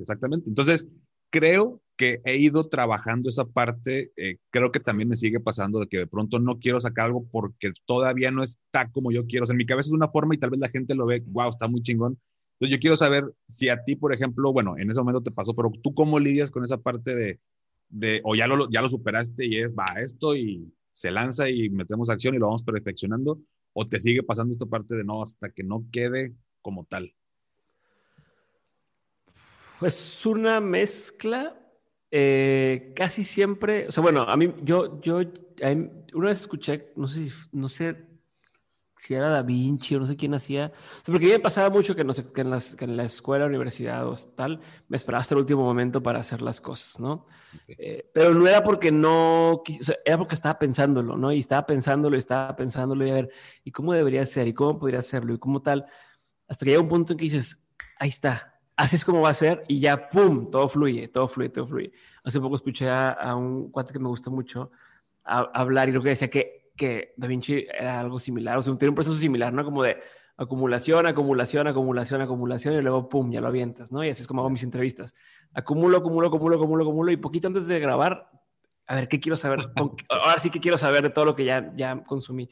exactamente. 0.00 0.48
Entonces, 0.48 0.86
creo 1.30 1.80
que 1.96 2.20
he 2.24 2.36
ido 2.38 2.64
trabajando 2.64 3.28
esa 3.28 3.44
parte, 3.44 4.12
eh, 4.16 4.38
creo 4.50 4.70
que 4.70 4.80
también 4.80 5.08
me 5.08 5.16
sigue 5.16 5.40
pasando 5.40 5.80
de 5.80 5.88
que 5.88 5.98
de 5.98 6.06
pronto 6.06 6.38
no 6.38 6.58
quiero 6.58 6.78
sacar 6.80 7.06
algo 7.06 7.26
porque 7.30 7.72
todavía 7.86 8.30
no 8.30 8.42
está 8.42 8.90
como 8.90 9.12
yo 9.12 9.26
quiero. 9.26 9.44
O 9.44 9.46
sea, 9.46 9.54
en 9.54 9.58
mi 9.58 9.66
cabeza 9.66 9.88
es 9.88 9.92
una 9.92 10.08
forma 10.08 10.34
y 10.34 10.38
tal 10.38 10.50
vez 10.50 10.60
la 10.60 10.68
gente 10.68 10.94
lo 10.94 11.06
ve, 11.06 11.22
wow, 11.26 11.50
está 11.50 11.68
muy 11.68 11.82
chingón. 11.82 12.18
Entonces 12.54 12.76
yo 12.76 12.80
quiero 12.80 12.96
saber 12.96 13.34
si 13.48 13.68
a 13.68 13.84
ti, 13.84 13.96
por 13.96 14.14
ejemplo, 14.14 14.52
bueno, 14.52 14.78
en 14.78 14.90
ese 14.90 15.00
momento 15.00 15.22
te 15.22 15.30
pasó, 15.30 15.54
pero 15.54 15.70
tú 15.82 15.94
cómo 15.94 16.18
lidias 16.18 16.50
con 16.50 16.64
esa 16.64 16.78
parte 16.78 17.14
de, 17.14 17.40
de 17.88 18.20
o 18.24 18.34
ya 18.34 18.46
lo, 18.46 18.70
ya 18.70 18.80
lo 18.80 18.88
superaste 18.88 19.46
y 19.46 19.56
es, 19.56 19.74
va, 19.74 20.00
esto 20.00 20.34
y 20.34 20.72
se 20.94 21.10
lanza 21.10 21.50
y 21.50 21.68
metemos 21.68 22.08
acción 22.08 22.34
y 22.34 22.38
lo 22.38 22.46
vamos 22.46 22.62
perfeccionando, 22.62 23.38
o 23.74 23.84
te 23.84 24.00
sigue 24.00 24.22
pasando 24.22 24.54
esta 24.54 24.64
parte 24.64 24.94
de 24.96 25.04
no, 25.04 25.22
hasta 25.22 25.50
que 25.50 25.62
no 25.62 25.84
quede 25.92 26.34
como 26.62 26.84
tal. 26.84 27.12
Pues 29.78 30.24
una 30.26 30.60
mezcla 30.60 31.56
eh, 32.10 32.92
casi 32.94 33.24
siempre, 33.24 33.88
o 33.88 33.92
sea, 33.92 34.02
bueno, 34.02 34.22
a 34.22 34.36
mí, 34.36 34.52
yo, 34.62 35.00
yo, 35.00 35.20
una 36.14 36.28
vez 36.28 36.40
escuché, 36.40 36.92
no 36.96 37.08
sé, 37.08 37.30
no 37.52 37.68
sé 37.68 38.06
si 38.98 39.12
era 39.14 39.28
Da 39.28 39.42
Vinci 39.42 39.94
o 39.94 40.00
no 40.00 40.06
sé 40.06 40.16
quién 40.16 40.32
hacía, 40.32 40.72
porque 41.04 41.26
a 41.26 41.28
mí 41.28 41.32
me 41.34 41.40
pasaba 41.40 41.68
mucho 41.68 41.94
que, 41.94 42.04
no 42.04 42.12
sé, 42.12 42.32
que, 42.32 42.40
en 42.40 42.50
las, 42.50 42.76
que 42.76 42.84
en 42.84 42.96
la 42.96 43.04
escuela, 43.04 43.46
universidad 43.46 44.06
o 44.08 44.14
tal, 44.34 44.60
me 44.88 44.96
esperaba 44.96 45.20
hasta 45.20 45.34
el 45.34 45.40
último 45.40 45.62
momento 45.62 46.02
para 46.02 46.20
hacer 46.20 46.42
las 46.42 46.60
cosas, 46.60 46.98
¿no? 47.00 47.26
Eh, 47.68 48.02
pero 48.14 48.32
no 48.32 48.46
era 48.46 48.62
porque 48.62 48.90
no, 48.90 49.52
o 49.52 49.64
sea, 49.82 49.96
era 50.04 50.16
porque 50.16 50.36
estaba 50.36 50.58
pensándolo, 50.58 51.16
¿no? 51.16 51.32
Y 51.32 51.40
estaba 51.40 51.66
pensándolo 51.66 52.16
y 52.16 52.20
estaba 52.20 52.56
pensándolo 52.56 53.06
y 53.06 53.10
a 53.10 53.14
ver, 53.14 53.30
¿y 53.64 53.72
cómo 53.72 53.92
debería 53.92 54.24
ser? 54.24 54.48
¿Y 54.48 54.54
cómo 54.54 54.78
podría 54.78 55.00
hacerlo? 55.00 55.34
¿Y 55.34 55.38
cómo 55.38 55.60
tal? 55.60 55.86
Hasta 56.48 56.64
que 56.64 56.70
llega 56.70 56.82
un 56.82 56.88
punto 56.88 57.12
en 57.12 57.18
que 57.18 57.24
dices, 57.24 57.58
ahí 57.98 58.08
está, 58.08 58.55
así 58.76 58.96
es 58.96 59.04
como 59.04 59.22
va 59.22 59.30
a 59.30 59.34
ser 59.34 59.64
y 59.68 59.80
ya, 59.80 60.08
¡pum!, 60.08 60.50
todo 60.50 60.68
fluye, 60.68 61.08
todo 61.08 61.28
fluye, 61.28 61.48
todo 61.48 61.66
fluye. 61.66 61.92
Hace 62.24 62.40
poco 62.40 62.56
escuché 62.56 62.88
a, 62.90 63.34
un 63.34 63.70
cuate 63.70 63.92
que 63.92 63.98
me 63.98 64.08
gusta 64.08 64.30
mucho 64.30 64.70
hablar 65.24 65.88
y 65.88 65.92
lo 65.92 66.02
que 66.02 66.10
decía 66.10 66.28
que, 66.28 66.70
que 66.76 67.14
Da 67.16 67.26
Vinci 67.26 67.66
era 67.66 67.98
algo 68.00 68.20
similar, 68.20 68.58
o 68.58 68.62
sea, 68.62 68.76
tiene 68.76 68.90
un 68.90 68.94
proceso 68.94 69.16
similar, 69.16 69.52
¿no? 69.52 69.64
Como 69.64 69.82
de 69.82 69.96
acumulación, 70.36 71.06
acumulación, 71.06 71.66
acumulación, 71.66 72.20
acumulación 72.20 72.74
y 72.74 72.82
luego, 72.82 73.08
¡pum!, 73.08 73.30
ya 73.32 73.40
lo 73.40 73.48
avientas, 73.48 73.90
¿no? 73.90 74.04
Y 74.04 74.10
así 74.10 74.22
es 74.22 74.28
como 74.28 74.42
hago 74.42 74.50
mis 74.50 74.62
entrevistas. 74.62 75.14
Acumulo, 75.54 75.98
acumulo, 75.98 76.28
acumulo, 76.28 76.56
acumulo, 76.56 76.84
acumulo 76.84 77.12
y 77.12 77.16
poquito 77.16 77.48
antes 77.48 77.66
de 77.66 77.80
grabar, 77.80 78.30
a 78.86 78.94
ver, 78.94 79.08
¿qué 79.08 79.18
quiero 79.18 79.36
saber? 79.36 79.60
Ahora 79.74 80.38
sí 80.38 80.50
que 80.50 80.60
quiero 80.60 80.78
saber 80.78 81.02
de 81.02 81.10
todo 81.10 81.24
lo 81.24 81.34
que 81.34 81.44
ya, 81.44 81.72
ya 81.74 82.04
consumí. 82.04 82.48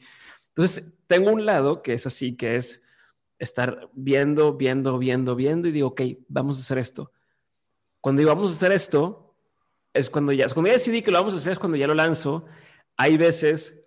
Entonces, 0.49 0.85
tengo 1.07 1.31
un 1.31 1.45
lado 1.45 1.81
que 1.81 1.93
es 1.93 2.07
así, 2.07 2.35
que 2.35 2.57
es 2.57 2.81
estar 3.39 3.89
viendo, 3.93 4.53
viendo, 4.53 4.97
viendo, 4.97 5.35
viendo 5.35 5.67
y 5.67 5.71
digo, 5.71 5.89
ok, 5.89 6.01
vamos 6.27 6.57
a 6.57 6.61
hacer 6.61 6.77
esto. 6.77 7.11
Cuando 8.01 8.19
digo, 8.19 8.33
vamos 8.33 8.51
a 8.51 8.55
hacer 8.55 8.71
esto, 8.71 9.35
es 9.93 10.09
cuando 10.09 10.31
ya, 10.31 10.47
cuando 10.49 10.67
ya 10.67 10.73
decidí 10.73 11.01
que 11.01 11.11
lo 11.11 11.19
vamos 11.19 11.33
a 11.33 11.37
hacer, 11.37 11.53
es 11.53 11.59
cuando 11.59 11.77
ya 11.77 11.87
lo 11.87 11.93
lanzo. 11.95 12.45
Hay 12.97 13.17
veces 13.17 13.79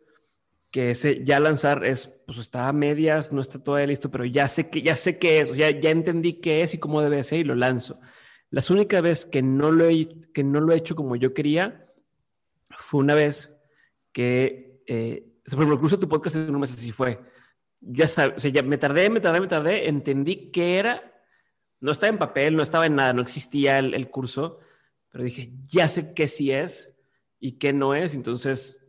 que 0.70 0.90
ese 0.90 1.24
ya 1.24 1.40
lanzar 1.40 1.84
es, 1.84 2.06
pues 2.26 2.38
está 2.38 2.68
a 2.68 2.72
medias, 2.72 3.32
no 3.32 3.40
está 3.40 3.62
todavía 3.62 3.86
listo, 3.86 4.10
pero 4.10 4.24
ya 4.24 4.48
sé 4.48 4.68
que, 4.68 4.82
ya 4.82 4.96
sé 4.96 5.18
qué 5.18 5.40
es, 5.40 5.54
ya, 5.54 5.70
ya 5.70 5.90
entendí 5.90 6.34
qué 6.34 6.62
es 6.62 6.74
y 6.74 6.78
cómo 6.78 7.00
debe 7.02 7.22
ser 7.24 7.40
y 7.40 7.44
lo 7.44 7.54
lanzo. 7.54 8.00
Las 8.50 8.70
únicas 8.70 9.02
veces 9.02 9.24
que 9.24 9.42
no 9.42 9.70
lo 9.70 9.86
he, 9.86 10.08
que 10.32 10.44
no 10.44 10.60
lo 10.60 10.72
he 10.72 10.76
hecho 10.76 10.96
como 10.96 11.16
yo 11.16 11.34
quería 11.34 11.86
fue 12.70 13.00
una 13.00 13.14
vez 13.14 13.54
que, 14.12 14.82
eh, 14.86 15.26
por 15.44 15.54
ejemplo, 15.54 15.74
incluso 15.76 15.98
tu 15.98 16.08
podcast 16.08 16.36
en 16.36 16.54
un 16.54 16.60
mes 16.60 16.72
así 16.72 16.92
fue 16.92 17.20
ya, 17.80 18.04
o 18.04 18.08
sea, 18.08 18.34
ya 18.36 18.62
me 18.62 18.78
tardé, 18.78 19.10
me 19.10 19.20
tardé, 19.20 19.40
me 19.40 19.48
tardé, 19.48 19.88
entendí 19.88 20.50
qué 20.50 20.78
era. 20.78 21.14
No 21.80 21.92
estaba 21.92 22.10
en 22.10 22.18
papel, 22.18 22.56
no 22.56 22.62
estaba 22.62 22.86
en 22.86 22.96
nada, 22.96 23.12
no 23.12 23.22
existía 23.22 23.78
el, 23.78 24.10
curso, 24.10 24.58
pero 25.10 25.24
dije, 25.24 25.52
ya 25.66 25.88
sé 25.88 26.12
qué 26.12 26.26
sí 26.26 26.50
es 26.50 26.92
y 27.38 27.52
qué 27.52 27.72
no 27.72 27.94
es. 27.94 28.14
Entonces 28.14 28.84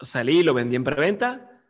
salí, 0.00 0.42
lo 0.42 0.54
vendí 0.54 0.74
en 0.74 0.84
preventa, 0.84 1.62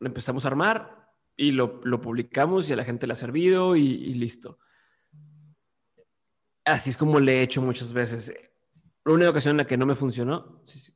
lo 0.00 0.06
empezamos 0.06 0.44
a 0.44 0.48
armar 0.48 1.12
y 1.36 1.52
lo, 1.52 1.80
lo 1.84 2.00
publicamos 2.00 2.68
y 2.68 2.72
a 2.72 2.76
la 2.76 2.84
gente 2.84 3.06
le 3.06 3.12
ha 3.12 3.16
servido 3.16 3.76
y, 3.76 4.14
listo. 4.14 4.58
Así 6.64 6.90
es 6.90 6.96
como 6.96 7.20
le 7.20 7.38
he 7.38 7.42
hecho 7.42 7.60
muchas 7.60 7.92
veces. 7.92 8.32
Única 9.04 9.30
ocasión 9.30 9.52
en 9.52 9.58
la 9.58 9.66
que 9.66 9.76
no 9.76 9.86
me 9.86 9.94
funcionó, 9.94 10.62
¿sí, 10.64 10.78
sí. 10.78 10.92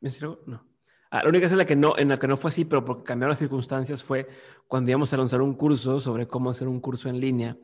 ¿me 0.00 0.10
sirvo? 0.10 0.40
No. 0.46 0.66
Ah, 1.10 1.22
la 1.22 1.30
única 1.30 1.46
en 1.46 1.56
la, 1.56 1.64
que 1.64 1.76
no, 1.76 1.96
en 1.96 2.08
la 2.08 2.18
que 2.18 2.28
no 2.28 2.36
fue 2.36 2.50
así, 2.50 2.66
pero 2.66 2.84
porque 2.84 3.04
cambiaron 3.04 3.30
las 3.30 3.38
circunstancias, 3.38 4.02
fue 4.02 4.28
cuando 4.66 4.90
íbamos 4.90 5.12
a 5.12 5.16
lanzar 5.16 5.40
un 5.40 5.54
curso 5.54 6.00
sobre 6.00 6.28
cómo 6.28 6.50
hacer 6.50 6.68
un 6.68 6.80
curso 6.80 7.08
en 7.08 7.18
línea. 7.18 7.56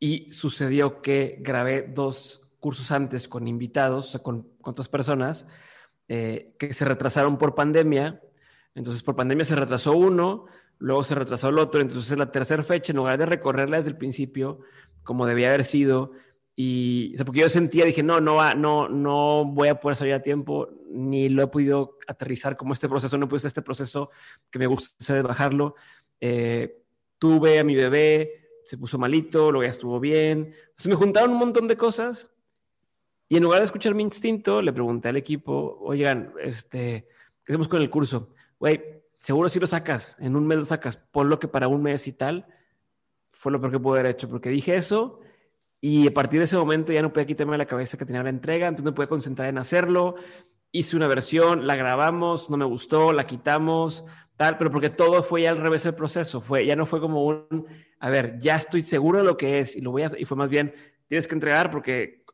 Y 0.00 0.32
sucedió 0.32 1.00
que 1.00 1.38
grabé 1.40 1.82
dos 1.82 2.42
cursos 2.58 2.90
antes 2.90 3.28
con 3.28 3.46
invitados, 3.46 4.08
o 4.08 4.10
sea, 4.10 4.22
con, 4.22 4.48
con 4.60 4.72
otras 4.72 4.88
personas, 4.88 5.46
eh, 6.08 6.54
que 6.58 6.72
se 6.72 6.84
retrasaron 6.84 7.38
por 7.38 7.54
pandemia. 7.54 8.20
Entonces, 8.74 9.02
por 9.04 9.14
pandemia 9.14 9.44
se 9.44 9.54
retrasó 9.54 9.92
uno, 9.92 10.46
luego 10.78 11.04
se 11.04 11.14
retrasó 11.14 11.50
el 11.50 11.58
otro. 11.58 11.80
Entonces, 11.80 12.18
la 12.18 12.32
tercera 12.32 12.64
fecha, 12.64 12.90
en 12.90 12.96
lugar 12.96 13.16
de 13.16 13.26
recorrerla 13.26 13.76
desde 13.76 13.90
el 13.90 13.96
principio, 13.96 14.60
como 15.04 15.24
debía 15.24 15.48
haber 15.48 15.64
sido, 15.64 16.12
y, 16.56 17.16
porque 17.24 17.40
yo 17.40 17.48
sentía, 17.48 17.84
dije, 17.84 18.02
no, 18.02 18.20
no, 18.20 18.34
va, 18.34 18.54
no, 18.54 18.88
no 18.88 19.44
voy 19.44 19.68
a 19.68 19.80
poder 19.80 19.96
salir 19.96 20.14
a 20.14 20.22
tiempo, 20.22 20.68
ni 20.90 21.28
lo 21.28 21.42
he 21.42 21.46
podido 21.46 21.98
aterrizar 22.06 22.56
como 22.56 22.72
este 22.72 22.88
proceso, 22.88 23.16
no 23.16 23.28
pude 23.28 23.46
este 23.46 23.62
proceso 23.62 24.10
que 24.50 24.58
me 24.58 24.66
gusta 24.66 25.22
bajarlo. 25.22 25.74
Eh, 26.20 26.82
tuve 27.18 27.58
a 27.58 27.64
mi 27.64 27.74
bebé, 27.74 28.60
se 28.64 28.76
puso 28.76 28.98
malito, 28.98 29.50
luego 29.50 29.64
ya 29.64 29.70
estuvo 29.70 30.00
bien. 30.00 30.54
Se 30.76 30.88
me 30.88 30.96
juntaron 30.96 31.30
un 31.30 31.38
montón 31.38 31.68
de 31.68 31.76
cosas 31.76 32.30
y 33.28 33.36
en 33.36 33.42
lugar 33.42 33.60
de 33.60 33.66
escuchar 33.66 33.94
mi 33.94 34.02
instinto, 34.02 34.60
le 34.60 34.72
pregunté 34.72 35.08
al 35.08 35.16
equipo, 35.16 35.78
oigan, 35.80 36.34
este, 36.42 37.06
¿qué 37.44 37.52
hacemos 37.52 37.68
con 37.68 37.80
el 37.80 37.88
curso? 37.88 38.34
Güey, 38.58 39.02
seguro 39.18 39.48
si 39.48 39.60
lo 39.60 39.66
sacas, 39.66 40.16
en 40.18 40.36
un 40.36 40.46
mes 40.46 40.58
lo 40.58 40.64
sacas, 40.64 40.96
ponlo 40.96 41.38
que 41.38 41.48
para 41.48 41.68
un 41.68 41.82
mes 41.82 42.06
y 42.06 42.12
tal. 42.12 42.46
Fue 43.30 43.52
lo 43.52 43.60
peor 43.60 43.72
que 43.72 43.78
pude 43.78 44.00
haber 44.00 44.10
hecho, 44.12 44.28
porque 44.28 44.50
dije 44.50 44.74
eso 44.74 45.19
y 45.80 46.06
a 46.06 46.14
partir 46.14 46.40
de 46.40 46.44
ese 46.44 46.56
momento 46.56 46.92
ya 46.92 47.00
no 47.00 47.12
podía 47.12 47.26
quitarme 47.26 47.56
la 47.56 47.66
cabeza 47.66 47.96
que 47.96 48.04
tenía 48.04 48.22
la 48.22 48.28
entrega, 48.28 48.68
entonces 48.68 48.84
me 48.84 48.92
pude 48.92 49.08
concentrar 49.08 49.48
en 49.48 49.58
hacerlo. 49.58 50.16
Hice 50.72 50.96
una 50.96 51.08
versión, 51.08 51.66
la 51.66 51.74
grabamos, 51.74 52.50
no 52.50 52.56
me 52.56 52.66
gustó, 52.66 53.12
la 53.12 53.26
quitamos, 53.26 54.04
tal, 54.36 54.58
pero 54.58 54.70
porque 54.70 54.90
todo 54.90 55.22
fue 55.22 55.42
ya 55.42 55.50
al 55.50 55.56
revés 55.56 55.84
del 55.84 55.94
proceso. 55.94 56.40
Fue, 56.40 56.66
ya 56.66 56.76
no 56.76 56.84
fue 56.84 57.00
como 57.00 57.24
un, 57.24 57.66
a 57.98 58.10
ver, 58.10 58.38
ya 58.40 58.56
estoy 58.56 58.82
seguro 58.82 59.18
de 59.18 59.24
lo 59.24 59.36
que 59.36 59.60
es 59.60 59.74
y 59.74 59.80
lo 59.80 59.90
voy 59.90 60.02
a, 60.02 60.12
y 60.18 60.26
fue 60.26 60.36
más 60.36 60.50
bien, 60.50 60.74
tienes 61.06 61.26
que 61.26 61.34
entregar 61.34 61.70
porque, 61.70 62.24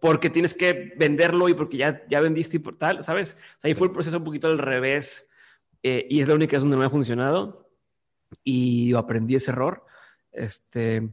porque 0.00 0.30
tienes 0.30 0.54
que 0.54 0.94
venderlo 0.96 1.48
y 1.48 1.54
porque 1.54 1.78
ya, 1.78 2.06
ya 2.08 2.20
vendiste 2.20 2.56
y 2.56 2.60
por 2.60 2.78
tal, 2.78 3.02
¿sabes? 3.02 3.36
ahí 3.62 3.74
fue 3.74 3.88
el 3.88 3.92
proceso 3.92 4.18
un 4.18 4.24
poquito 4.24 4.46
al 4.46 4.58
revés 4.58 5.28
eh, 5.82 6.06
y 6.08 6.20
es 6.20 6.28
la 6.28 6.34
única 6.34 6.52
vez 6.52 6.60
donde 6.60 6.76
no 6.76 6.80
me 6.80 6.86
ha 6.86 6.90
funcionado 6.90 7.70
y 8.44 8.94
aprendí 8.94 9.34
ese 9.34 9.50
error. 9.50 9.84
Este, 10.32 11.08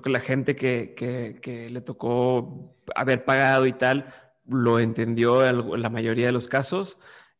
creo 0.00 0.02
que 0.02 0.10
la 0.18 0.20
gente 0.20 0.56
que, 0.56 0.94
que, 0.94 1.70
le 1.70 1.80
tocó 1.80 2.76
haber 2.94 3.24
pagado 3.24 3.66
y 3.66 3.72
tal 3.72 4.12
lo 4.46 4.78
entendió 4.78 5.46
en 5.46 5.82
la 5.82 5.90
mayoría 5.90 6.26
de 6.26 6.32
los 6.32 6.48
casos. 6.48 6.98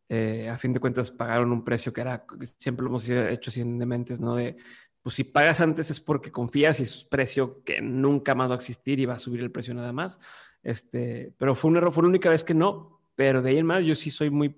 Eh, 0.08 0.48
a 0.48 0.56
fin 0.56 0.72
de 0.72 0.80
cuentas 0.80 1.10
pagaron 1.10 1.52
un 1.52 1.64
precio 1.64 1.92
que 1.92 2.00
era, 2.00 2.24
siempre 2.58 2.84
lo 2.84 2.90
hemos 2.90 3.08
hecho 3.08 3.50
sin 3.50 3.78
dementes, 3.78 4.20
¿no? 4.20 4.36
De, 4.36 4.56
pues 5.02 5.14
si 5.16 5.24
pagas 5.24 5.60
antes 5.60 5.90
es 5.90 6.00
porque 6.00 6.32
confías 6.32 6.80
y 6.80 6.84
es 6.84 7.04
un 7.04 7.08
precio 7.08 7.62
que 7.64 7.80
nunca 7.80 8.34
más 8.34 8.48
va 8.48 8.54
a 8.54 8.56
existir 8.56 8.98
y 8.98 9.06
va 9.06 9.14
a 9.14 9.18
subir 9.18 9.40
el 9.40 9.52
precio 9.52 9.74
nada 9.74 9.92
más. 9.92 10.18
Este, 10.62 11.32
pero 11.38 11.54
fue 11.54 11.70
un 11.70 11.76
error, 11.76 11.92
fue 11.92 12.02
la 12.02 12.08
única 12.08 12.30
vez 12.30 12.42
que 12.42 12.54
no, 12.54 13.00
pero 13.14 13.40
de 13.42 13.50
ahí 13.50 13.58
en 13.58 13.66
más 13.66 13.84
yo 13.84 13.94
sí 13.94 14.10
soy 14.10 14.30
muy, 14.30 14.54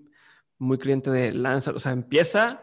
muy 0.59 0.79
cliente 0.79 1.11
de 1.11 1.33
lanza, 1.33 1.73
o 1.73 1.79
sea, 1.79 1.93
empieza 1.93 2.63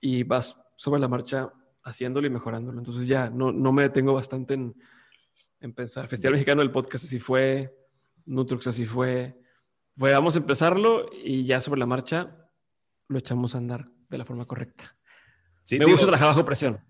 y 0.00 0.22
vas 0.24 0.56
sobre 0.76 1.00
la 1.00 1.08
marcha 1.08 1.52
haciéndolo 1.82 2.26
y 2.26 2.30
mejorándolo. 2.30 2.78
Entonces 2.78 3.06
ya 3.06 3.30
no, 3.30 3.52
no 3.52 3.72
me 3.72 3.82
detengo 3.82 4.14
bastante 4.14 4.54
en, 4.54 4.74
en 5.60 5.72
pensar. 5.72 6.08
Festival 6.08 6.34
Mexicano 6.34 6.60
del 6.60 6.70
Podcast 6.70 7.04
así 7.04 7.18
fue, 7.18 7.74
Nutrux 8.26 8.66
así 8.66 8.84
fue. 8.84 9.38
Fue, 9.96 10.12
vamos 10.12 10.34
a 10.34 10.38
empezarlo 10.38 11.10
y 11.12 11.44
ya 11.44 11.60
sobre 11.60 11.78
la 11.78 11.86
marcha 11.86 12.36
lo 13.08 13.18
echamos 13.18 13.54
a 13.54 13.58
andar 13.58 13.88
de 14.08 14.18
la 14.18 14.24
forma 14.24 14.44
correcta. 14.46 14.96
me 15.70 15.84
gusta 15.84 16.06
trabajar 16.06 16.28
bajo 16.28 16.44
presión. 16.44 16.80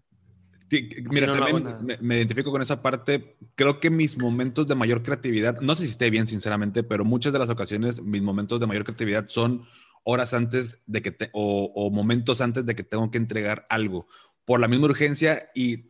mira, 1.11 1.33
también 1.33 1.99
me, 2.01 2.17
identifico 2.17 2.51
con 2.51 2.63
esa 2.63 2.81
parte. 2.81 3.37
Creo 3.55 3.81
que 3.81 3.91
mis 3.91 4.17
momentos 4.19 4.67
de 4.67 4.75
mayor 4.75 5.03
creatividad, 5.03 5.61
no 5.61 5.75
sé 5.75 5.85
si 5.85 5.91
esté 5.91 6.11
bien, 6.11 6.27
sinceramente, 6.27 6.83
pero 6.83 7.05
muchas 7.05 7.33
de 7.33 7.39
las 7.39 7.49
ocasiones 7.49 8.03
mis 8.03 8.23
momentos 8.23 8.61
de 8.61 8.67
mayor 8.67 8.85
creatividad 8.85 9.29
son 9.29 9.67
horas 10.05 10.33
antes 10.35 10.81
de 10.87 11.03
que 11.03 11.13
te, 11.13 11.31
o, 11.33 11.91
momentos 11.93 12.41
antes 12.41 12.65
de 12.67 12.75
que 12.75 12.83
tengo 12.83 13.11
que 13.11 13.19
entregar 13.19 13.65
algo 13.69 14.07
por 14.45 14.61
la 14.61 14.69
misma 14.69 14.87
urgencia 14.87 15.51
y 15.55 15.85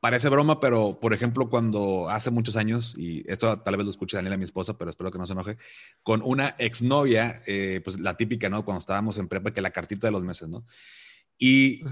parece 0.00 0.28
broma, 0.28 0.60
pero 0.60 0.98
por 1.00 1.12
ejemplo, 1.12 1.48
cuando 1.50 2.08
hace 2.08 2.30
muchos 2.30 2.56
años, 2.56 2.94
y 2.96 3.24
esto 3.30 3.60
tal 3.60 3.76
vez 3.76 3.84
lo 3.84 3.90
escuche 3.90 4.16
Daniela, 4.16 4.36
mi 4.36 4.44
esposa, 4.44 4.78
pero 4.78 4.90
espero 4.90 5.10
que 5.10 5.18
no 5.18 5.26
se 5.26 5.32
enoje, 5.32 5.56
con 6.02 6.22
una 6.22 6.54
exnovia, 6.58 7.42
eh, 7.46 7.80
pues 7.82 7.98
la 7.98 8.16
típica, 8.16 8.48
¿no? 8.48 8.64
Cuando 8.64 8.80
estábamos 8.80 9.18
en 9.18 9.28
prepa, 9.28 9.52
que 9.52 9.60
la 9.60 9.70
cartita 9.70 10.06
de 10.06 10.12
los 10.12 10.24
meses, 10.24 10.48
¿no? 10.48 10.64
Y 11.38 11.82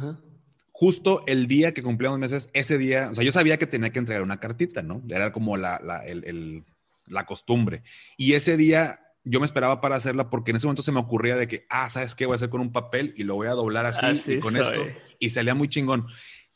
justo 0.73 1.25
el 1.27 1.47
día 1.47 1.73
que 1.73 1.83
cumplíamos 1.83 2.19
meses, 2.19 2.49
ese 2.53 2.79
día, 2.79 3.11
o 3.11 3.15
sea, 3.15 3.25
yo 3.25 3.33
sabía 3.33 3.59
que 3.59 3.67
tenía 3.67 3.91
que 3.91 3.99
entregar 3.99 4.23
una 4.23 4.41
cartita, 4.41 4.83
¿no? 4.83 5.03
Era 5.09 5.33
como 5.33 5.57
la, 5.57 5.81
la, 5.83 6.05
el, 6.07 6.65
la 7.07 7.27
costumbre. 7.27 7.83
Y 8.17 8.35
ese 8.35 8.57
día 8.57 9.01
yo 9.29 9.41
me 9.41 9.47
esperaba 9.47 9.81
para 9.81 9.97
hacerla 9.97 10.31
porque 10.31 10.53
en 10.53 10.57
ese 10.57 10.67
momento 10.67 10.83
se 10.83 10.93
me 10.93 11.01
ocurría 11.01 11.35
de 11.35 11.49
que, 11.49 11.67
ah, 11.69 11.91
¿sabes 11.91 12.15
qué? 12.15 12.27
Voy 12.27 12.35
a 12.35 12.37
hacer 12.37 12.49
con 12.49 12.61
un 12.61 12.73
papel 12.73 13.13
y 13.17 13.25
lo 13.25 13.35
voy 13.35 13.49
a 13.49 13.53
doblar 13.53 13.85
así, 13.85 14.35
y 14.35 14.39
con 14.39 14.57
esto. 14.57 14.87
Y 15.19 15.31
salía 15.31 15.55
muy 15.55 15.69
chingón. 15.69 16.07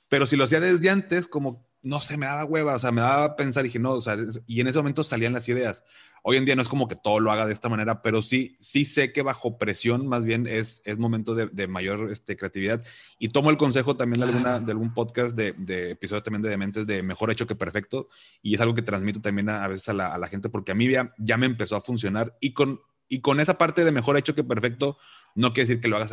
Pero 0.08 0.24
si 0.24 0.36
lo 0.36 0.44
hacía 0.44 0.60
desde 0.60 0.88
antes, 0.88 1.26
como, 1.26 1.68
no 1.82 2.00
sé, 2.00 2.16
me 2.16 2.26
daba 2.26 2.44
hueva, 2.44 2.74
o 2.74 2.78
sea, 2.78 2.92
me 2.92 3.00
daba 3.00 3.24
a 3.24 3.36
pensar 3.36 3.64
y 3.64 3.68
dije, 3.68 3.80
no, 3.80 3.94
o 3.94 4.00
sea, 4.00 4.16
y 4.46 4.60
en 4.60 4.68
ese 4.68 4.78
momento 4.78 5.02
salían 5.02 5.32
las 5.32 5.48
ideas. 5.48 5.84
Hoy 6.22 6.36
en 6.36 6.44
día 6.44 6.56
no 6.56 6.62
es 6.62 6.68
como 6.68 6.88
que 6.88 6.96
todo 6.96 7.20
lo 7.20 7.30
haga 7.30 7.46
de 7.46 7.52
esta 7.52 7.68
manera, 7.68 8.02
pero 8.02 8.22
sí, 8.22 8.56
sí 8.60 8.84
sé 8.84 9.12
que 9.12 9.22
bajo 9.22 9.58
presión 9.58 10.06
más 10.06 10.24
bien 10.24 10.46
es, 10.46 10.82
es 10.84 10.98
momento 10.98 11.34
de, 11.34 11.66
mayor 11.66 12.10
este, 12.10 12.36
creatividad. 12.36 12.82
Y 13.18 13.28
tomo 13.28 13.50
el 13.50 13.56
consejo 13.56 13.96
también 13.96 14.20
de, 14.20 14.26
alguna, 14.26 14.60
de 14.60 14.72
algún 14.72 14.92
podcast 14.92 15.36
de, 15.36 15.52
de 15.52 15.92
episodio 15.92 16.22
también 16.22 16.42
de 16.42 16.50
Dementes 16.50 16.86
de 16.86 17.02
mejor 17.02 17.30
hecho 17.30 17.46
que 17.46 17.54
perfecto. 17.54 18.08
Y 18.42 18.54
es 18.54 18.60
algo 18.60 18.74
que 18.74 18.82
transmito 18.82 19.20
también 19.20 19.48
a, 19.48 19.66
veces 19.68 19.88
a 19.88 19.94
la, 19.94 20.14
a 20.14 20.18
la, 20.18 20.28
gente 20.28 20.48
porque 20.48 20.72
a 20.72 20.74
mí 20.74 20.88
ya, 20.88 21.14
ya 21.18 21.36
me 21.36 21.46
empezó 21.46 21.76
a 21.76 21.80
funcionar. 21.80 22.36
Y 22.40 22.52
con, 22.52 22.80
y 23.08 23.20
con 23.20 23.40
esa 23.40 23.58
parte 23.58 23.84
de 23.84 23.92
mejor 23.92 24.16
hecho 24.16 24.34
que 24.34 24.44
perfecto, 24.44 24.98
no 25.34 25.52
quiere 25.52 25.68
decir 25.68 25.80
que 25.80 25.88
lo 25.88 25.96
hagas 25.96 26.12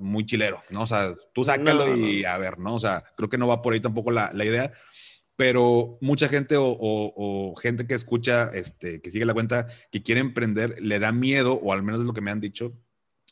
muy 0.00 0.24
chilero, 0.24 0.62
¿no? 0.70 0.82
O 0.82 0.86
sea, 0.86 1.14
tú 1.32 1.44
sácalo 1.44 1.96
y 1.96 2.24
a 2.24 2.36
ver, 2.38 2.58
¿no? 2.58 2.74
O 2.74 2.78
sea, 2.78 3.04
creo 3.16 3.28
que 3.28 3.38
no 3.38 3.48
va 3.48 3.62
por 3.62 3.72
ahí 3.72 3.80
tampoco 3.80 4.10
la, 4.10 4.30
la 4.32 4.44
idea 4.44 4.72
pero 5.36 5.98
mucha 6.00 6.28
gente 6.28 6.56
o, 6.58 7.54
gente 7.60 7.86
que 7.86 7.94
escucha, 7.94 8.50
este, 8.54 9.00
que 9.00 9.10
sigue 9.10 9.24
la 9.24 9.34
cuenta, 9.34 9.68
que 9.90 10.02
quiere 10.02 10.20
emprender, 10.20 10.76
le 10.80 10.98
da 10.98 11.12
miedo, 11.12 11.54
o 11.54 11.72
al 11.72 11.82
menos 11.82 12.00
es 12.00 12.06
lo 12.06 12.12
que 12.12 12.20
me 12.20 12.30
han 12.30 12.40
dicho, 12.40 12.72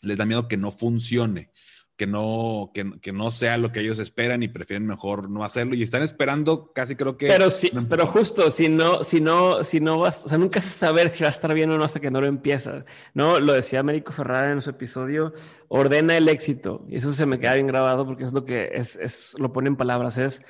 les 0.03 0.17
da 0.17 0.27
miedo 0.27 0.49
que 0.49 0.57
no 0.57 0.71
funcione, 0.71 1.51
que 1.97 2.07
no, 2.07 2.73
que, 2.73 3.13
no 3.13 3.31
sea 3.31 3.59
lo 3.59 3.73
que 3.73 3.81
ellos 3.81 3.99
esperan 3.99 4.43
y 4.43 4.49
prefieren 4.49 4.87
mejor 4.87 5.29
no 5.29 5.45
hacerlo 5.45 5.75
y 5.75 5.83
están 5.83 6.03
esperando 6.03 6.73
casi 6.73 6.97
creo 6.97 7.19
que... 7.19 7.27
Pero 7.27 7.51
sí, 7.51 7.71
pero 7.91 8.07
justo, 8.07 8.51
si 8.51 8.71
no, 8.71 9.05
si 9.05 9.21
no, 9.21 9.63
si 9.63 9.81
no 9.81 9.99
vas, 9.99 10.25
o 10.25 10.31
sea, 10.31 10.39
nunca 10.39 10.61
se 10.61 10.71
saber 10.71 11.11
si 11.11 11.23
va 11.23 11.29
a 11.29 11.33
estar 11.33 11.53
bien 11.53 11.71
o 11.71 11.77
no 11.77 11.85
hasta 11.85 12.01
que 12.01 12.11
no 12.11 12.23
lo 12.23 12.27
empiezas, 12.27 12.87
¿no? 13.13 13.39
Lo 13.39 13.53
decía 13.53 13.81
Américo 13.81 14.15
Ferrara 14.15 14.51
en 14.51 14.63
su 14.63 14.71
episodio, 14.71 15.35
ordena 15.69 16.17
el 16.17 16.31
éxito, 16.31 16.87
y 16.89 16.97
eso 16.97 17.13
se 17.13 17.27
me 17.27 17.39
queda 17.39 17.55
bien 17.55 17.67
grabado 17.67 18.07
porque 18.07 18.25
es 18.25 18.33
lo 18.33 18.47
que 18.47 18.71
es, 18.73 18.97
es 18.97 19.35
lo 19.39 19.53
pone 19.53 19.69
en 19.69 19.77
palabras, 19.77 20.17
es 20.17 20.43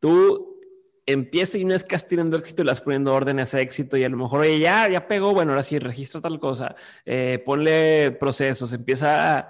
tú 0.00 0.49
empieza 1.12 1.58
y 1.58 1.64
no 1.64 1.74
es 1.74 1.84
que 1.84 1.96
estás 1.96 2.08
teniendo 2.08 2.36
éxito 2.36 2.62
y 2.62 2.64
las 2.64 2.80
poniendo 2.80 3.14
órdenes 3.14 3.54
a 3.54 3.60
éxito 3.60 3.96
y 3.96 4.04
a 4.04 4.08
lo 4.08 4.16
mejor, 4.16 4.40
oye, 4.40 4.58
ya, 4.58 4.88
ya 4.88 5.06
pegó, 5.06 5.32
bueno, 5.32 5.52
ahora 5.52 5.62
sí, 5.62 5.78
registra 5.78 6.20
tal 6.20 6.38
cosa, 6.40 6.74
eh, 7.04 7.42
ponle 7.44 8.12
procesos, 8.12 8.72
empieza 8.72 9.48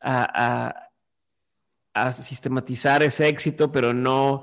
a, 0.00 0.90
a, 1.94 2.12
sistematizar 2.12 3.02
ese 3.02 3.28
éxito, 3.28 3.70
pero 3.70 3.94
no 3.94 4.42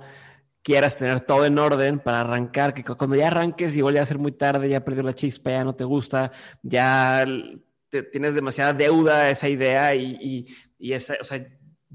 quieras 0.64 0.98
tener 0.98 1.22
todo 1.22 1.46
en 1.46 1.58
orden 1.60 2.00
para 2.00 2.22
arrancar, 2.22 2.74
que 2.74 2.84
cuando 2.84 3.16
ya 3.16 3.28
arranques 3.28 3.76
igual 3.76 3.96
ya 3.96 4.04
a 4.04 4.06
ser 4.06 4.20
muy 4.20 4.32
tarde, 4.32 4.70
ya 4.70 4.84
perdió 4.84 5.04
la 5.04 5.16
chispa, 5.16 5.52
ya 5.52 5.64
no 5.64 5.76
te 5.76 5.84
gusta, 5.84 6.32
ya 6.64 7.26
tienes 8.12 8.36
demasiada 8.36 8.74
deuda 8.74 9.24
a 9.24 9.30
esa 9.32 9.50
idea 9.50 9.94
y, 9.96 10.18
y, 10.22 10.56
y 10.80 10.94
esa, 10.94 11.16
o 11.20 11.24
sea, 11.24 11.46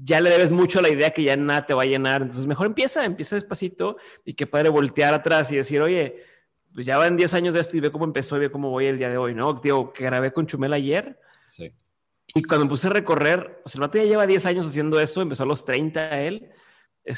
ya 0.03 0.21
le 0.21 0.29
debes 0.29 0.51
mucho 0.51 0.79
a 0.79 0.81
la 0.83 0.89
idea 0.89 1.11
que 1.11 1.23
ya 1.23 1.35
nada 1.35 1.65
te 1.65 1.73
va 1.73 1.83
a 1.83 1.85
llenar. 1.85 2.21
Entonces, 2.21 2.45
mejor 2.45 2.67
empieza, 2.67 3.03
empieza 3.03 3.35
despacito 3.35 3.97
y 4.23 4.33
que 4.33 4.45
padre 4.45 4.69
voltear 4.69 5.13
atrás 5.13 5.51
y 5.51 5.57
decir, 5.57 5.81
oye, 5.81 6.23
pues 6.73 6.85
ya 6.85 6.97
van 6.97 7.17
10 7.17 7.33
años 7.33 7.53
de 7.53 7.61
esto 7.61 7.77
y 7.77 7.79
ve 7.79 7.91
cómo 7.91 8.05
empezó 8.05 8.37
y 8.37 8.41
ve 8.41 8.51
cómo 8.51 8.69
voy 8.69 8.85
el 8.85 8.97
día 8.97 9.09
de 9.09 9.17
hoy, 9.17 9.33
¿no? 9.33 9.53
Digo, 9.53 9.91
que 9.91 10.03
grabé 10.03 10.31
con 10.31 10.45
Chumel 10.45 10.73
ayer. 10.73 11.19
Sí. 11.45 11.71
Y 12.27 12.43
cuando 12.43 12.65
me 12.65 12.69
puse 12.69 12.87
a 12.87 12.91
recorrer, 12.91 13.61
o 13.65 13.69
sea, 13.69 13.79
el 13.79 13.81
vato 13.81 13.97
ya 13.97 14.03
lleva 14.03 14.27
10 14.27 14.45
años 14.45 14.67
haciendo 14.67 14.99
eso, 14.99 15.21
empezó 15.21 15.43
a 15.43 15.47
los 15.47 15.65
30 15.65 16.21
él, 16.21 16.51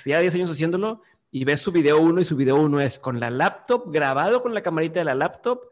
ya 0.06 0.20
10 0.20 0.36
años 0.36 0.52
haciéndolo 0.52 1.02
y 1.32 1.44
ves 1.44 1.62
su 1.62 1.72
video 1.72 2.00
1 2.00 2.22
y 2.22 2.26
su 2.26 2.36
video 2.36 2.56
1 2.56 2.82
es 2.82 3.00
con 3.00 3.20
la 3.20 3.30
laptop, 3.30 3.92
grabado 3.92 4.42
con 4.42 4.54
la 4.54 4.62
camarita 4.62 5.00
de 5.00 5.06
la 5.06 5.16
laptop, 5.16 5.64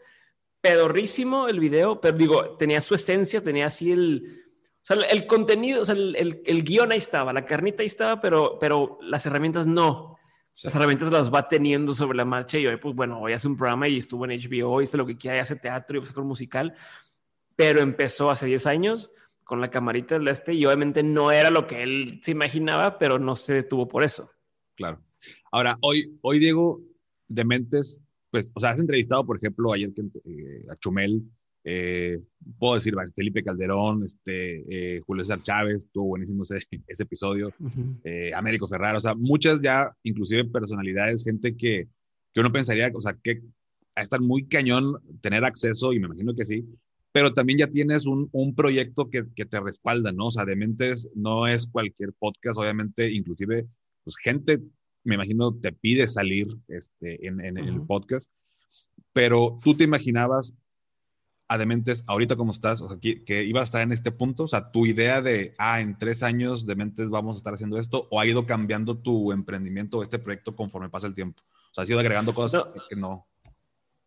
pedorrísimo 0.60 1.48
el 1.48 1.60
video, 1.60 2.02
pero 2.02 2.18
digo, 2.18 2.58
tenía 2.58 2.82
su 2.82 2.96
esencia, 2.96 3.42
tenía 3.42 3.68
así 3.68 3.92
el 3.92 4.47
sea, 4.88 4.98
el 5.10 5.28
contenido, 5.28 5.82
o 5.82 5.86
sea, 5.86 5.96
el, 5.96 6.42
el, 6.46 6.64
guion 6.64 6.92
ahí 6.92 6.98
estaba, 6.98 7.34
la 7.34 7.46
carnita 7.46 7.82
ahí 7.82 7.88
estaba, 7.88 8.22
pero, 8.22 8.58
pero 8.60 8.98
las 9.02 9.26
herramientas 9.26 9.68
no. 9.68 10.18
Las 10.64 10.74
herramientas 10.74 11.12
las 11.12 11.32
va 11.32 11.48
teniendo 11.48 11.94
sobre 11.94 12.18
la 12.18 12.26
marcha 12.26 12.58
y 12.58 12.66
hoy, 12.66 12.78
pues 12.78 12.96
bueno, 12.96 13.20
hoy 13.20 13.34
hace 13.34 13.48
un 13.48 13.58
programa 13.58 13.88
y 13.88 13.98
estuvo 13.98 14.26
en 14.26 14.32
HBO, 14.32 14.82
hice 14.82 14.98
lo 14.98 15.06
que 15.06 15.18
quiera, 15.18 15.38
y 15.38 15.40
hace 15.40 15.56
teatro 15.56 16.00
y 16.00 16.02
hace 16.02 16.14
con 16.14 16.26
musical, 16.26 16.74
pero 17.56 17.82
empezó 17.82 18.32
hace 18.32 18.48
10 18.48 18.66
años 18.66 19.12
con 19.44 19.62
la 19.62 19.70
camarita 19.70 20.18
del 20.18 20.28
este 20.30 20.54
y 20.54 20.66
obviamente 20.66 21.04
no 21.04 21.32
era 21.32 21.52
lo 21.52 21.68
que 21.68 21.84
él 21.84 22.20
se 22.24 22.32
imaginaba, 22.32 22.98
pero 22.98 23.20
no 23.20 23.36
se 23.36 23.54
detuvo 23.54 23.88
por 23.88 24.04
eso. 24.04 24.32
Claro. 24.76 25.00
Ahora, 25.52 25.76
hoy, 25.82 26.18
hoy 26.22 26.40
Diego 26.40 26.82
de 27.28 27.46
Mentes, 27.46 28.02
pues, 28.32 28.52
o 28.56 28.60
sea, 28.60 28.72
has 28.72 28.80
entrevistado, 28.80 29.26
por 29.26 29.38
ejemplo, 29.38 29.72
ayer 29.74 29.94
que, 29.94 30.02
eh, 30.02 30.66
a 30.70 30.76
Chumel, 30.76 31.24
eh, 31.70 32.22
puedo 32.58 32.76
decir 32.76 32.96
Felipe 33.14 33.44
Calderón, 33.44 34.02
este, 34.02 34.64
eh, 34.70 35.02
Julio 35.02 35.26
César 35.26 35.44
Chávez, 35.44 35.84
estuvo 35.84 36.06
buenísimo 36.06 36.44
ese, 36.44 36.60
ese 36.88 37.04
episodio, 37.04 37.52
eh, 38.06 38.32
Américo 38.34 38.68
Ferraro, 38.68 39.00
o 39.00 39.02
sea, 39.02 39.16
muchas 39.16 39.60
ya, 39.60 39.92
inclusive 40.04 40.46
personalidades, 40.46 41.26
gente 41.26 41.58
que, 41.58 41.90
que 42.34 42.40
uno 42.40 42.54
pensaría, 42.54 42.90
o 42.94 43.02
sea, 43.02 43.18
que 43.22 43.42
a 43.96 44.02
estar 44.02 44.22
muy 44.22 44.48
cañón 44.48 44.98
tener 45.20 45.44
acceso, 45.44 45.92
y 45.92 46.00
me 46.00 46.06
imagino 46.06 46.34
que 46.34 46.46
sí, 46.46 46.64
pero 47.12 47.34
también 47.34 47.60
ya 47.60 47.68
tienes 47.68 48.06
un, 48.06 48.30
un 48.32 48.56
proyecto 48.56 49.10
que, 49.10 49.26
que, 49.36 49.46
te 49.46 49.60
respalda, 49.60 50.14
¿no? 50.14 50.28
O 50.28 50.32
sea, 50.32 50.46
Dementes 50.46 51.10
no 51.16 51.48
es 51.48 51.68
cualquier 51.68 52.14
podcast, 52.14 52.58
obviamente, 52.58 53.12
inclusive, 53.12 53.68
pues 54.06 54.16
gente, 54.16 54.62
me 55.04 55.16
imagino, 55.16 55.54
te 55.54 55.74
pide 55.74 56.08
salir 56.08 56.48
este, 56.70 57.28
en, 57.28 57.44
en 57.44 57.58
el 57.58 57.82
podcast, 57.82 58.32
pero 59.12 59.60
tú 59.62 59.76
te 59.76 59.84
imaginabas 59.84 60.56
a 61.48 61.58
Dementes, 61.58 62.04
ahorita 62.08 62.36
como 62.36 62.52
estás, 62.52 62.82
o 62.82 62.90
sea, 62.90 62.98
que, 63.00 63.24
que 63.24 63.44
iba 63.44 63.62
a 63.62 63.64
estar 63.64 63.82
en 63.82 63.92
este 63.92 64.12
punto, 64.12 64.44
o 64.44 64.48
sea, 64.48 64.72
tu 64.72 64.86
idea 64.86 65.22
de, 65.22 65.54
ah, 65.58 65.80
en 65.80 65.98
tres 65.98 66.24
años 66.24 66.66
Dementes 66.66 67.10
vamos 67.10 67.36
a 67.36 67.38
estar 67.38 67.54
haciendo 67.54 67.80
esto, 67.80 68.08
o 68.12 68.20
ha 68.20 68.26
ido 68.26 68.46
cambiando 68.46 68.98
tu 68.98 69.32
emprendimiento 69.32 69.98
o 70.00 70.04
este 70.04 70.20
proyecto 70.20 70.56
conforme 70.56 70.90
pasa 70.90 71.08
el 71.08 71.14
tiempo? 71.14 71.42
O 71.72 71.74
sea, 71.74 71.84
has 71.84 71.90
ido 71.90 72.00
agregando 72.00 72.34
cosas 72.34 72.64
que, 72.90 72.96
no. 72.96 73.28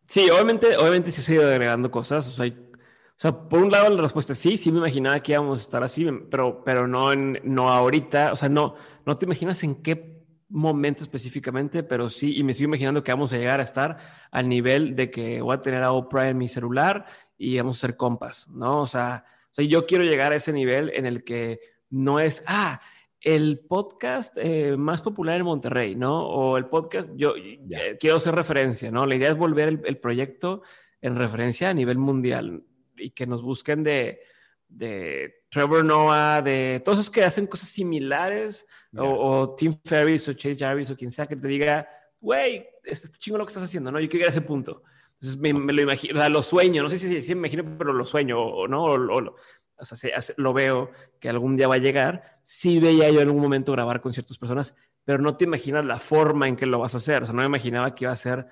Sí, 0.07 0.29
obviamente, 0.29 0.77
obviamente 0.77 1.11
sí 1.11 1.21
se 1.21 1.31
ha 1.31 1.35
ido 1.35 1.47
agregando 1.47 1.89
cosas, 1.89 2.27
o 2.27 2.31
sea, 2.31 2.45
o 2.45 3.21
sea, 3.21 3.31
por 3.31 3.59
un 3.59 3.71
lado 3.71 3.89
la 3.95 4.01
respuesta 4.01 4.33
es 4.33 4.39
sí, 4.39 4.57
sí 4.57 4.71
me 4.71 4.79
imaginaba 4.79 5.19
que 5.21 5.31
íbamos 5.31 5.59
a 5.59 5.61
estar 5.61 5.83
así, 5.83 6.05
pero, 6.29 6.63
pero 6.63 6.87
no, 6.87 7.11
en, 7.11 7.39
no 7.43 7.69
ahorita, 7.69 8.33
o 8.33 8.35
sea, 8.35 8.49
no, 8.49 8.75
no 9.05 9.17
te 9.17 9.25
imaginas 9.25 9.63
en 9.63 9.75
qué 9.75 10.21
momento 10.51 11.03
específicamente, 11.03 11.81
pero 11.81 12.09
sí, 12.09 12.37
y 12.37 12.43
me 12.43 12.53
sigo 12.53 12.67
imaginando 12.67 13.03
que 13.03 13.11
vamos 13.11 13.31
a 13.33 13.37
llegar 13.37 13.59
a 13.59 13.63
estar 13.63 13.97
al 14.31 14.49
nivel 14.49 14.95
de 14.95 15.09
que 15.09 15.41
voy 15.41 15.55
a 15.55 15.61
tener 15.61 15.83
a 15.83 15.93
Oprah 15.93 16.29
en 16.29 16.37
mi 16.37 16.47
celular 16.47 17.05
y 17.43 17.57
vamos 17.57 17.77
a 17.77 17.87
ser 17.87 17.97
compas, 17.97 18.47
¿no? 18.49 18.81
O 18.81 18.85
sea, 18.85 19.25
o 19.49 19.53
sea 19.53 19.65
yo 19.65 19.87
quiero 19.87 20.03
llegar 20.03 20.31
a 20.31 20.35
ese 20.35 20.53
nivel 20.53 20.91
en 20.93 21.07
el 21.07 21.23
que 21.23 21.59
no 21.89 22.19
es, 22.19 22.43
ah, 22.45 22.79
el 23.19 23.61
podcast 23.67 24.37
eh, 24.37 24.77
más 24.77 25.01
popular 25.01 25.39
en 25.39 25.45
Monterrey, 25.45 25.95
¿no? 25.95 26.23
O 26.23 26.57
el 26.57 26.67
podcast, 26.67 27.11
yo 27.15 27.33
eh, 27.35 27.97
quiero 27.99 28.17
hacer 28.17 28.35
referencia, 28.35 28.91
¿no? 28.91 29.07
La 29.07 29.15
idea 29.15 29.29
es 29.31 29.37
volver 29.37 29.81
el, 29.83 29.97
proyecto 29.97 30.61
en 31.01 31.15
referencia 31.15 31.71
a 31.71 31.73
nivel 31.73 31.97
mundial 31.97 32.63
y 32.95 33.09
que 33.09 33.25
nos 33.25 33.41
busquen 33.41 33.81
de, 33.81 34.21
de 34.67 35.45
Trevor 35.49 35.83
Noah, 35.83 36.43
de 36.43 36.79
todos 36.85 36.99
esos 36.99 37.09
que 37.09 37.23
hacen 37.23 37.47
cosas 37.47 37.69
similares, 37.69 38.67
o, 38.95 39.55
Tim 39.57 39.75
Ferriss 39.83 40.27
o 40.27 40.33
Chase 40.33 40.57
Jarvis 40.57 40.91
o 40.91 40.95
quien 40.95 41.09
sea 41.09 41.25
que 41.25 41.35
te 41.35 41.47
diga, 41.47 41.89
güey, 42.19 42.67
este 42.83 43.09
chingo 43.17 43.39
lo 43.39 43.45
que 43.45 43.49
estás 43.49 43.63
haciendo, 43.63 43.91
¿no? 43.91 43.99
Yo 43.99 44.07
quiero 44.09 44.25
llegar 44.25 44.35
a 44.35 44.37
ese 44.37 44.47
punto. 44.47 44.83
Entonces 45.21 45.39
me, 45.39 45.53
lo 45.53 45.81
imagino, 45.81 46.15
o 46.15 46.19
sea, 46.19 46.29
lo 46.29 46.41
sueño, 46.41 46.81
no 46.81 46.89
sé 46.89 46.97
si, 46.97 47.21
si, 47.21 47.35
me 47.35 47.41
imagino, 47.41 47.77
pero 47.77 47.93
lo 47.93 48.05
sueño, 48.05 48.39
o 48.41 48.67
no, 48.67 48.85
o, 48.85 49.35
o 49.81 49.85
sea, 49.85 50.19
lo 50.37 50.53
veo 50.53 50.91
que 51.19 51.29
algún 51.29 51.55
día 51.55 51.67
va 51.67 51.75
a 51.75 51.79
llegar. 51.79 52.39
Sí 52.43 52.79
veía 52.79 53.09
yo 53.09 53.21
en 53.21 53.27
algún 53.27 53.41
momento 53.41 53.71
grabar 53.71 54.01
con 54.01 54.13
ciertas 54.13 54.37
personas, 54.37 54.75
pero 55.03 55.19
no 55.19 55.37
te 55.37 55.45
imaginas 55.45 55.85
la 55.85 55.99
forma 55.99 56.47
en 56.47 56.55
que 56.55 56.65
lo 56.65 56.79
vas 56.79 56.93
a 56.93 56.97
hacer. 56.97 57.23
O 57.23 57.25
sea, 57.25 57.33
no 57.33 57.41
me 57.41 57.47
imaginaba 57.47 57.93
que 57.93 58.05
iba 58.05 58.11
a 58.11 58.15
ser 58.15 58.47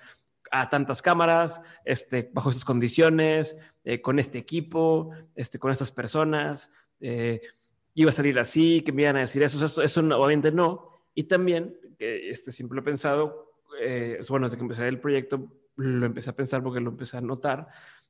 a 0.51 0.69
tantas 0.69 1.01
cámaras, 1.01 1.61
este, 1.85 2.29
bajo 2.33 2.49
estas 2.49 2.65
condiciones, 2.65 3.55
eh, 3.83 4.01
con 4.01 4.17
este 4.17 4.39
equipo, 4.39 5.11
este, 5.35 5.59
con 5.59 5.71
estas 5.71 5.91
personas. 5.91 6.71
Eh, 6.99 7.41
iba 7.93 8.09
a 8.09 8.13
salir 8.13 8.39
así, 8.39 8.81
que 8.81 8.91
me 8.91 9.03
iban 9.03 9.17
a 9.17 9.21
decir 9.21 9.43
eso. 9.43 9.63
Eso, 9.63 9.81
eso 9.81 9.99
obviamente 10.01 10.51
no. 10.51 10.89
Y 11.13 11.23
también, 11.25 11.77
este, 11.99 12.51
siempre 12.51 12.75
lo 12.75 12.81
he 12.81 12.85
pensado, 12.85 13.53
eh, 13.79 14.19
bueno, 14.29 14.47
desde 14.47 14.57
que 14.57 14.63
empecé 14.63 14.87
el 14.87 14.99
proyecto, 14.99 15.47
lo 15.79 16.05
empecé 16.05 16.29
a 16.29 16.35
pensar 16.35 16.61
porque 16.61 16.79
lo 16.79 16.91
empecé 16.91 17.17
a 17.17 17.21
notar 17.21 17.67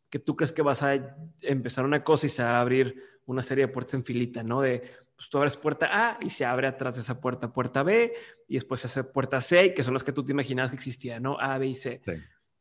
que 0.10 0.20
tú 0.20 0.36
crees 0.36 0.52
que 0.52 0.62
vas 0.62 0.84
a 0.84 0.96
empezar 1.42 1.86
una 1.86 2.04
cosa 2.04 2.26
y 2.26 2.30
se 2.30 2.44
va 2.44 2.58
a 2.58 2.62
abrir 2.62 3.04
una 3.26 3.44
serie 3.44 3.68
de 3.68 3.74
puertas 3.74 3.94
en 3.94 4.04
filita, 4.04 4.42
¿no? 4.42 4.62
De, 4.62 4.82
pues 5.16 5.30
tú 5.30 5.38
abres 5.38 5.56
puerta 5.56 5.90
A 5.92 6.18
y 6.22 6.32
se 6.32 6.46
abre 6.46 6.68
atrás 6.68 6.96
de 6.96 7.02
esa 7.02 7.22
puerta 7.22 7.54
puerta 7.54 7.84
B 7.84 8.14
y 8.48 8.56
después 8.56 8.82
se 8.82 8.88
hace 8.88 9.04
puerta 9.04 9.40
C, 9.40 9.74
que 9.74 9.84
son 9.84 9.94
las 9.94 10.04
que 10.04 10.12
tú 10.12 10.26
te 10.26 10.32
imaginabas 10.32 10.72
que 10.72 10.78
existían, 10.78 11.22
¿no? 11.22 11.40
A, 11.40 11.58
B 11.58 11.68
y 11.68 11.76
C. 11.76 12.02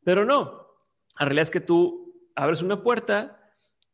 Pero 0.03 0.25
no, 0.25 0.67
la 1.19 1.25
realidad 1.25 1.43
es 1.43 1.51
que 1.51 1.61
tú 1.61 2.29
abres 2.35 2.61
una 2.61 2.83
puerta 2.83 3.38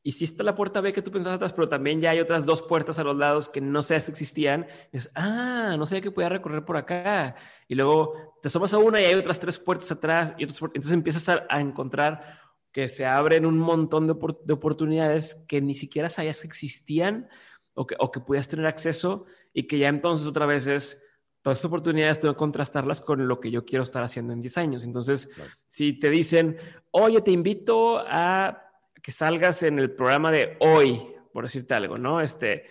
y 0.06 0.12
sí 0.12 0.24
está 0.24 0.43
la 0.43 0.53
puerta 0.53 0.82
B 0.82 0.93
que 0.93 1.01
tú 1.01 1.10
pensabas 1.10 1.38
atrás, 1.38 1.51
pero 1.53 1.68
también 1.68 1.99
ya 1.99 2.12
hay 2.12 2.20
otras 2.20 2.45
dos 2.45 2.62
puertas 2.62 2.99
a 2.99 3.03
los 3.03 3.18
lados 3.18 3.49
que 3.49 3.60
no 3.60 3.82
sé 3.82 3.99
si 3.99 4.12
existían. 4.12 4.68
es, 4.91 5.10
ah, 5.16 5.74
no 5.80 5.88
sabía 5.88 6.03
que 6.03 6.12
podía 6.12 6.30
recorrer 6.30 6.64
por 6.64 6.78
acá. 6.78 7.36
Y 7.68 7.74
luego 7.74 8.38
te 8.39 8.49
asomas 8.49 8.72
a 8.76 8.78
una 8.78 9.01
y 9.01 9.06
hay 9.06 9.16
otras 9.16 9.39
tres 9.39 9.58
puertas 9.58 9.91
atrás 9.91 10.36
y 10.38 10.43
entonces 10.43 10.91
empiezas 10.91 11.28
a 11.49 11.60
encontrar 11.60 12.39
que 12.72 12.88
se 12.88 13.08
abren 13.08 13.47
un 13.47 13.58
montón 13.58 14.06
de, 14.06 14.14
oportunidades 14.53 15.43
que 15.47 15.60
ni 15.60 15.74
siquiera 15.74 16.08
sabías 16.08 16.39
que 16.41 16.49
existían 16.49 17.28
o 17.74 17.88
que, 17.88 17.95
o 17.97 18.12
que 18.12 18.20
pudieras 18.20 18.47
tener 18.47 18.68
acceso 18.68 19.26
y 19.53 19.64
que 19.64 19.80
ya 19.80 19.89
entonces 19.89 20.28
otra 20.28 20.45
vez 20.45 20.68
es, 20.68 21.01
todas 21.41 21.58
estas 21.58 21.70
oportunidades 21.70 22.20
tengo 22.20 22.36
que 22.36 22.38
contrastarlas 22.38 23.01
con 23.01 23.28
lo 23.28 23.39
que 23.39 23.49
yo 23.49 23.66
quiero 23.66 23.84
estar 23.84 24.03
haciendo 24.03 24.34
en 24.34 24.41
10 24.41 24.58
años. 24.60 24.84
Entonces, 24.84 25.32
si 25.68 25.97
te 25.97 26.12
dicen, 26.12 26.58
oye, 26.91 27.22
te 27.22 27.32
invito 27.32 27.97
a 28.06 28.62
que 29.06 29.12
salgas 29.12 29.62
en 29.62 29.78
el 29.78 29.91
programa 29.91 30.32
de 30.32 30.58
hoy, 30.62 31.14
por 31.32 31.43
decirte 31.43 31.76
algo, 31.76 31.95
¿no? 31.95 32.22
Este, 32.22 32.66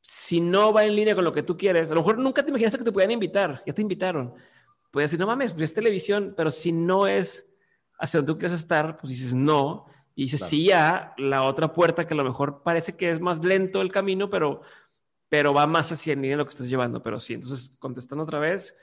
si 0.00 0.40
no 0.40 0.72
va 0.72 0.84
en 0.84 0.96
línea 0.96 1.14
con 1.14 1.22
lo 1.22 1.32
que 1.32 1.44
tú 1.44 1.56
quieres, 1.56 1.92
a 1.92 1.94
lo 1.94 2.00
mejor 2.00 2.18
nunca 2.18 2.42
te 2.42 2.50
imaginas 2.50 2.76
que 2.76 2.82
te 2.82 2.90
puedan 2.90 3.12
invitar, 3.12 3.62
ya 3.64 3.72
te 3.72 3.80
invitaron. 3.80 4.34
Puedes 4.90 5.12
decir, 5.12 5.20
no 5.20 5.28
mames, 5.28 5.52
pues 5.52 5.66
es 5.66 5.74
televisión, 5.74 6.34
pero 6.36 6.50
si 6.50 6.72
no 6.72 7.06
es 7.06 7.48
hacia 8.00 8.18
donde 8.18 8.32
tú 8.32 8.38
quieres 8.40 8.58
estar, 8.58 8.96
pues 8.96 9.10
dices 9.10 9.32
no, 9.32 9.86
y 10.16 10.24
dices 10.24 10.40
sí 10.40 10.72
a 10.72 11.14
la 11.18 11.44
otra 11.44 11.72
puerta 11.72 12.04
que 12.04 12.14
a 12.14 12.16
lo 12.16 12.24
mejor 12.24 12.64
parece 12.64 12.96
que 12.96 13.08
es 13.08 13.20
más 13.20 13.44
lento 13.44 13.80
el 13.80 13.92
camino, 13.92 14.28
pero, 14.28 14.62
pero 15.28 15.54
va 15.54 15.68
más 15.68 15.92
hacia 15.92 16.14
el 16.14 16.20
nivel 16.20 16.38
lo 16.38 16.46
que 16.46 16.50
estás 16.50 16.68
llevando, 16.68 17.00
pero 17.00 17.20
sí. 17.20 17.34
Entonces, 17.34 17.76
contestando 17.78 18.24
otra 18.24 18.40
vez, 18.40 18.76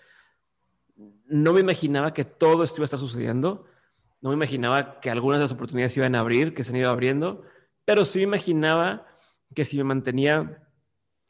no 1.25 1.51
me 1.51 1.59
imaginaba 1.59 2.13
que 2.13 2.23
todo 2.23 2.63
esto 2.63 2.77
iba 2.77 2.85
a 2.85 2.85
estar 2.85 2.99
sucediendo, 3.01 3.65
no 4.21 4.29
me 4.29 4.35
imaginaba 4.35 4.99
que 4.99 5.09
algunas 5.09 5.39
de 5.39 5.43
las 5.43 5.51
oportunidades 5.51 5.95
iban 5.97 6.15
a 6.15 6.19
abrir, 6.19 6.53
que 6.53 6.63
se 6.63 6.71
han 6.71 6.77
ido 6.77 6.89
abriendo, 6.89 7.43
pero 7.85 8.05
sí 8.05 8.19
me 8.19 8.23
imaginaba 8.23 9.05
que 9.53 9.65
si 9.65 9.77
me 9.77 9.83
mantenía 9.83 10.63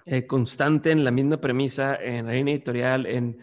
eh, 0.06 0.26
constante 0.26 0.92
en 0.92 1.04
la 1.04 1.12
misma 1.12 1.38
premisa, 1.38 1.96
en 1.96 2.28
la 2.28 2.34
línea 2.34 2.56
editorial, 2.56 3.06
en, 3.06 3.40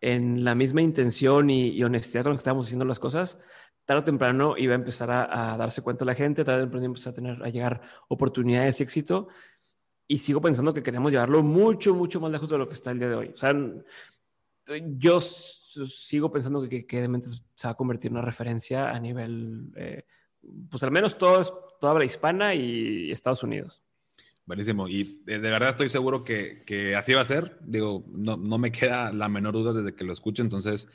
en 0.00 0.44
la 0.44 0.54
misma 0.54 0.82
intención 0.82 1.50
y, 1.50 1.82
honestidad 1.82 2.22
con 2.22 2.32
la 2.32 2.36
que 2.36 2.40
estábamos 2.40 2.66
haciendo 2.66 2.84
las 2.84 2.98
cosas, 2.98 3.38
tarde 3.84 4.02
o 4.02 4.04
temprano 4.04 4.56
iba 4.56 4.72
a 4.72 4.76
empezar 4.76 5.10
a, 5.10 5.56
darse 5.56 5.82
cuenta 5.82 6.04
la 6.04 6.14
gente, 6.14 6.44
tarde 6.44 6.60
o 6.60 6.64
temprano 6.64 6.86
iba 6.86 7.10
a, 7.10 7.14
tener, 7.14 7.42
a 7.42 7.48
llegar 7.48 7.80
oportunidades 8.08 8.80
y 8.80 8.82
éxito. 8.84 9.28
Y 10.08 10.18
sigo 10.18 10.40
pensando 10.40 10.72
que 10.72 10.82
queremos 10.82 11.10
llevarlo 11.10 11.42
mucho, 11.42 11.92
mucho 11.94 12.20
más 12.20 12.30
lejos 12.30 12.48
de 12.48 12.58
lo 12.58 12.68
que 12.68 12.74
está 12.74 12.92
el 12.92 13.00
día 13.00 13.08
de 13.08 13.16
hoy. 13.16 13.32
O 13.34 13.36
sea, 13.36 13.52
yo 14.96 15.20
sigo 15.84 16.32
pensando 16.32 16.62
que, 16.62 16.86
que, 16.86 17.02
que 17.02 17.20
se 17.54 17.68
va 17.68 17.72
a 17.72 17.76
convertir 17.76 18.10
en 18.10 18.16
una 18.16 18.24
referencia 18.24 18.90
a 18.90 18.98
nivel, 18.98 19.72
eh, 19.76 20.04
pues 20.70 20.82
al 20.82 20.90
menos 20.90 21.18
todo, 21.18 21.42
toda 21.80 21.92
habla 21.92 22.04
hispana 22.04 22.54
y 22.54 23.10
Estados 23.10 23.42
Unidos. 23.42 23.82
Buenísimo. 24.46 24.88
Y 24.88 25.22
de, 25.24 25.38
verdad 25.38 25.70
estoy 25.70 25.88
seguro 25.88 26.22
que, 26.22 26.62
que, 26.64 26.94
así 26.94 27.12
va 27.12 27.22
a 27.22 27.24
ser. 27.24 27.58
Digo, 27.62 28.04
no, 28.08 28.36
no, 28.36 28.58
me 28.58 28.70
queda 28.70 29.12
la 29.12 29.28
menor 29.28 29.54
duda 29.54 29.72
desde 29.72 29.96
que 29.96 30.04
lo 30.04 30.12
escuche. 30.12 30.40
Entonces, 30.40 30.88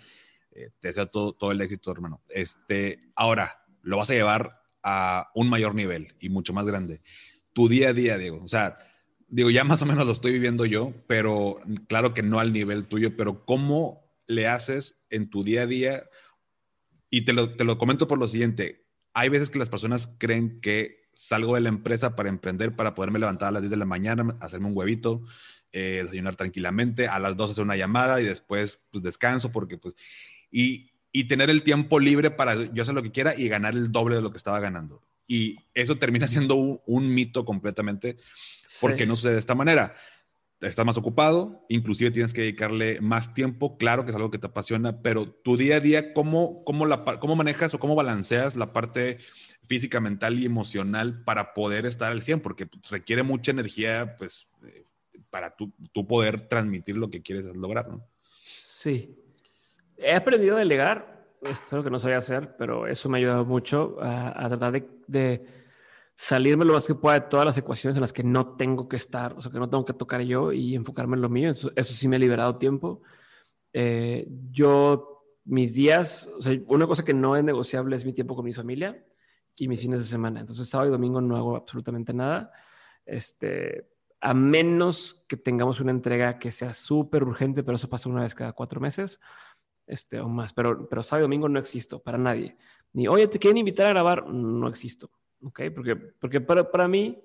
eh, 0.51 0.69
te 0.79 0.87
deseo 0.87 1.07
todo, 1.07 1.33
todo 1.33 1.51
el 1.51 1.59
éxito, 1.59 1.91
hermano. 1.91 2.21
Este, 2.29 3.11
ahora, 3.13 3.65
lo 3.81 3.97
vas 3.97 4.09
a 4.09 4.13
llevar 4.13 4.53
a 4.83 5.29
un 5.35 5.49
mayor 5.49 5.75
nivel 5.75 6.15
y 6.19 6.29
mucho 6.29 6.53
más 6.53 6.65
grande. 6.65 7.01
Tu 7.51 7.67
día 7.67 7.89
a 7.89 7.93
día, 7.93 8.17
Diego. 8.17 8.41
O 8.41 8.47
sea, 8.47 8.77
digo, 9.27 9.49
ya 9.49 9.63
más 9.63 9.81
o 9.81 9.85
menos 9.85 10.05
lo 10.05 10.13
estoy 10.13 10.31
viviendo 10.31 10.65
yo, 10.65 10.93
pero 11.07 11.59
claro 11.87 12.13
que 12.13 12.23
no 12.23 12.39
al 12.39 12.53
nivel 12.53 12.85
tuyo, 12.85 13.17
pero 13.17 13.45
¿cómo 13.45 14.10
le 14.31 14.47
haces 14.47 15.03
en 15.09 15.29
tu 15.29 15.43
día 15.43 15.63
a 15.63 15.67
día? 15.67 16.03
Y 17.09 17.21
te 17.21 17.33
lo, 17.33 17.55
te 17.55 17.63
lo 17.63 17.77
comento 17.77 18.07
por 18.07 18.17
lo 18.17 18.27
siguiente. 18.27 18.85
Hay 19.13 19.29
veces 19.29 19.49
que 19.49 19.59
las 19.59 19.69
personas 19.69 20.09
creen 20.17 20.61
que 20.61 21.09
salgo 21.13 21.55
de 21.55 21.61
la 21.61 21.69
empresa 21.69 22.15
para 22.15 22.29
emprender, 22.29 22.75
para 22.75 22.95
poderme 22.95 23.19
levantar 23.19 23.49
a 23.49 23.51
las 23.51 23.61
10 23.61 23.71
de 23.71 23.77
la 23.77 23.85
mañana, 23.85 24.37
hacerme 24.39 24.67
un 24.67 24.77
huevito, 24.77 25.23
eh, 25.73 26.01
desayunar 26.03 26.35
tranquilamente, 26.35 27.07
a 27.07 27.19
las 27.19 27.35
2 27.35 27.51
hacer 27.51 27.63
una 27.63 27.75
llamada 27.75 28.21
y 28.21 28.25
después 28.25 28.83
pues, 28.91 29.03
descanso 29.03 29.51
porque 29.51 29.77
pues 29.77 29.95
y, 30.51 30.91
y 31.11 31.25
tener 31.25 31.49
el 31.49 31.63
tiempo 31.63 31.99
libre 31.99 32.31
para 32.31 32.55
yo 32.73 32.81
hacer 32.81 32.95
lo 32.95 33.03
que 33.03 33.11
quiera 33.11 33.35
y 33.37 33.47
ganar 33.47 33.73
el 33.73 33.91
doble 33.91 34.15
de 34.15 34.21
lo 34.21 34.31
que 34.31 34.37
estaba 34.37 34.59
ganando. 34.59 35.01
Y 35.27 35.57
eso 35.73 35.97
termina 35.97 36.27
siendo 36.27 36.55
un, 36.55 37.13
mito 37.13 37.45
completamente 37.45 38.17
porque 38.79 39.05
no 39.05 39.15
sucede 39.15 39.33
de 39.33 39.39
esta 39.39 39.55
manera. 39.55 39.95
Estás 40.61 40.85
más 40.85 40.97
ocupado, 40.97 41.65
inclusive 41.69 42.11
tienes 42.11 42.33
que 42.33 42.41
dedicarle 42.41 43.01
más 43.01 43.33
tiempo, 43.33 43.77
claro 43.77 44.03
que 44.03 44.11
es 44.11 44.15
algo 44.15 44.29
que 44.29 44.37
te 44.37 44.47
apasiona, 44.47 45.01
pero 45.01 45.27
tu 45.27 45.57
día 45.57 45.77
a 45.77 45.79
día, 45.79 46.13
¿cómo, 46.13 46.63
cómo, 46.63 46.85
cómo 47.19 47.35
manejas 47.35 47.73
o 47.73 47.79
cómo 47.79 47.95
balanceas 47.95 48.55
la 48.55 48.71
parte 48.71 49.17
física, 49.63 49.99
mental 49.99 50.37
y 50.39 50.45
emocional 50.45 51.23
para 51.23 51.53
poder 51.53 51.85
estar 51.85 52.11
al 52.11 52.21
100? 52.21 52.41
Porque 52.41 52.69
requiere 52.91 53.23
mucha 53.23 53.51
energía, 53.51 54.15
pues, 54.17 54.47
eh, 54.63 54.83
para 55.31 55.55
tú, 55.55 55.73
poder 56.07 56.47
transmitir 56.47 56.95
lo 56.95 57.09
que 57.09 57.21
quieres 57.21 57.45
lograr, 57.55 57.89
¿no? 57.89 58.05
Sí, 58.41 59.17
He 60.03 60.15
aprendido 60.15 60.55
a 60.55 60.59
delegar, 60.59 61.27
es 61.41 61.71
algo 61.71 61.83
que 61.83 61.91
no 61.91 61.99
sabía 61.99 62.17
hacer, 62.17 62.55
pero 62.57 62.87
eso 62.87 63.07
me 63.07 63.17
ha 63.17 63.19
ayudado 63.19 63.45
mucho 63.45 63.97
a, 64.01 64.47
tratar 64.49 64.83
de, 65.07 65.45
salirme 66.21 66.65
lo 66.65 66.73
más 66.73 66.85
que 66.85 66.93
pueda 66.93 67.19
de 67.19 67.27
todas 67.27 67.47
las 67.47 67.57
ecuaciones 67.57 67.97
en 67.97 68.01
las 68.01 68.13
que 68.13 68.23
no 68.23 68.55
tengo 68.55 68.87
que 68.87 68.95
estar, 68.95 69.33
o 69.33 69.41
sea, 69.41 69.51
que 69.51 69.57
no 69.57 69.67
tengo 69.67 69.83
que 69.83 69.93
tocar 69.93 70.21
yo 70.21 70.51
y 70.51 70.75
enfocarme 70.75 71.15
en 71.15 71.21
lo 71.23 71.29
mío. 71.29 71.49
Eso, 71.49 71.71
sí 71.75 72.07
me 72.07 72.17
ha 72.17 72.19
liberado 72.19 72.57
tiempo. 72.57 73.01
Eh, 73.73 74.27
yo, 74.51 75.25
mis 75.45 75.73
días, 75.73 76.29
o 76.37 76.39
sea, 76.39 76.55
una 76.67 76.85
cosa 76.85 77.03
que 77.03 77.15
no 77.15 77.35
es 77.35 77.43
negociable 77.43 77.95
es 77.95 78.05
mi 78.05 78.13
tiempo 78.13 78.35
con 78.35 78.45
mi 78.45 78.53
familia 78.53 79.03
y 79.55 79.67
mis 79.67 79.81
fines 79.81 79.99
de 80.01 80.05
semana. 80.05 80.41
Entonces, 80.41 80.69
sábado 80.69 80.89
y 80.89 80.91
domingo 80.91 81.21
no 81.21 81.35
hago 81.37 81.55
absolutamente 81.55 82.13
nada. 82.13 82.51
Este, 83.03 83.89
a 84.19 84.35
menos 84.35 85.23
que 85.27 85.37
tengamos 85.37 85.79
una 85.79 85.89
entrega 85.89 86.37
que 86.37 86.51
sea 86.51 86.75
súper 86.75 87.23
urgente, 87.23 87.63
pero 87.63 87.77
eso 87.77 87.89
pasa 87.89 88.09
una 88.09 88.21
vez 88.21 88.35
cada 88.35 88.53
cuatro 88.53 88.79
meses 88.79 89.19
este, 89.87 90.19
o 90.19 90.29
más, 90.29 90.53
pero, 90.53 90.87
pero 90.87 91.01
sábado 91.01 91.23
y 91.23 91.27
domingo 91.27 91.49
no 91.49 91.59
existo 91.59 91.99
para 92.03 92.19
nadie. 92.19 92.57
Ni, 92.93 93.07
oye, 93.07 93.27
te 93.27 93.39
quieren 93.39 93.57
invitar 93.57 93.87
a 93.87 93.89
grabar, 93.89 94.27
no 94.27 94.67
existo, 94.67 95.09
¿ok? 95.43 95.61
Porque, 95.73 95.95
porque 95.95 96.41
para, 96.41 96.69
para 96.69 96.87
mí, 96.87 97.21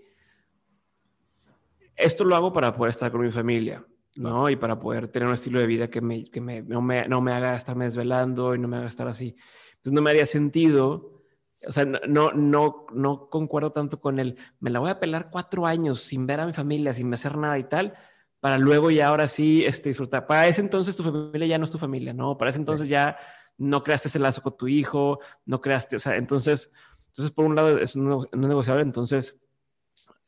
esto 1.97 2.25
lo 2.25 2.37
hago 2.37 2.53
para 2.53 2.75
poder 2.75 2.91
estar 2.91 3.11
con 3.11 3.23
mi 3.23 3.31
familia, 3.31 3.85
¿no? 4.17 4.49
Y 4.51 4.57
para 4.57 4.79
poder 4.79 5.09
tener 5.09 5.29
un 5.29 5.35
estilo 5.35 5.61
de 5.61 5.67
vida 5.67 5.89
que, 5.89 6.01
me, 6.01 6.25
que 6.25 6.41
me, 6.41 6.63
no, 6.63 6.81
me, 6.83 7.09
no 7.09 7.21
me 7.21 7.33
haga 7.33 7.57
estarme 7.57 7.87
desvelando 7.87 8.55
y 8.55 8.59
no 8.59 8.69
me 8.69 8.77
haga 8.77 8.89
estar 8.89 9.09
así. 9.09 9.37
Entonces 9.77 9.93
no 9.93 10.03
me 10.03 10.11
haría 10.11 10.27
sentido, 10.27 11.23
o 11.67 11.73
sea, 11.73 11.85
no, 11.85 12.33
no, 12.33 12.87
no 12.93 13.31
concuerdo 13.31 13.73
tanto 13.73 14.01
con 14.01 14.19
el, 14.19 14.37
me 14.61 14.71
la 14.71 14.79
voy 14.79 14.91
a 14.91 15.01
pelar 15.01 15.31
cuatro 15.31 15.67
años 15.67 16.01
sin 16.01 16.27
ver 16.27 16.41
a 16.41 16.47
mi 16.47 16.53
familia, 16.53 16.93
sin 16.93 17.13
hacer 17.15 17.37
nada 17.37 17.59
y 17.59 17.65
tal, 17.65 17.95
para 18.41 18.59
luego 18.59 18.91
ya 18.91 19.09
ahora 19.09 19.27
sí 19.29 19.65
este, 19.65 19.89
disfrutar. 19.89 20.27
Para 20.27 20.47
ese 20.47 20.61
entonces 20.61 20.97
tu 20.97 21.03
familia 21.03 21.47
ya 21.47 21.59
no 21.59 21.65
es 21.65 21.71
tu 21.71 21.79
familia, 21.79 22.13
¿no? 22.13 22.37
Para 22.37 22.51
ese 22.51 22.59
entonces 22.59 22.89
ya 22.89 23.17
no 23.59 23.83
creaste 23.83 24.09
ese 24.09 24.19
lazo 24.19 24.43
con 24.43 24.57
tu 24.57 24.69
hijo, 24.69 25.21
no 25.47 25.61
creaste, 25.61 25.97
o 25.97 25.99
sea, 25.99 26.17
entonces, 26.17 26.71
entonces 27.17 27.33
por 27.35 27.47
un 27.47 27.57
lado 27.57 27.79
es 27.79 27.97
no, 27.97 28.27
negociable, 28.37 28.83
entonces, 28.83 29.39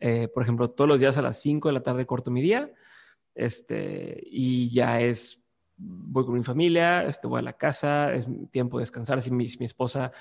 eh, 0.00 0.26
por 0.28 0.42
ejemplo, 0.42 0.70
todos 0.70 0.88
los 0.88 0.98
días 0.98 1.18
a 1.18 1.22
las 1.22 1.38
5 1.38 1.68
de 1.68 1.74
la 1.74 1.82
tarde 1.82 2.06
corto 2.06 2.30
mi 2.30 2.40
día, 2.40 2.72
este, 3.34 4.22
y 4.24 4.70
ya 4.72 4.98
es, 5.02 5.38
voy 5.76 6.24
con 6.24 6.32
mi 6.32 6.42
familia, 6.42 7.04
este, 7.04 7.26
voy 7.26 7.40
a 7.40 7.42
la 7.42 7.52
casa, 7.52 8.14
es 8.14 8.26
tiempo 8.50 8.78
de 8.78 8.84
descansar, 8.84 9.20
si 9.20 9.30
mi, 9.30 9.46
mi 9.58 9.66
esposa 9.66 10.12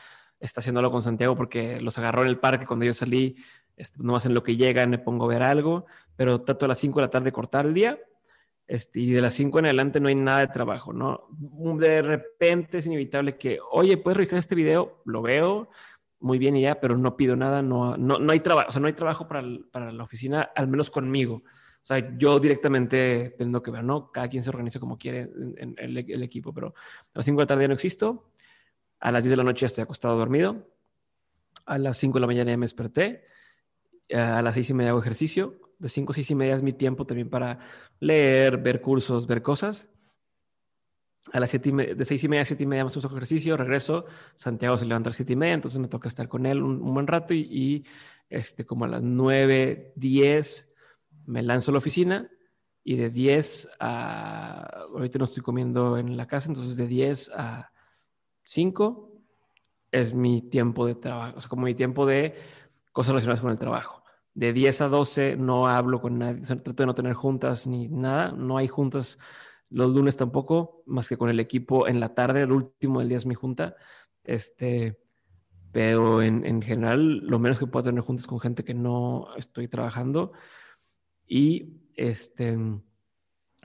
está 0.41 0.59
haciéndolo 0.59 0.91
con 0.91 1.01
Santiago 1.01 1.37
porque 1.37 1.79
los 1.79 1.97
agarró 1.97 2.23
en 2.23 2.27
el 2.27 2.37
parque 2.37 2.65
cuando 2.65 2.83
yo 2.83 2.93
salí, 2.93 3.37
este, 3.77 3.99
no 4.03 4.17
hacen 4.17 4.33
lo 4.33 4.43
que 4.43 4.57
llegan, 4.57 4.89
me 4.89 4.99
pongo 4.99 5.23
a 5.23 5.29
ver 5.29 5.43
algo, 5.43 5.85
pero 6.17 6.41
trato 6.41 6.65
a 6.65 6.67
las 6.67 6.79
5 6.79 6.99
de 6.99 7.05
la 7.05 7.09
tarde 7.09 7.31
cortar 7.31 7.65
el 7.65 7.73
día 7.73 7.97
este, 8.67 8.99
y 8.99 9.11
de 9.11 9.21
las 9.21 9.33
5 9.35 9.59
en 9.59 9.65
adelante 9.65 10.01
no 10.01 10.09
hay 10.09 10.15
nada 10.15 10.39
de 10.39 10.47
trabajo, 10.47 10.91
¿no? 10.91 11.27
De 11.79 12.01
repente 12.01 12.79
es 12.79 12.85
inevitable 12.85 13.37
que, 13.37 13.59
oye, 13.71 13.97
¿puedes 13.97 14.17
revisar 14.17 14.39
este 14.39 14.55
video? 14.55 15.01
Lo 15.05 15.21
veo 15.21 15.69
muy 16.19 16.39
bien 16.39 16.55
y 16.55 16.61
ya, 16.61 16.79
pero 16.79 16.97
no 16.97 17.15
pido 17.15 17.35
nada, 17.35 17.61
no, 17.61 17.97
no, 17.97 18.19
no 18.19 18.31
hay 18.31 18.39
trabajo, 18.39 18.69
o 18.69 18.71
sea, 18.71 18.81
no 18.81 18.87
hay 18.87 18.93
trabajo 18.93 19.27
para, 19.27 19.43
para, 19.71 19.91
la 19.91 20.03
oficina, 20.03 20.49
al 20.55 20.67
menos 20.67 20.89
conmigo. 20.89 21.35
O 21.35 21.87
sea, 21.87 22.17
yo 22.17 22.39
directamente 22.39 23.35
tengo 23.37 23.61
que 23.61 23.71
ver, 23.71 23.83
¿no? 23.83 24.11
Cada 24.11 24.27
quien 24.27 24.43
se 24.43 24.49
organiza 24.49 24.79
como 24.79 24.97
quiere 24.97 25.29
en, 25.57 25.75
el, 25.77 26.23
equipo, 26.23 26.53
pero 26.53 26.73
a 27.13 27.19
las 27.19 27.25
5 27.25 27.39
de 27.39 27.43
la 27.43 27.47
tarde 27.47 27.67
no 27.67 27.73
existo, 27.73 28.31
a 28.99 29.11
las 29.11 29.23
10 29.23 29.31
de 29.31 29.37
la 29.37 29.43
noche 29.43 29.65
estoy 29.65 29.83
acostado 29.83 30.17
dormido, 30.17 30.67
a 31.65 31.77
las 31.77 31.97
5 31.97 32.17
de 32.17 32.21
la 32.21 32.27
mañana 32.27 32.51
ya 32.51 32.57
me 32.57 32.65
desperté, 32.65 33.25
a 34.13 34.41
las 34.41 34.55
6 34.55 34.71
y 34.71 34.73
media 34.73 34.89
hago 34.89 34.99
ejercicio, 34.99 35.61
de 35.79 35.87
5 35.87 36.11
a 36.11 36.15
6 36.15 36.31
y 36.31 36.35
media 36.35 36.55
es 36.55 36.63
mi 36.63 36.73
tiempo 36.73 37.05
también 37.05 37.29
para 37.29 37.59
leer, 37.99 38.57
ver 38.57 38.81
cursos, 38.81 39.27
ver 39.27 39.41
cosas. 39.41 39.89
A 41.33 41.39
las 41.39 41.49
siete 41.49 41.71
de 41.71 42.05
6 42.05 42.23
y 42.23 42.27
media 42.27 42.43
a 42.43 42.45
7 42.45 42.63
y 42.63 42.67
media 42.67 42.83
más 42.83 42.95
uso 42.95 43.07
ejercicio, 43.07 43.57
regreso. 43.57 44.05
Santiago 44.35 44.77
se 44.77 44.85
levanta 44.85 45.09
a 45.09 45.11
las 45.11 45.17
7 45.17 45.33
y 45.33 45.35
media, 45.35 45.53
entonces 45.53 45.79
me 45.79 45.87
toca 45.87 46.07
estar 46.07 46.27
con 46.27 46.45
él 46.45 46.61
un, 46.61 46.93
buen 46.93 47.07
rato 47.07 47.33
y, 47.33 47.85
este, 48.29 48.65
como 48.65 48.85
a 48.85 48.87
las 48.87 49.01
9, 49.01 49.93
10 49.95 50.69
me 51.25 51.43
lanzo 51.43 51.71
a 51.71 51.73
la 51.73 51.77
oficina 51.79 52.29
y 52.83 52.95
de 52.95 53.09
10 53.09 53.69
a... 53.79 54.85
Ahorita 54.93 55.19
no 55.19 55.25
estoy 55.25 55.43
comiendo 55.43 55.97
en 55.97 56.15
la 56.15 56.27
casa, 56.27 56.49
entonces 56.49 56.77
de 56.77 56.87
10 56.87 57.31
a 57.35 57.71
5 58.43 59.11
es 59.91 60.13
mi 60.13 60.41
tiempo 60.41 60.85
de 60.85 60.95
trabajo, 60.95 61.37
o 61.37 61.41
sea, 61.41 61.49
como 61.49 61.63
mi 61.63 61.75
tiempo 61.75 62.05
de 62.05 62.35
cosas 62.91 63.11
relacionadas 63.11 63.41
con 63.41 63.51
el 63.51 63.57
trabajo 63.57 64.03
de 64.37 64.53
10 64.53 64.81
a 64.81 64.87
12 64.87 65.35
no 65.35 65.65
hablo 65.65 65.99
con 65.99 66.19
nadie, 66.19 66.43
trato 66.43 66.73
de 66.73 66.85
no 66.85 66.93
tener 66.93 67.13
juntas 67.13 67.65
ni 67.65 67.87
nada, 67.87 68.31
no 68.31 68.57
hay 68.57 68.67
juntas 68.67 69.17
los 69.69 69.93
lunes 69.93 70.17
tampoco, 70.17 70.83
más 70.85 71.09
que 71.09 71.17
con 71.17 71.29
el 71.29 71.39
equipo 71.39 71.87
en 71.87 71.99
la 71.99 72.13
tarde, 72.13 72.43
el 72.43 72.51
último 72.51 72.99
del 72.99 73.09
día 73.09 73.17
es 73.17 73.25
mi 73.25 73.35
junta, 73.35 73.75
este, 74.23 74.99
pero 75.71 76.21
en, 76.21 76.45
en 76.45 76.61
general 76.61 77.17
lo 77.19 77.39
menos 77.39 77.59
que 77.59 77.67
puedo 77.67 77.83
tener 77.83 78.01
juntas 78.01 78.27
con 78.27 78.39
gente 78.39 78.63
que 78.63 78.73
no 78.73 79.27
estoy 79.35 79.67
trabajando. 79.67 80.31
Y 81.27 81.81
este, 81.95 82.57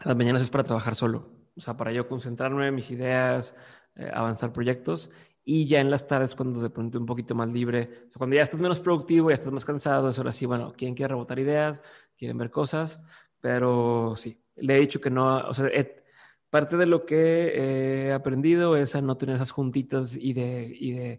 las 0.04 0.16
mañanas 0.16 0.42
es 0.42 0.50
para 0.50 0.64
trabajar 0.64 0.96
solo, 0.96 1.30
o 1.56 1.60
sea, 1.60 1.76
para 1.76 1.92
yo 1.92 2.08
concentrarme 2.08 2.66
en 2.66 2.74
mis 2.74 2.90
ideas, 2.90 3.54
eh, 3.94 4.10
avanzar 4.12 4.52
proyectos. 4.52 5.10
Y 5.44 5.66
ya 5.66 5.80
en 5.80 5.90
las 5.90 6.06
tardes, 6.06 6.34
cuando 6.34 6.60
de 6.60 6.70
pronto 6.70 6.98
un 6.98 7.06
poquito 7.06 7.34
más 7.34 7.48
libre, 7.48 8.06
cuando 8.16 8.36
ya 8.36 8.42
estás 8.42 8.60
menos 8.60 8.78
productivo, 8.78 9.30
ya 9.30 9.34
estás 9.34 9.52
más 9.52 9.64
cansado, 9.64 10.08
es 10.08 10.18
ahora 10.18 10.32
sí, 10.32 10.46
bueno, 10.46 10.72
¿quién 10.76 10.94
quiere 10.94 11.08
rebotar 11.14 11.38
ideas? 11.38 11.82
¿Quieren 12.16 12.38
ver 12.38 12.50
cosas? 12.50 13.00
Pero 13.42 14.14
sí, 14.16 14.40
le 14.56 14.76
he 14.76 14.80
dicho 14.80 15.00
que 15.00 15.10
no, 15.10 15.36
o 15.48 15.52
sea, 15.52 15.68
parte 16.48 16.76
de 16.76 16.86
lo 16.86 17.04
que 17.04 18.06
he 18.06 18.12
aprendido 18.12 18.76
es 18.76 18.94
a 18.94 19.02
no 19.02 19.16
tener 19.18 19.36
esas 19.36 19.50
juntitas 19.50 20.16
y 20.16 20.32
de, 20.32 20.74
y 20.78 20.92
de, 20.92 21.18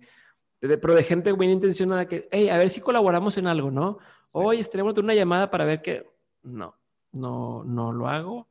pero 0.60 0.96
de 0.96 1.04
gente 1.04 1.34
bien 1.34 1.52
intencionada 1.52 2.08
que, 2.08 2.30
hey, 2.32 2.50
a 2.50 2.58
ver 2.58 2.70
si 2.70 2.80
colaboramos 2.80 3.38
en 3.38 3.48
algo, 3.48 3.70
¿no? 3.70 4.00
Oye, 4.32 4.62
estaría 4.62 4.86
una 4.86 5.14
llamada 5.14 5.52
para 5.52 5.66
ver 5.66 5.82
que, 5.82 6.10
no, 6.44 6.78
no, 7.12 7.64
no 7.66 7.92
lo 7.92 8.08
hago. 8.08 8.48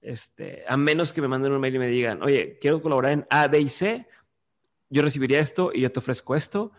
Este, 0.00 0.62
a 0.68 0.76
menos 0.76 1.12
que 1.12 1.20
me 1.20 1.26
manden 1.28 1.50
un 1.50 1.60
mail 1.60 1.74
y 1.74 1.78
me 1.80 1.88
digan, 1.88 2.22
oye, 2.22 2.56
quiero 2.60 2.80
colaborar 2.80 3.12
en 3.12 3.26
A, 3.30 3.48
B 3.48 3.60
y 3.60 3.68
C, 3.68 4.06
yo 4.90 5.02
recibiría 5.02 5.40
esto 5.40 5.72
y 5.74 5.80
yo 5.80 5.90
te 5.90 5.98
ofrezco 5.98 6.36
esto 6.36 6.70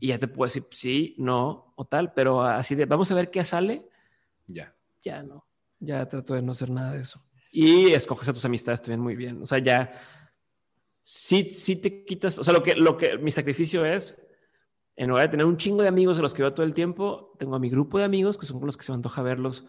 y 0.00 0.08
ya 0.08 0.18
te 0.18 0.26
puedo 0.26 0.48
decir 0.48 0.66
sí, 0.70 1.14
no 1.18 1.72
o 1.76 1.84
tal, 1.84 2.12
pero 2.12 2.42
así 2.42 2.74
de 2.74 2.86
vamos 2.86 3.12
a 3.12 3.14
ver 3.14 3.30
qué 3.30 3.44
sale. 3.44 3.88
Ya. 4.48 4.74
Ya 5.02 5.22
no. 5.22 5.46
Ya 5.84 6.06
trato 6.06 6.34
de 6.34 6.42
no 6.42 6.52
hacer 6.52 6.70
nada 6.70 6.92
de 6.92 7.00
eso. 7.00 7.24
Y 7.50 7.92
escoges 7.92 8.28
a 8.28 8.32
tus 8.32 8.44
amistades 8.44 8.82
también 8.82 9.00
muy 9.00 9.14
bien. 9.14 9.42
O 9.42 9.46
sea, 9.46 9.58
ya 9.58 9.92
sí, 11.02 11.50
sí 11.50 11.76
te 11.76 12.04
quitas, 12.04 12.38
o 12.38 12.44
sea, 12.44 12.52
lo 12.52 12.62
que, 12.62 12.74
lo 12.74 12.96
que 12.96 13.18
mi 13.18 13.30
sacrificio 13.30 13.84
es, 13.84 14.20
en 14.96 15.08
lugar 15.08 15.26
de 15.26 15.30
tener 15.32 15.46
un 15.46 15.56
chingo 15.56 15.82
de 15.82 15.88
amigos 15.88 16.18
a 16.18 16.22
los 16.22 16.34
que 16.34 16.42
veo 16.42 16.54
todo 16.54 16.66
el 16.66 16.74
tiempo, 16.74 17.34
tengo 17.38 17.54
a 17.54 17.60
mi 17.60 17.70
grupo 17.70 17.98
de 17.98 18.04
amigos 18.04 18.38
que 18.38 18.46
son 18.46 18.58
con 18.58 18.66
los 18.66 18.76
que 18.76 18.84
se 18.84 18.92
me 18.92 18.96
antoja 18.96 19.22
verlos. 19.22 19.66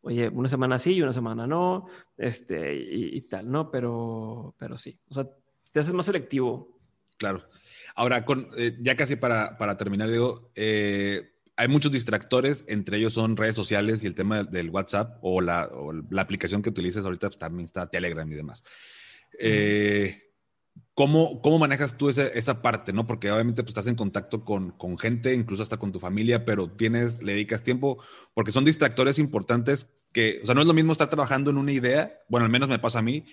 Oye, 0.00 0.28
una 0.28 0.48
semana 0.48 0.78
sí 0.78 0.94
y 0.94 1.02
una 1.02 1.12
semana 1.12 1.46
no, 1.46 1.86
este, 2.16 2.74
y, 2.74 3.16
y 3.16 3.22
tal, 3.22 3.50
¿no? 3.50 3.70
Pero, 3.70 4.54
pero 4.58 4.78
sí. 4.78 4.98
O 5.08 5.14
sea, 5.14 5.28
te 5.72 5.80
haces 5.80 5.92
más 5.92 6.06
selectivo 6.06 6.78
Claro. 7.18 7.42
Ahora, 7.94 8.24
con, 8.24 8.48
eh, 8.56 8.76
ya 8.80 8.96
casi 8.96 9.16
para, 9.16 9.58
para 9.58 9.76
terminar, 9.76 10.08
digo, 10.08 10.52
eh, 10.54 11.32
hay 11.58 11.66
muchos 11.66 11.90
distractores, 11.90 12.64
entre 12.68 12.98
ellos 12.98 13.14
son 13.14 13.36
redes 13.36 13.56
sociales 13.56 14.04
y 14.04 14.06
el 14.06 14.14
tema 14.14 14.44
del 14.44 14.70
WhatsApp 14.70 15.18
o 15.22 15.40
la, 15.40 15.68
la 16.08 16.22
aplicación 16.22 16.62
que 16.62 16.70
utilices 16.70 17.04
ahorita 17.04 17.28
pues, 17.28 17.38
también 17.38 17.66
está 17.66 17.90
Telegram 17.90 18.30
y 18.30 18.34
demás. 18.36 18.62
Eh, 19.40 20.22
¿cómo, 20.94 21.42
¿cómo, 21.42 21.58
manejas 21.58 21.96
tú 21.96 22.08
esa, 22.08 22.28
esa, 22.28 22.62
parte? 22.62 22.92
¿no? 22.92 23.08
Porque 23.08 23.32
obviamente 23.32 23.64
pues, 23.64 23.70
estás 23.70 23.88
en 23.88 23.96
contacto 23.96 24.44
con, 24.44 24.70
con, 24.70 24.96
gente, 24.96 25.34
incluso 25.34 25.64
hasta 25.64 25.78
con 25.78 25.90
tu 25.90 25.98
familia, 25.98 26.44
pero 26.44 26.70
tienes, 26.70 27.24
le 27.24 27.32
dedicas 27.32 27.64
tiempo, 27.64 28.00
porque 28.34 28.52
son 28.52 28.64
distractores 28.64 29.18
importantes 29.18 29.88
que, 30.12 30.38
o 30.44 30.46
sea, 30.46 30.54
no 30.54 30.60
es 30.60 30.66
lo 30.68 30.74
mismo 30.74 30.92
estar 30.92 31.10
trabajando 31.10 31.50
en 31.50 31.58
una 31.58 31.72
idea, 31.72 32.20
bueno, 32.28 32.44
al 32.44 32.52
menos 32.52 32.68
me 32.68 32.78
pasa 32.78 33.00
a 33.00 33.02
mí, 33.02 33.24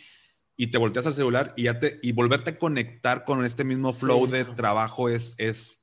y 0.58 0.68
te 0.68 0.80
volteas 0.80 1.06
al 1.06 1.14
celular 1.14 1.54
y, 1.56 1.64
ya 1.64 1.80
te, 1.80 2.00
y 2.02 2.12
volverte 2.12 2.52
a 2.52 2.58
conectar 2.58 3.24
con 3.24 3.46
este 3.46 3.64
mismo 3.64 3.94
flow 3.94 4.26
de 4.26 4.46
trabajo 4.46 5.10
es, 5.10 5.36
es 5.38 5.80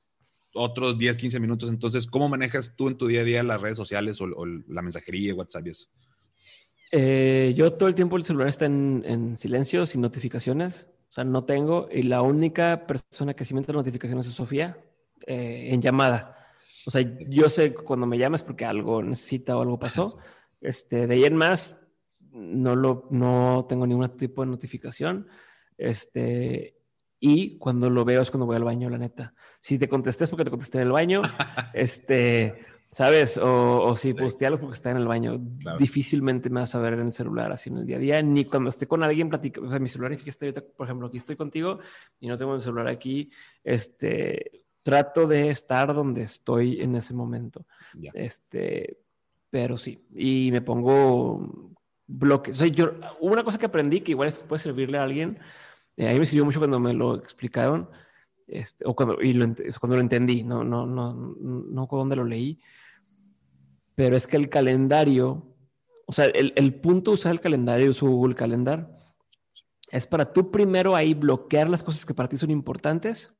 otros 0.54 0.98
10, 0.98 1.16
15 1.16 1.40
minutos. 1.40 1.68
Entonces, 1.68 2.06
¿cómo 2.06 2.28
manejas 2.28 2.74
tú 2.76 2.88
en 2.88 2.96
tu 2.96 3.06
día 3.06 3.20
a 3.20 3.24
día 3.24 3.42
las 3.42 3.60
redes 3.60 3.76
sociales 3.76 4.20
o, 4.20 4.26
la 4.46 4.82
mensajería, 4.82 5.34
WhatsApp 5.34 5.66
y 5.66 5.70
eso? 5.70 5.88
Eh, 6.90 7.54
yo 7.56 7.72
todo 7.72 7.88
el 7.88 7.94
tiempo 7.94 8.16
el 8.16 8.24
celular 8.24 8.48
está 8.48 8.66
en, 8.66 9.02
en, 9.06 9.36
silencio, 9.36 9.86
sin 9.86 10.00
notificaciones. 10.00 10.86
O 11.08 11.12
sea, 11.12 11.24
no 11.24 11.44
tengo. 11.44 11.88
Y 11.90 12.02
la 12.02 12.22
única 12.22 12.86
persona 12.86 13.34
que 13.34 13.44
sí 13.44 13.54
me 13.54 13.60
entra 13.60 13.74
notificaciones 13.74 14.26
es 14.26 14.34
Sofía, 14.34 14.78
eh, 15.26 15.68
en 15.70 15.80
llamada. 15.80 16.36
O 16.86 16.90
sea, 16.90 17.02
yo 17.28 17.48
sé 17.48 17.74
cuando 17.74 18.06
me 18.06 18.18
llamas 18.18 18.42
porque 18.42 18.64
algo 18.64 19.02
necesita 19.02 19.56
o 19.56 19.62
algo 19.62 19.78
pasó. 19.78 20.18
Este, 20.60 21.06
de 21.06 21.14
ahí 21.14 21.24
en 21.24 21.36
más, 21.36 21.78
no, 22.32 22.76
lo, 22.76 23.08
no 23.10 23.66
tengo 23.68 23.86
ningún 23.86 24.08
tipo 24.16 24.42
de 24.42 24.50
notificación. 24.50 25.28
Este, 25.76 26.81
y 27.24 27.56
cuando 27.58 27.88
lo 27.88 28.04
veo 28.04 28.20
es 28.20 28.32
cuando 28.32 28.46
voy 28.46 28.56
al 28.56 28.64
baño, 28.64 28.90
la 28.90 28.98
neta. 28.98 29.32
Si 29.60 29.78
te 29.78 29.88
contesté 29.88 30.24
es 30.24 30.30
porque 30.30 30.42
te 30.42 30.50
contesté 30.50 30.78
en 30.78 30.88
el 30.88 30.92
baño, 30.92 31.22
este, 31.72 32.64
¿sabes? 32.90 33.38
O, 33.40 33.94
si 33.96 34.12
sí. 34.12 34.44
algo 34.44 34.58
porque 34.58 34.74
está 34.74 34.90
en 34.90 34.96
el 34.96 35.06
baño. 35.06 35.40
Difícilmente 35.78 36.50
me 36.50 36.58
vas 36.58 36.74
a 36.74 36.80
ver 36.80 36.94
en 36.94 37.06
el 37.06 37.12
celular 37.12 37.52
así 37.52 37.70
en 37.70 37.78
el 37.78 37.86
día 37.86 37.98
a 37.98 38.00
día, 38.00 38.22
ni 38.22 38.44
cuando 38.44 38.70
esté 38.70 38.88
con 38.88 39.04
alguien 39.04 39.28
platicando. 39.28 39.68
O 39.68 39.70
sea, 39.70 39.78
mi 39.78 39.88
celular 39.88 40.10
ni 40.10 40.16
siquiera 40.16 40.32
estoy 40.32 40.64
por 40.76 40.84
ejemplo, 40.84 41.06
aquí 41.06 41.18
estoy 41.18 41.36
contigo 41.36 41.78
y 42.18 42.26
no 42.26 42.36
tengo 42.36 42.56
el 42.56 42.60
celular 42.60 42.88
aquí. 42.88 43.30
Este, 43.62 44.64
trato 44.82 45.28
de 45.28 45.50
estar 45.50 45.94
donde 45.94 46.22
estoy 46.22 46.80
en 46.80 46.96
ese 46.96 47.14
momento. 47.14 47.66
Este, 48.14 48.98
pero 49.48 49.78
sí, 49.78 50.04
y 50.12 50.50
me 50.50 50.60
pongo 50.60 51.70
bloques. 52.04 52.56
O 52.56 52.64
sea, 52.64 52.66
yo, 52.66 52.94
una 53.20 53.44
cosa 53.44 53.58
que 53.58 53.66
aprendí 53.66 54.00
que 54.00 54.10
igual 54.10 54.34
puede 54.48 54.60
servirle 54.60 54.98
a 54.98 55.04
alguien, 55.04 55.38
eh, 55.96 56.08
a 56.08 56.12
mí 56.12 56.18
me 56.18 56.26
sirvió 56.26 56.44
mucho 56.44 56.60
cuando 56.60 56.80
me 56.80 56.92
lo 56.92 57.16
explicaron, 57.16 57.88
este, 58.46 58.84
o 58.86 58.94
cuando, 58.94 59.20
y 59.22 59.32
lo, 59.32 59.46
cuando 59.80 59.96
lo 59.96 60.00
entendí, 60.00 60.42
no, 60.42 60.64
no, 60.64 60.86
no, 60.86 61.14
no 61.14 61.86
cuando 61.86 62.16
lo 62.16 62.24
leí, 62.24 62.60
pero 63.94 64.16
es 64.16 64.26
que 64.26 64.36
el 64.36 64.48
calendario, 64.48 65.54
o 66.06 66.12
sea, 66.12 66.26
el, 66.26 66.52
el 66.56 66.74
punto 66.74 67.10
de 67.10 67.14
usar 67.14 67.32
el 67.32 67.40
calendario, 67.40 67.92
su 67.94 68.06
Google 68.06 68.34
Calendar, 68.34 68.94
es 69.90 70.06
para 70.06 70.32
tú 70.32 70.50
primero 70.50 70.96
ahí 70.96 71.14
bloquear 71.14 71.68
las 71.68 71.82
cosas 71.82 72.06
que 72.06 72.14
para 72.14 72.28
ti 72.28 72.36
son 72.36 72.50
importantes 72.50 73.34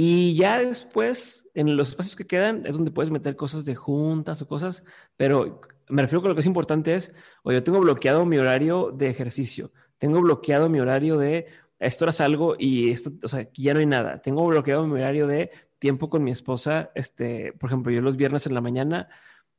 y 0.00 0.36
ya 0.36 0.60
después, 0.60 1.50
en 1.54 1.76
los 1.76 1.88
espacios 1.88 2.14
que 2.14 2.24
quedan, 2.24 2.64
es 2.66 2.76
donde 2.76 2.92
puedes 2.92 3.10
meter 3.10 3.34
cosas 3.34 3.64
de 3.64 3.74
juntas 3.74 4.40
o 4.40 4.46
cosas, 4.46 4.84
pero 5.16 5.60
me 5.88 6.02
refiero 6.02 6.22
que 6.22 6.28
lo 6.28 6.36
que 6.36 6.42
es 6.42 6.46
importante 6.46 6.94
es, 6.94 7.10
o 7.42 7.50
yo 7.50 7.64
tengo 7.64 7.80
bloqueado 7.80 8.24
mi 8.24 8.38
horario 8.38 8.92
de 8.92 9.08
ejercicio, 9.08 9.72
tengo 9.98 10.20
bloqueado 10.20 10.68
mi 10.68 10.80
horario 10.80 11.18
de 11.18 11.46
esto 11.78 12.04
era 12.04 12.24
algo 12.24 12.56
y 12.58 12.90
esto, 12.90 13.12
o 13.22 13.28
sea, 13.28 13.48
ya 13.52 13.74
no 13.74 13.80
hay 13.80 13.86
nada. 13.86 14.20
Tengo 14.20 14.46
bloqueado 14.46 14.86
mi 14.86 14.94
horario 15.00 15.26
de 15.26 15.50
tiempo 15.78 16.10
con 16.10 16.24
mi 16.24 16.30
esposa, 16.32 16.90
este, 16.94 17.52
por 17.52 17.70
ejemplo, 17.70 17.92
yo 17.92 18.00
los 18.00 18.16
viernes 18.16 18.46
en 18.46 18.54
la 18.54 18.60
mañana 18.60 19.08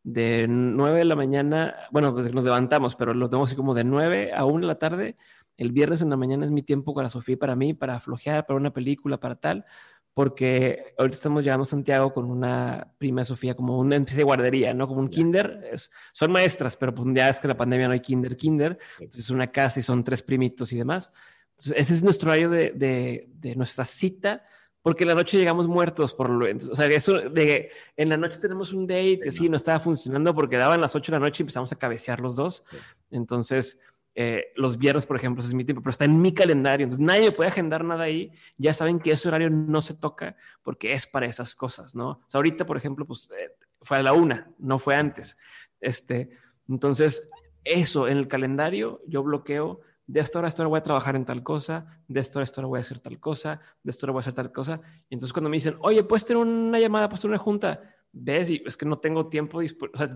de 0.04 0.48
9 0.50 1.00
de 1.00 1.06
la 1.06 1.16
mañana, 1.16 1.76
bueno, 1.92 2.14
pues 2.14 2.34
nos 2.34 2.44
levantamos, 2.44 2.96
pero 2.96 3.14
lo 3.14 3.30
tengo 3.30 3.44
así 3.46 3.56
como 3.56 3.74
de 3.74 3.84
9 3.84 4.34
a 4.34 4.46
1 4.46 4.62
de 4.62 4.68
la 4.68 4.80
tarde. 4.80 5.18
El 5.58 5.72
viernes 5.72 6.02
en 6.02 6.10
la 6.10 6.18
mañana 6.18 6.46
es 6.46 6.52
mi 6.52 6.62
tiempo 6.62 6.94
para 6.94 7.10
Sofía 7.10 7.38
para 7.38 7.56
mí, 7.56 7.74
para 7.74 8.00
flojear, 8.00 8.46
para 8.46 8.58
una 8.58 8.72
película, 8.72 9.20
para 9.20 9.36
tal, 9.36 9.66
porque 10.14 10.94
ahorita 10.98 11.16
estamos 11.16 11.44
llegando 11.44 11.64
a 11.64 11.66
Santiago 11.66 12.14
con 12.14 12.30
una 12.30 12.94
prima 12.98 13.24
Sofía, 13.24 13.56
como 13.56 13.80
una 13.80 13.96
especie 13.96 14.18
de 14.18 14.24
guardería, 14.24 14.74
¿no? 14.74 14.88
Como 14.88 15.00
un 15.00 15.10
kinder. 15.10 15.72
son 16.12 16.32
maestras, 16.32 16.76
pero 16.76 16.94
pues 16.94 17.08
ya 17.14 17.30
es 17.30 17.40
que 17.40 17.48
la 17.48 17.58
pandemia 17.58 17.88
no 17.88 17.94
hay 17.94 18.02
kinder, 18.02 18.36
kinder. 18.36 18.78
Entonces 19.00 19.26
es 19.26 19.30
una 19.30 19.52
casa 19.52 19.80
y 19.80 19.84
son 19.84 20.04
tres 20.04 20.24
primitos 20.24 20.74
y 20.74 20.78
demás. 20.78 21.12
Entonces 21.52 21.74
ese 21.78 21.94
es 21.94 22.04
nuestro 22.04 22.30
horario 22.30 22.50
de, 22.50 22.72
de, 22.72 23.30
de 23.34 23.56
nuestra 23.56 23.86
cita 23.86 24.44
porque 24.82 25.04
en 25.04 25.10
la 25.10 25.16
noche 25.16 25.38
llegamos 25.38 25.68
muertos 25.68 26.14
por 26.14 26.30
lo 26.30 26.46
o 26.46 26.76
sea, 26.76 26.86
eso 26.88 27.30
de 27.30 27.70
en 27.98 28.10
la 28.10 28.18
noche 28.18 28.40
tenemos 28.40 28.72
un 28.72 28.88
date, 28.88 29.20
sí, 29.24 29.32
sí 29.32 29.50
no. 29.50 29.58
estaba 29.58 29.80
funcionando 29.80 30.34
porque 30.34 30.58
daban 30.58 30.80
las 30.80 30.96
8 30.96 31.12
de 31.12 31.20
la 31.20 31.26
noche 31.26 31.42
y 31.42 31.44
empezamos 31.44 31.72
a 31.72 31.76
cabecear 31.76 32.22
los 32.22 32.36
dos. 32.36 32.64
Entonces, 33.12 33.78
eh, 34.16 34.52
los 34.56 34.78
viernes, 34.78 35.06
por 35.06 35.16
ejemplo, 35.16 35.44
es 35.44 35.54
mi 35.54 35.64
tiempo, 35.64 35.82
pero 35.82 35.92
está 35.92 36.06
en 36.06 36.22
mi 36.22 36.34
calendario, 36.34 36.86
entonces 36.86 37.06
nadie 37.06 37.32
puede 37.32 37.50
agendar 37.50 37.84
nada 37.84 38.04
ahí. 38.04 38.32
Ya 38.58 38.74
saben 38.74 39.00
que 39.00 39.12
ese 39.12 39.28
horario 39.28 39.50
no 39.50 39.82
se 39.82 39.94
toca 39.94 40.36
porque 40.64 40.94
es 40.94 41.08
para 41.08 41.26
esas 41.26 41.56
cosas, 41.56 41.96
¿no? 41.96 42.10
O 42.10 42.24
sea, 42.28 42.40
ahorita, 42.40 42.66
por 42.66 42.78
ejemplo, 42.78 43.06
pues 43.06 43.32
eh, 43.32 43.52
fue 43.82 43.98
a 43.98 44.04
la 44.04 44.14
una, 44.14 44.52
no 44.58 44.80
fue 44.80 44.96
antes. 44.96 45.38
Este, 45.80 46.30
entonces, 46.68 47.24
eso 47.64 48.08
en 48.08 48.18
el 48.18 48.28
calendario 48.28 49.02
yo 49.08 49.24
bloqueo 49.24 49.82
de 50.10 50.22
esta 50.22 50.40
hora 50.40 50.48
a 50.48 50.50
esta 50.50 50.64
hora 50.64 50.70
voy 50.70 50.80
a 50.80 50.84
trabajar 50.84 51.16
en 51.16 51.24
tal 51.24 51.44
cosa, 51.44 51.86
de 52.08 52.20
esta 52.20 52.40
hora 52.40 52.44
a 52.44 52.46
esta 52.46 52.62
hora 52.62 52.68
voy 52.68 52.80
a 52.80 52.82
hacer 52.82 53.00
tal 53.00 53.20
cosa, 53.20 53.62
de 53.84 53.92
esta 53.92 54.08
hora 54.08 54.14
voy 54.14 54.20
a 54.20 54.22
hacer 54.22 54.34
tal 54.34 54.52
cosa. 54.52 54.82
Y 55.08 55.14
entonces 55.14 55.34
cuando 55.34 55.52
me 55.52 55.58
dicen, 55.58 55.78
oye, 55.82 56.04
puedes 56.04 56.26
tener 56.26 56.42
una 56.42 56.80
llamada, 56.80 57.08
puedes 57.08 57.22
tener 57.22 57.36
una 57.36 57.44
junta, 57.44 57.96
ves, 58.12 58.50
y 58.50 58.64
es 58.66 58.76
que 58.76 58.88
no 58.88 58.98
tengo 58.98 59.28
tiempo, 59.28 59.62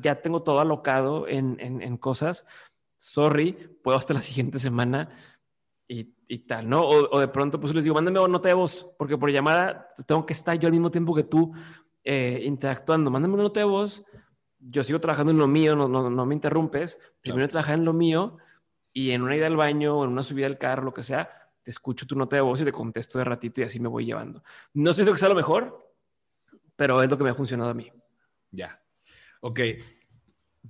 ya 0.02 0.20
tengo 0.20 0.42
todo 0.42 0.60
alocado 0.60 1.28
en, 1.28 1.60
en, 1.60 1.98
cosas, 1.98 2.44
sorry, 3.04 3.52
puedo 3.84 3.98
hasta 3.98 4.14
la 4.14 4.22
siguiente 4.22 4.60
semana 4.60 5.10
y, 5.88 6.16
y 6.28 6.40
tal, 6.40 6.70
¿no? 6.70 6.82
O, 6.88 7.20
de 7.20 7.28
pronto 7.28 7.60
pues 7.60 7.74
les 7.74 7.84
digo, 7.84 7.96
mándame 7.96 8.20
una 8.20 8.30
nota 8.30 8.48
de 8.48 8.56
voz, 8.56 8.90
porque 8.98 9.18
por 9.18 9.30
llamada 9.30 9.90
tengo 10.08 10.26
que 10.26 10.32
estar 10.32 10.58
yo 10.58 10.68
al 10.68 10.72
mismo 10.72 10.90
tiempo 10.90 11.14
que 11.14 11.24
tú 11.24 11.54
eh, 12.04 12.42
interactuando, 12.46 13.12
mándame 13.12 13.34
una 13.34 13.44
nota 13.44 13.60
de 13.60 13.66
voz, 13.66 14.06
yo 14.58 14.86
sigo 14.86 15.02
trabajando 15.02 15.34
en 15.34 15.38
lo 15.38 15.48
mío, 15.48 15.76
no, 15.76 15.90
no, 15.90 16.10
no 16.10 16.26
me 16.26 16.34
interrumpes, 16.34 16.98
primero 17.20 17.50
trabajar 17.50 17.76
en 17.76 17.84
lo 17.84 17.92
mío 17.92 18.38
y 18.94 19.12
en 19.12 19.22
una 19.22 19.36
ida 19.36 19.48
al 19.48 19.58
baño 19.58 19.98
o 19.98 20.06
en 20.06 20.12
una 20.12 20.24
subida 20.24 20.46
al 20.46 20.58
carro, 20.58 20.84
lo 20.84 20.94
que 20.94 21.04
sea, 21.04 21.30
te 21.62 21.72
escucho 21.72 22.08
tu 22.08 22.16
nota 22.16 22.38
de 22.38 22.42
voz 22.42 22.62
y 22.62 22.64
te 22.64 22.72
contesto 22.72 23.18
de 23.20 23.26
ratito 23.26 23.60
y 23.60 23.66
así 23.66 23.82
me 23.82 23.90
voy 23.90 24.06
llevando. 24.06 24.44
No 24.74 24.94
sé 24.94 25.04
si 25.04 25.12
que 25.12 25.18
sea 25.18 25.30
lo 25.30 25.36
mejor, 25.36 25.94
pero 26.78 27.04
es 27.04 27.10
lo 27.10 27.18
que 27.18 27.26
me 27.26 27.32
ha 27.32 27.36
funcionado 27.36 27.70
a 27.70 27.74
mí. 27.74 27.92
Ya. 28.50 28.82
Ok. 29.42 29.60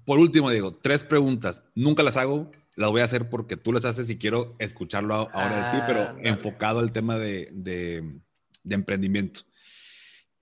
Por 0.06 0.20
último, 0.20 0.50
Diego, 0.50 0.76
tres 0.76 1.04
preguntas. 1.04 1.64
Nunca 1.76 2.04
las 2.04 2.18
hago, 2.18 2.52
las 2.76 2.90
voy 2.90 3.02
a 3.02 3.06
hacer 3.06 3.30
porque 3.30 3.58
tú 3.58 3.72
las 3.72 3.86
haces 3.86 4.10
y 4.10 4.18
quiero 4.18 4.56
escucharlo 4.60 5.14
ahora 5.14 5.72
de 5.72 5.78
ti, 5.78 5.84
pero 5.88 6.02
ah, 6.02 6.16
enfocado 6.24 6.80
al 6.80 6.92
tema 6.92 7.18
de, 7.18 7.50
de, 7.54 8.22
emprendimiento. 8.70 9.42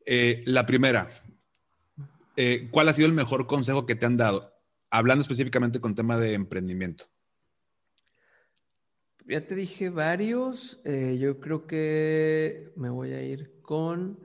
Eh, 0.05 0.43
la 0.45 0.65
primera, 0.65 1.11
eh, 2.35 2.69
¿cuál 2.71 2.89
ha 2.89 2.93
sido 2.93 3.07
el 3.07 3.13
mejor 3.13 3.45
consejo 3.45 3.85
que 3.85 3.95
te 3.95 4.05
han 4.05 4.17
dado? 4.17 4.53
Hablando 4.89 5.21
específicamente 5.21 5.79
con 5.79 5.95
tema 5.95 6.17
de 6.17 6.33
emprendimiento. 6.33 7.05
Ya 9.25 9.45
te 9.45 9.55
dije 9.55 9.89
varios. 9.89 10.81
Eh, 10.83 11.17
yo 11.19 11.39
creo 11.39 11.67
que 11.67 12.71
me 12.75 12.89
voy 12.89 13.13
a 13.13 13.21
ir 13.21 13.61
con. 13.61 14.19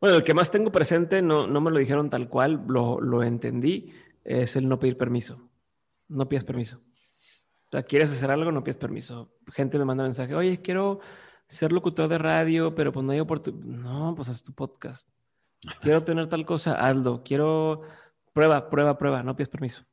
Bueno, 0.00 0.16
el 0.16 0.24
que 0.24 0.34
más 0.34 0.50
tengo 0.50 0.70
presente, 0.70 1.22
no, 1.22 1.46
no 1.46 1.60
me 1.60 1.70
lo 1.70 1.78
dijeron 1.78 2.10
tal 2.10 2.28
cual, 2.28 2.64
lo, 2.68 3.00
lo 3.00 3.22
entendí, 3.22 3.92
es 4.24 4.56
el 4.56 4.68
no 4.68 4.78
pedir 4.78 4.96
permiso. 4.96 5.50
No 6.08 6.28
pidas 6.28 6.44
permiso. 6.44 6.78
O 6.78 7.70
sea, 7.72 7.82
quieres 7.82 8.10
hacer 8.12 8.30
algo, 8.30 8.52
no 8.52 8.62
pides 8.62 8.76
permiso. 8.76 9.34
Gente 9.52 9.78
me 9.78 9.84
manda 9.84 10.04
mensaje, 10.04 10.34
oye, 10.34 10.60
quiero 10.60 11.00
ser 11.48 11.72
locutor 11.72 12.08
de 12.08 12.18
radio, 12.18 12.74
pero 12.74 12.92
pues 12.92 13.04
no 13.04 13.12
hay 13.12 13.20
oportunidad. 13.20 13.64
No, 13.64 14.14
pues 14.14 14.28
haz 14.28 14.42
tu 14.42 14.54
podcast. 14.54 15.08
Quiero 15.80 16.02
tener 16.02 16.28
tal 16.28 16.44
cosa, 16.44 16.74
hazlo. 16.74 17.22
Quiero. 17.24 17.82
Prueba, 18.32 18.70
prueba, 18.70 18.96
prueba, 18.96 19.22
no 19.22 19.36
pides 19.36 19.50
permiso. 19.50 19.84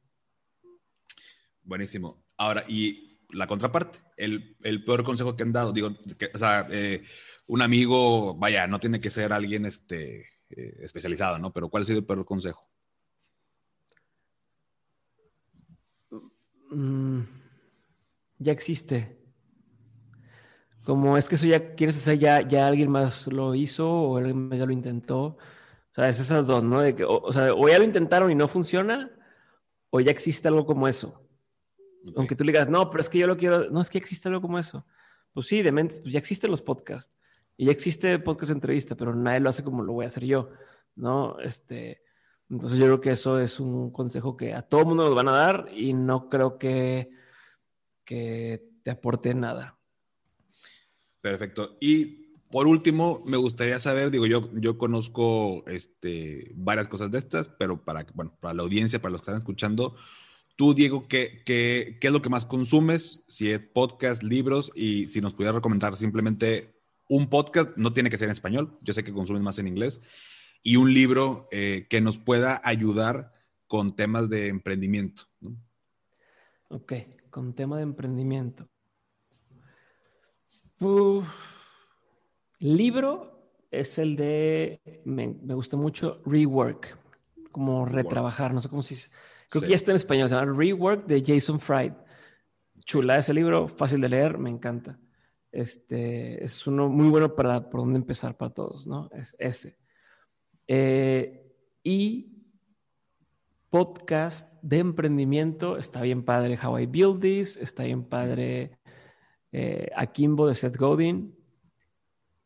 Buenísimo. 1.61 2.23
Ahora, 2.37 2.63
y 2.67 3.19
la 3.31 3.47
contraparte, 3.47 3.99
el, 4.15 4.83
peor 4.85 5.03
consejo 5.03 5.35
que 5.35 5.43
han 5.43 5.51
dado, 5.51 5.73
digo, 5.73 5.89
o 6.33 6.37
sea, 6.37 6.67
eh, 6.71 7.03
un 7.47 7.61
amigo, 7.61 8.35
vaya, 8.35 8.65
no 8.65 8.79
tiene 8.79 9.01
que 9.01 9.09
ser 9.09 9.33
alguien 9.33 9.65
este, 9.65 10.21
eh, 10.49 10.77
especializado, 10.79 11.37
¿no? 11.37 11.51
Pero 11.51 11.69
¿cuál 11.69 11.83
ha 11.83 11.85
sido 11.85 11.99
el 11.99 12.05
peor 12.05 12.25
consejo? 12.25 12.68
Mm, 16.71 17.21
ya 18.39 18.51
existe. 18.51 19.17
Como 20.83 21.17
es 21.17 21.27
que 21.27 21.35
eso 21.35 21.45
ya 21.45 21.75
quieres 21.75 21.97
hacer, 21.97 22.17
ya, 22.19 22.47
ya 22.47 22.67
alguien 22.67 22.89
más 22.89 23.27
lo 23.27 23.53
hizo 23.53 23.89
o 23.89 24.17
alguien 24.17 24.49
más 24.49 24.57
ya 24.57 24.65
lo 24.65 24.71
intentó. 24.71 25.37
O 25.91 25.93
sea, 25.93 26.09
es 26.09 26.19
esas 26.19 26.47
dos, 26.47 26.63
¿no? 26.63 26.81
De 26.81 26.95
que, 26.95 27.03
o 27.05 27.31
sea, 27.33 27.53
o 27.53 27.67
ya 27.67 27.77
lo 27.77 27.83
intentaron 27.83 28.31
y 28.31 28.35
no 28.35 28.47
funciona, 28.47 29.11
o 29.89 29.99
ya 29.99 30.11
existe 30.11 30.47
algo 30.47 30.65
como 30.65 30.87
eso. 30.87 31.21
Aunque 32.15 32.35
tú 32.35 32.43
le 32.43 32.51
digas, 32.51 32.69
no, 32.69 32.89
pero 32.89 33.01
es 33.01 33.09
que 33.09 33.19
yo 33.19 33.27
lo 33.27 33.37
quiero, 33.37 33.69
no, 33.69 33.81
es 33.81 33.89
que 33.89 33.97
existe 33.97 34.29
algo 34.29 34.41
como 34.41 34.57
eso. 34.57 34.85
Pues 35.33 35.47
sí, 35.47 35.61
de 35.61 35.71
mente, 35.71 35.95
pues 36.01 36.13
ya 36.13 36.19
existen 36.19 36.51
los 36.51 36.61
podcasts 36.61 37.13
y 37.57 37.65
ya 37.65 37.71
existe 37.71 38.17
podcast 38.19 38.51
entrevista, 38.51 38.95
pero 38.95 39.13
nadie 39.13 39.41
lo 39.41 39.49
hace 39.49 39.63
como 39.63 39.83
lo 39.83 39.93
voy 39.93 40.05
a 40.05 40.07
hacer 40.07 40.25
yo, 40.25 40.49
¿no? 40.95 41.37
Este, 41.39 42.01
entonces 42.49 42.79
yo 42.79 42.85
creo 42.85 43.01
que 43.01 43.11
eso 43.11 43.39
es 43.39 43.59
un 43.59 43.91
consejo 43.91 44.35
que 44.35 44.53
a 44.53 44.61
todo 44.61 44.85
mundo 44.85 45.05
nos 45.05 45.15
van 45.15 45.27
a 45.27 45.33
dar 45.33 45.67
y 45.73 45.93
no 45.93 46.29
creo 46.29 46.57
que, 46.57 47.11
que 48.05 48.63
te 48.83 48.91
aporte 48.91 49.33
nada. 49.33 49.77
Perfecto. 51.21 51.77
Y 51.79 52.33
por 52.49 52.65
último, 52.65 53.21
me 53.25 53.37
gustaría 53.37 53.77
saber, 53.77 54.09
digo, 54.09 54.25
yo, 54.25 54.49
yo 54.53 54.77
conozco 54.77 55.63
este, 55.67 56.51
varias 56.55 56.87
cosas 56.87 57.11
de 57.11 57.19
estas, 57.19 57.47
pero 57.47 57.83
para, 57.83 58.05
bueno, 58.13 58.35
para 58.39 58.55
la 58.55 58.63
audiencia, 58.63 59.01
para 59.01 59.11
los 59.11 59.21
que 59.21 59.25
están 59.25 59.37
escuchando, 59.37 59.95
Tú, 60.59 60.73
Diego, 60.73 61.07
¿qué, 61.07 61.41
qué, 61.45 61.97
qué 62.01 62.07
es 62.07 62.11
lo 62.11 62.21
que 62.21 62.27
más 62.27 62.43
consumes? 62.43 63.23
Si 63.29 63.49
es 63.49 63.61
podcast, 63.61 64.23
libros 64.23 64.73
y 64.75 65.05
si 65.05 65.21
nos 65.21 65.33
pudieras 65.33 65.55
recomendar 65.55 65.95
simplemente 65.95 66.75
un 67.07 67.29
podcast, 67.29 67.77
no 67.77 67.93
tiene 67.93 68.09
que 68.09 68.17
ser 68.17 68.27
en 68.27 68.33
español, 68.33 68.77
yo 68.81 68.93
sé 68.93 69.05
que 69.05 69.13
consumes 69.13 69.41
más 69.41 69.57
en 69.57 69.69
inglés, 69.69 70.01
y 70.61 70.75
un 70.75 70.93
libro 70.93 71.47
eh, 71.51 71.87
que 71.89 72.01
nos 72.01 72.17
pueda 72.17 72.61
ayudar 72.63 73.33
con 73.67 73.95
temas 73.95 74.29
de 74.29 74.47
emprendimiento. 74.47 75.23
Ok, 76.69 76.93
con 77.29 77.53
tema 77.53 77.77
de 77.77 77.83
emprendimiento. 77.83 78.67
libro 82.59 83.51
es 83.71 83.97
el 83.97 84.15
de, 84.15 85.01
me, 85.05 85.27
me, 85.27 85.53
gusta 85.53 85.77
mucho, 85.77 86.21
Rework, 86.25 86.97
como 87.51 87.85
retrabajar, 87.85 88.53
no 88.53 88.61
sé 88.61 88.69
cómo 88.69 88.81
se 88.81 88.95
Creo 89.49 89.63
que 89.63 89.69
ya 89.69 89.75
está 89.75 89.91
en 89.91 89.95
español, 89.95 90.29
se 90.29 90.35
llama 90.35 90.53
Rework 90.55 91.07
de 91.07 91.23
Jason 91.25 91.59
Fried. 91.59 91.93
Chula 92.85 93.17
ese 93.17 93.33
libro, 93.33 93.67
fácil 93.67 94.01
de 94.01 94.09
leer, 94.09 94.37
me 94.37 94.49
encanta. 94.49 94.99
Este, 95.51 96.43
es 96.43 96.67
uno 96.67 96.87
muy 96.87 97.09
bueno 97.09 97.35
para 97.35 97.67
por 97.69 97.81
dónde 97.81 97.97
empezar 97.97 98.37
para 98.37 98.53
todos, 98.53 98.85
¿no? 98.85 99.09
Es 99.11 99.35
ese. 99.39 99.78
Eh, 100.71 101.51
y 101.81 102.27
podcast 103.71 104.53
de 104.61 104.77
emprendimiento, 104.77 105.77
está 105.77 106.01
bien 106.01 106.23
padre 106.23 106.59
How 106.63 106.77
I 106.77 106.85
Build 106.85 107.21
This, 107.21 107.57
está 107.57 107.85
bien 107.85 108.03
padre 108.03 108.77
eh, 109.51 109.89
Akimbo 109.95 110.47
de 110.47 110.53
Seth 110.53 110.77
Godin, 110.77 111.35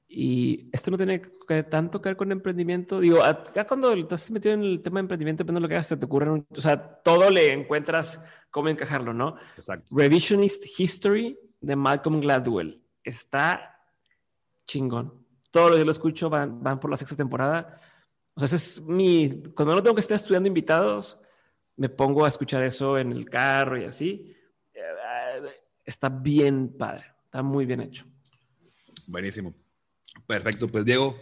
y 0.07 0.69
esto 0.71 0.89
no 0.89 0.95
tiene 0.95 1.21
que 1.21 1.63
tanto 1.63 2.01
que 2.01 2.09
ver 2.09 2.15
con 2.15 2.31
emprendimiento. 2.31 3.01
Digo, 3.01 3.19
ya 3.53 3.67
cuando 3.67 3.91
estás 3.91 4.31
metido 4.31 4.53
en 4.53 4.61
el 4.61 4.81
tema 4.81 4.99
de 4.99 5.01
emprendimiento, 5.01 5.43
depende 5.43 5.59
de 5.59 5.63
lo 5.63 5.67
que 5.67 5.75
hagas, 5.75 5.87
se 5.87 5.97
te 5.97 6.05
ocurre, 6.05 6.45
o 6.49 6.61
sea, 6.61 6.81
todo 6.81 7.29
le 7.29 7.51
encuentras 7.51 8.23
cómo 8.49 8.69
encajarlo, 8.69 9.13
¿no? 9.13 9.35
Exacto. 9.57 9.93
Revisionist 9.93 10.63
History 10.79 11.37
de 11.59 11.75
Malcolm 11.75 12.21
Gladwell. 12.21 12.81
Está 13.03 13.81
chingón. 14.65 15.25
Todos 15.51 15.71
los 15.71 15.75
días 15.75 15.87
lo 15.87 15.91
escucho, 15.91 16.29
van, 16.29 16.63
van 16.63 16.79
por 16.79 16.89
la 16.89 16.95
sexta 16.95 17.17
temporada. 17.17 17.81
O 18.35 18.39
sea, 18.39 18.45
ese 18.45 18.55
es 18.55 18.81
mi... 18.81 19.43
Cuando 19.55 19.75
no 19.75 19.83
tengo 19.83 19.95
que 19.95 20.01
estar 20.01 20.15
estudiando 20.15 20.47
invitados, 20.47 21.17
me 21.75 21.89
pongo 21.89 22.25
a 22.25 22.27
escuchar 22.27 22.63
eso 22.63 22.97
en 22.97 23.11
el 23.11 23.29
carro 23.29 23.79
y 23.79 23.85
así. 23.85 24.35
Eh, 24.73 24.81
está 25.85 26.09
bien 26.09 26.75
padre, 26.77 27.05
está 27.25 27.41
muy 27.41 27.65
bien 27.65 27.81
hecho. 27.81 28.05
Buenísimo. 29.07 29.53
Perfecto, 30.27 30.67
pues 30.67 30.85
Diego, 30.85 31.19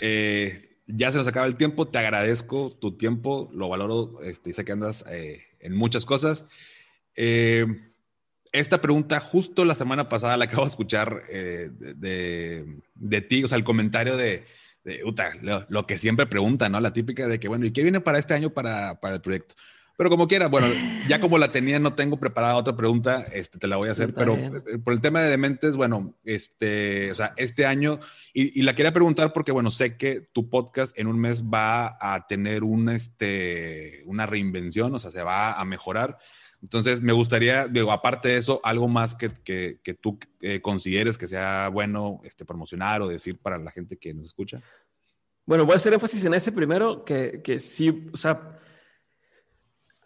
eh, 0.00 0.80
ya 0.86 1.10
se 1.12 1.18
nos 1.18 1.26
acaba 1.26 1.46
el 1.46 1.56
tiempo, 1.56 1.88
te 1.88 1.98
agradezco 1.98 2.76
tu 2.80 2.96
tiempo, 2.96 3.48
lo 3.52 3.68
valoro, 3.68 4.20
este, 4.22 4.52
sé 4.52 4.64
que 4.64 4.72
andas 4.72 5.04
eh, 5.08 5.44
en 5.60 5.74
muchas 5.74 6.04
cosas. 6.04 6.46
Esta 7.14 8.80
pregunta 8.80 9.20
justo 9.20 9.64
la 9.64 9.74
semana 9.74 10.08
pasada 10.08 10.36
la 10.36 10.44
acabo 10.44 10.64
de 10.64 10.70
escuchar 10.70 11.26
de, 11.26 13.20
ti, 13.28 13.44
o 13.44 13.48
sea, 13.48 13.56
el 13.56 13.64
comentario 13.64 14.16
de, 14.16 14.44
lo, 15.68 15.86
que 15.86 15.98
siempre 15.98 16.26
preguntan, 16.26 16.72
¿no? 16.72 16.80
La 16.80 16.92
típica 16.92 17.26
de 17.28 17.40
que, 17.40 17.48
bueno, 17.48 17.66
¿y 17.66 17.72
qué 17.72 17.82
viene 17.82 18.00
para 18.00 18.18
este 18.18 18.34
año 18.34 18.50
para, 18.50 19.00
para 19.00 19.16
el 19.16 19.20
proyecto? 19.20 19.54
Pero 19.96 20.10
como 20.10 20.28
quiera, 20.28 20.48
bueno, 20.48 20.68
ya 21.08 21.20
como 21.20 21.38
la 21.38 21.52
tenía, 21.52 21.78
no 21.78 21.94
tengo 21.94 22.18
preparada 22.18 22.56
otra 22.56 22.76
pregunta, 22.76 23.24
este, 23.32 23.58
te 23.58 23.66
la 23.66 23.76
voy 23.76 23.88
a 23.88 23.92
hacer, 23.92 24.12
pero 24.12 24.34
eh, 24.34 24.78
por 24.84 24.92
el 24.92 25.00
tema 25.00 25.22
de 25.22 25.30
dementes, 25.30 25.76
bueno, 25.76 26.14
este, 26.24 27.10
o 27.10 27.14
sea, 27.14 27.32
este 27.36 27.66
año, 27.66 28.00
y, 28.34 28.62
la 28.62 28.74
quería 28.74 28.92
preguntar 28.92 29.32
porque, 29.32 29.52
bueno, 29.52 29.70
sé 29.70 29.96
que 29.96 30.20
tu 30.20 30.50
podcast 30.50 30.96
en 30.98 31.06
un 31.06 31.18
mes 31.18 31.42
va 31.42 31.96
a 32.00 32.26
tener 32.26 32.62
un, 32.62 32.90
este, 32.90 34.02
una 34.04 34.26
reinvención, 34.26 34.94
o 34.94 34.98
sea, 34.98 35.10
se 35.10 35.22
va 35.22 35.52
a 35.52 35.64
mejorar. 35.64 36.18
Entonces, 36.62 37.00
me 37.00 37.12
gustaría, 37.12 37.68
digo, 37.68 37.92
aparte 37.92 38.28
de 38.28 38.38
eso, 38.38 38.60
algo 38.64 38.88
más 38.88 39.14
que, 39.14 39.30
que, 39.30 39.80
que 39.82 39.94
tú 39.94 40.18
eh, 40.40 40.60
consideres 40.60 41.18
que 41.18 41.26
sea 41.26 41.68
bueno 41.68 42.20
este, 42.24 42.44
promocionar 42.44 43.02
o 43.02 43.08
decir 43.08 43.38
para 43.38 43.58
la 43.58 43.70
gente 43.70 43.96
que 43.96 44.14
nos 44.14 44.26
escucha. 44.26 44.62
Bueno, 45.44 45.64
voy 45.64 45.74
a 45.74 45.76
hacer 45.76 45.92
énfasis 45.92 46.24
en 46.24 46.34
ese 46.34 46.50
primero, 46.50 47.04
que, 47.04 47.40
que 47.42 47.60
sí, 47.60 48.08
o 48.12 48.16
sea, 48.16 48.58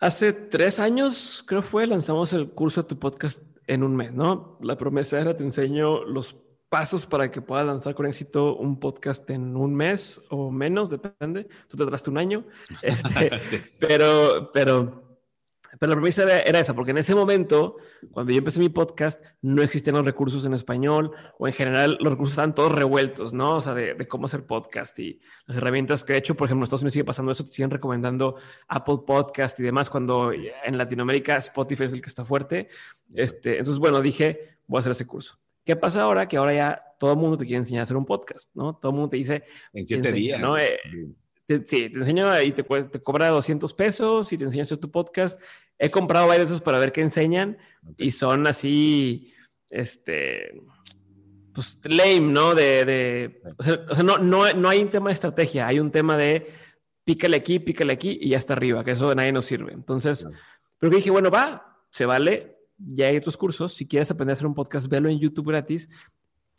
Hace 0.01 0.33
tres 0.33 0.79
años, 0.79 1.45
creo 1.47 1.61
fue, 1.61 1.87
lanzamos 1.87 2.33
el 2.33 2.49
curso 2.53 2.81
de 2.81 2.89
tu 2.89 2.99
podcast 2.99 3.43
en 3.67 3.83
un 3.83 3.95
mes, 3.95 4.11
¿no? 4.11 4.57
La 4.63 4.79
promesa 4.79 5.21
era 5.21 5.37
te 5.37 5.45
enseño 5.45 6.05
los 6.05 6.37
pasos 6.71 7.05
para 7.05 7.31
que 7.31 7.43
puedas 7.43 7.67
lanzar 7.67 7.95
con 7.95 8.07
éxito 8.07 8.57
un 8.57 8.81
podcast 8.81 9.29
en 9.29 9.55
un 9.57 9.75
mes 9.75 10.19
o 10.31 10.51
menos, 10.51 10.89
depende. 10.89 11.49
Tú 11.69 11.77
te 11.77 11.85
tardaste 11.85 12.09
un 12.09 12.17
año. 12.17 12.47
Este, 12.83 13.75
Pero, 13.79 14.51
pero 14.55 15.10
pero 15.79 15.91
la 15.91 15.97
premisa 15.97 16.23
era, 16.23 16.61
esa, 16.61 16.75
porque 16.75 16.91
en 16.91 16.99
ese 16.99 17.15
momento, 17.15 17.77
cuando 18.11 18.33
yo 18.33 18.39
empecé 18.39 18.59
mi 18.59 18.69
podcast, 18.69 19.23
no 19.41 19.63
existían 19.63 19.97
los 19.97 20.05
recursos 20.05 20.45
en 20.45 20.53
español 20.53 21.13
o 21.39 21.47
en 21.47 21.53
general 21.53 21.97
los 22.01 22.13
recursos 22.13 22.33
estaban 22.33 22.55
todos 22.55 22.73
revueltos, 22.73 23.33
¿no? 23.33 23.57
O 23.57 23.61
sea, 23.61 23.75
de, 23.75 24.09
cómo 24.09 24.27
hacer 24.27 24.47
podcast 24.47 24.99
y 24.99 25.21
las 25.47 25.57
herramientas 25.57 26.05
que 26.05 26.15
de 26.15 26.19
hecho, 26.19 26.35
por 26.35 26.47
ejemplo, 26.47 26.63
en 26.63 26.65
Estados 26.65 26.83
Unidos 26.83 26.95
sigue 26.95 27.05
pasando 27.05 27.31
eso, 27.31 27.45
te 27.45 27.53
siguen 27.53 27.71
recomendando 27.71 28.37
Apple 28.69 28.99
Podcast 29.07 29.61
y 29.61 29.63
demás, 29.63 29.89
cuando 29.89 30.33
en 30.33 30.77
Latinoamérica 30.77 31.37
Spotify 31.37 31.85
es 31.85 31.93
el 31.93 32.03
que 32.03 32.09
está 32.09 32.25
fuerte. 32.25 32.69
Este, 33.15 33.59
entonces, 33.59 33.79
bueno, 33.79 34.01
dije, 34.01 34.57
voy 34.67 34.79
a 34.79 34.81
hacer 34.81 34.93
ese 34.93 35.07
curso. 35.07 35.39
¿Qué 35.65 35.77
pasa 35.77 36.03
ahora? 36.03 36.27
Que 36.27 36.37
ahora 36.37 36.55
ya 36.55 36.83
todo 36.99 37.13
el 37.13 37.19
mundo 37.19 37.37
te 37.37 37.45
quiere 37.45 37.59
enseñar 37.59 37.81
a 37.81 37.83
hacer 37.85 37.97
un 37.97 38.07
podcast, 38.07 38.51
¿no? 38.55 38.75
Todo 38.77 38.91
el 38.91 38.97
mundo 38.97 39.11
te 39.11 39.17
dice... 39.17 39.45
En 39.73 39.87
siete 39.87 40.11
días. 40.13 40.41
¿no? 40.41 40.59
Eh, 40.59 40.79
sí, 41.65 41.91
te 41.91 41.99
enseño 41.99 42.41
y 42.43 42.53
te, 42.53 42.63
te, 42.63 43.01
cobra 43.01 43.29
200 43.29 43.73
pesos 43.75 44.33
y 44.33 44.39
te 44.39 44.45
enseño 44.45 44.65
tu 44.79 44.91
podcast. 44.91 45.41
He 45.79 45.91
comprado 45.91 46.29
varios 46.29 46.49
de 46.49 46.55
esos 46.55 46.63
para 46.63 46.79
ver 46.79 46.93
qué 46.93 47.01
enseñan 47.01 47.59
y 47.97 48.11
son 48.11 48.47
así, 48.47 49.33
este, 49.69 50.61
pues 51.55 51.79
lame, 51.85 52.21
¿no? 52.21 52.55
De, 52.55 52.85
de 52.85 53.43
o 53.57 53.63
sea, 53.63 54.03
no, 54.05 54.19
no, 54.19 54.53
no, 54.53 54.69
hay 54.69 54.83
un 54.83 54.91
tema 54.91 55.11
de 55.11 55.15
estrategia, 55.15 55.67
hay 55.67 55.81
un 55.81 55.91
tema 55.91 56.17
de 56.17 56.47
pícale 57.05 57.37
aquí, 57.37 57.59
pícale 57.59 57.93
aquí 57.93 58.19
y 58.21 58.31
ya 58.31 58.39
está 58.39 58.55
arriba, 58.55 58.85
que 58.85 58.93
eso 58.93 59.09
de 59.09 59.15
nadie 59.15 59.33
nos 59.33 59.47
sirve. 59.47 59.73
Entonces, 59.73 60.27
pero 60.79 60.91
que 60.91 60.97
dije, 60.97 61.11
bueno, 61.11 61.31
va, 61.31 61.79
se 61.91 62.07
vale, 62.07 62.57
ya 62.79 63.07
hay 63.07 63.17
otros 63.17 63.37
cursos. 63.37 63.75
Si 63.75 63.87
quieres 63.87 64.11
aprender 64.11 64.33
a 64.33 64.35
hacer 64.35 64.47
un 64.47 64.55
podcast, 64.55 64.87
velo 64.89 65.09
en 65.09 65.19
YouTube 65.19 65.49
gratis. 65.49 65.89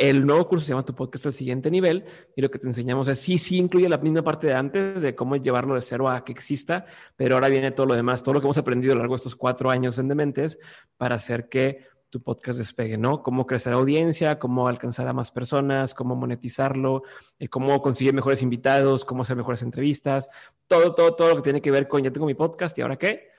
El 0.02 0.26
nuevo 0.26 0.48
curso 0.48 0.66
se 0.66 0.70
llama 0.72 0.84
Tu 0.84 0.96
Podcast 0.96 1.28
al 1.28 1.34
siguiente 1.34 1.70
nivel 1.70 2.06
y 2.36 2.42
lo 2.42 2.50
que 2.50 2.58
te 2.58 2.66
enseñamos 2.66 3.08
es, 3.08 3.20
sí, 3.20 3.38
sí 3.38 3.58
incluye 3.58 3.88
la 3.88 4.00
misma 4.00 4.24
parte 4.24 4.48
de 4.48 4.56
antes, 4.56 5.00
de 5.00 5.14
cómo 5.14 5.36
llevarlo 5.36 5.76
de 5.76 5.82
cero 5.82 6.10
a 6.10 6.26
que 6.26 6.32
exista, 6.32 6.88
pero 7.16 7.36
ahora 7.36 7.50
viene 7.50 7.70
todo 7.70 7.86
lo 7.86 7.94
demás, 7.94 8.24
todo 8.24 8.34
lo 8.34 8.42
que 8.42 8.48
hemos 8.48 8.58
aprendido 8.58 8.94
a 8.94 8.96
lo 8.96 9.02
largo 9.02 9.14
de 9.14 9.18
estos 9.18 9.36
cuatro 9.36 9.70
años 9.70 10.00
en 10.00 10.08
Dementes 10.08 10.58
para 10.98 11.18
hacer 11.18 11.50
que 11.50 11.86
tu 12.10 12.20
podcast 12.20 12.58
despegue, 12.58 12.98
¿no? 12.98 13.22
Cómo 13.22 13.46
crecer 13.46 13.74
audiencia, 13.74 14.40
cómo 14.40 14.68
alcanzar 14.68 15.08
a 15.08 15.14
más 15.14 15.30
personas, 15.30 15.94
cómo 15.94 16.16
monetizarlo, 16.16 17.04
eh, 17.38 17.48
cómo 17.48 17.80
conseguir 17.84 18.16
mejores 18.16 18.42
invitados, 18.42 19.06
cómo 19.06 19.22
hacer 19.22 19.36
mejores 19.36 19.62
entrevistas, 19.62 20.32
todo, 20.66 20.96
todo, 20.96 21.14
todo 21.14 21.30
lo 21.30 21.36
que 21.36 21.44
tiene 21.44 21.62
que 21.62 21.70
ver 21.70 21.88
con 21.88 22.02
ya 22.02 22.10
tengo 22.10 22.26
mi 22.26 22.34
podcast 22.34 22.76
y 22.76 22.82
ahora 22.82 22.98
qué. 22.98 23.30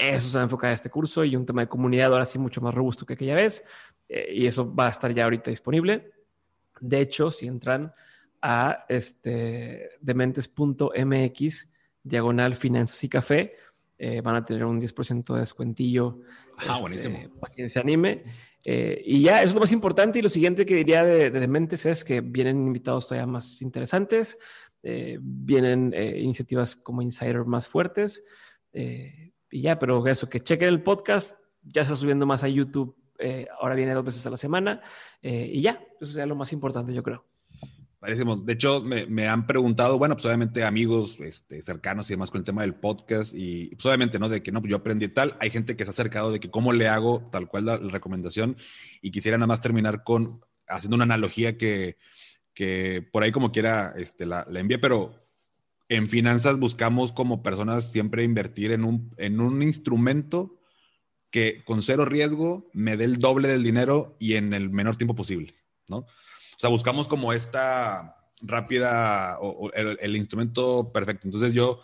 Eso 0.00 0.30
se 0.30 0.36
va 0.38 0.42
a 0.42 0.44
enfocar 0.44 0.70
en 0.70 0.74
este 0.74 0.90
curso 0.90 1.24
y 1.24 1.36
un 1.36 1.44
tema 1.44 1.62
de 1.62 1.68
comunidad 1.68 2.12
ahora 2.12 2.24
sí 2.24 2.38
mucho 2.38 2.60
más 2.60 2.74
robusto 2.74 3.04
que 3.04 3.14
aquella 3.14 3.34
vez. 3.34 3.62
Eh, 4.08 4.32
y 4.34 4.46
eso 4.46 4.74
va 4.74 4.86
a 4.86 4.90
estar 4.90 5.12
ya 5.12 5.24
ahorita 5.24 5.50
disponible. 5.50 6.12
De 6.80 7.00
hecho, 7.00 7.30
si 7.30 7.46
entran 7.46 7.92
a 8.42 8.86
este, 8.88 9.90
dementes.mx, 10.00 11.68
diagonal 12.02 12.54
finanzas 12.54 13.04
y 13.04 13.08
café, 13.08 13.56
eh, 13.98 14.20
van 14.22 14.36
a 14.36 14.44
tener 14.44 14.64
un 14.64 14.80
10% 14.80 15.34
de 15.34 15.40
descuentillo 15.40 16.20
ah, 16.56 16.80
este, 16.90 17.28
para 17.38 17.52
quien 17.52 17.68
se 17.68 17.78
anime. 17.78 18.24
Eh, 18.64 19.02
y 19.04 19.22
ya, 19.22 19.40
eso 19.40 19.48
es 19.48 19.54
lo 19.54 19.60
más 19.60 19.72
importante. 19.72 20.18
Y 20.18 20.22
lo 20.22 20.30
siguiente 20.30 20.64
que 20.66 20.74
diría 20.74 21.04
de, 21.04 21.30
Dementes 21.30 21.84
es 21.86 22.02
que 22.02 22.20
vienen 22.20 22.66
invitados 22.66 23.06
todavía 23.06 23.26
más 23.26 23.60
interesantes, 23.62 24.38
vienen 24.82 25.94
iniciativas 25.94 26.74
como 26.74 27.02
Insider 27.02 27.44
más 27.44 27.68
fuertes. 27.68 28.24
Y 29.50 29.62
ya, 29.62 29.78
pero 29.78 30.06
eso, 30.06 30.28
que 30.28 30.40
chequen 30.40 30.68
el 30.68 30.82
podcast, 30.82 31.36
ya 31.62 31.82
está 31.82 31.96
subiendo 31.96 32.26
más 32.26 32.44
a 32.44 32.48
YouTube 32.48 32.96
eh, 33.20 33.46
ahora 33.60 33.74
viene 33.74 33.92
dos 33.92 34.04
veces 34.04 34.26
a 34.26 34.30
la 34.30 34.38
semana 34.38 34.80
eh, 35.20 35.50
y 35.52 35.60
ya, 35.60 35.78
eso 36.00 36.12
sería 36.12 36.26
lo 36.26 36.36
más 36.36 36.52
importante, 36.52 36.94
yo 36.94 37.02
creo. 37.02 37.26
Parecemos. 37.98 38.46
De 38.46 38.54
hecho, 38.54 38.80
me, 38.80 39.28
han 39.28 39.46
preguntado, 39.46 39.98
bueno, 39.98 40.14
pues 40.14 40.24
obviamente 40.24 40.64
amigos 40.64 41.20
este, 41.20 41.60
cercanos 41.60 42.08
y 42.08 42.14
demás 42.14 42.30
con 42.30 42.38
el 42.38 42.46
tema 42.46 42.62
del 42.62 42.74
podcast 42.74 43.34
y 43.36 43.68
pues 43.74 43.84
obviamente, 43.84 44.18
¿no? 44.18 44.30
De 44.30 44.42
que 44.42 44.52
no, 44.52 44.60
pues 44.60 44.70
yo 44.70 44.78
aprendí 44.78 45.08
tal. 45.08 45.36
Hay 45.38 45.50
gente 45.50 45.76
que 45.76 45.84
se 45.84 45.90
ha 45.90 45.92
acercado 45.92 46.32
de 46.32 46.40
que 46.40 46.50
cómo 46.50 46.72
le 46.72 46.88
hago 46.88 47.22
tal 47.30 47.46
cual 47.46 47.66
la, 47.66 47.76
recomendación 47.76 48.56
y 49.02 49.10
quisiera 49.10 49.36
nada 49.36 49.48
más 49.48 49.60
terminar 49.60 50.02
con 50.02 50.40
haciendo 50.66 50.94
una 50.94 51.04
analogía 51.04 51.58
que, 51.58 51.98
que 52.54 53.06
por 53.12 53.22
ahí 53.22 53.32
como 53.32 53.52
quiera 53.52 53.92
este, 53.94 54.24
la, 54.24 54.46
la 54.48 54.60
envié, 54.60 54.78
pero 54.78 55.14
en 55.90 56.08
finanzas 56.08 56.58
buscamos 56.58 57.12
como 57.12 57.42
personas 57.42 57.90
siempre 57.90 58.22
invertir 58.22 58.70
en 58.70 58.84
un, 58.84 59.12
en 59.18 59.40
un 59.40 59.60
instrumento 59.60 60.60
que 61.30 61.64
con 61.64 61.82
cero 61.82 62.04
riesgo 62.04 62.70
me 62.72 62.96
dé 62.96 63.04
el 63.04 63.18
doble 63.18 63.48
del 63.48 63.64
dinero 63.64 64.16
y 64.20 64.34
en 64.34 64.54
el 64.54 64.70
menor 64.70 64.96
tiempo 64.96 65.16
posible, 65.16 65.54
¿no? 65.88 65.98
O 65.98 66.58
sea, 66.58 66.70
buscamos 66.70 67.08
como 67.08 67.32
esta 67.32 68.16
rápida 68.40 69.38
o, 69.40 69.70
el, 69.72 70.16
instrumento 70.16 70.92
perfecto. 70.92 71.26
Entonces 71.26 71.54
yo 71.54 71.80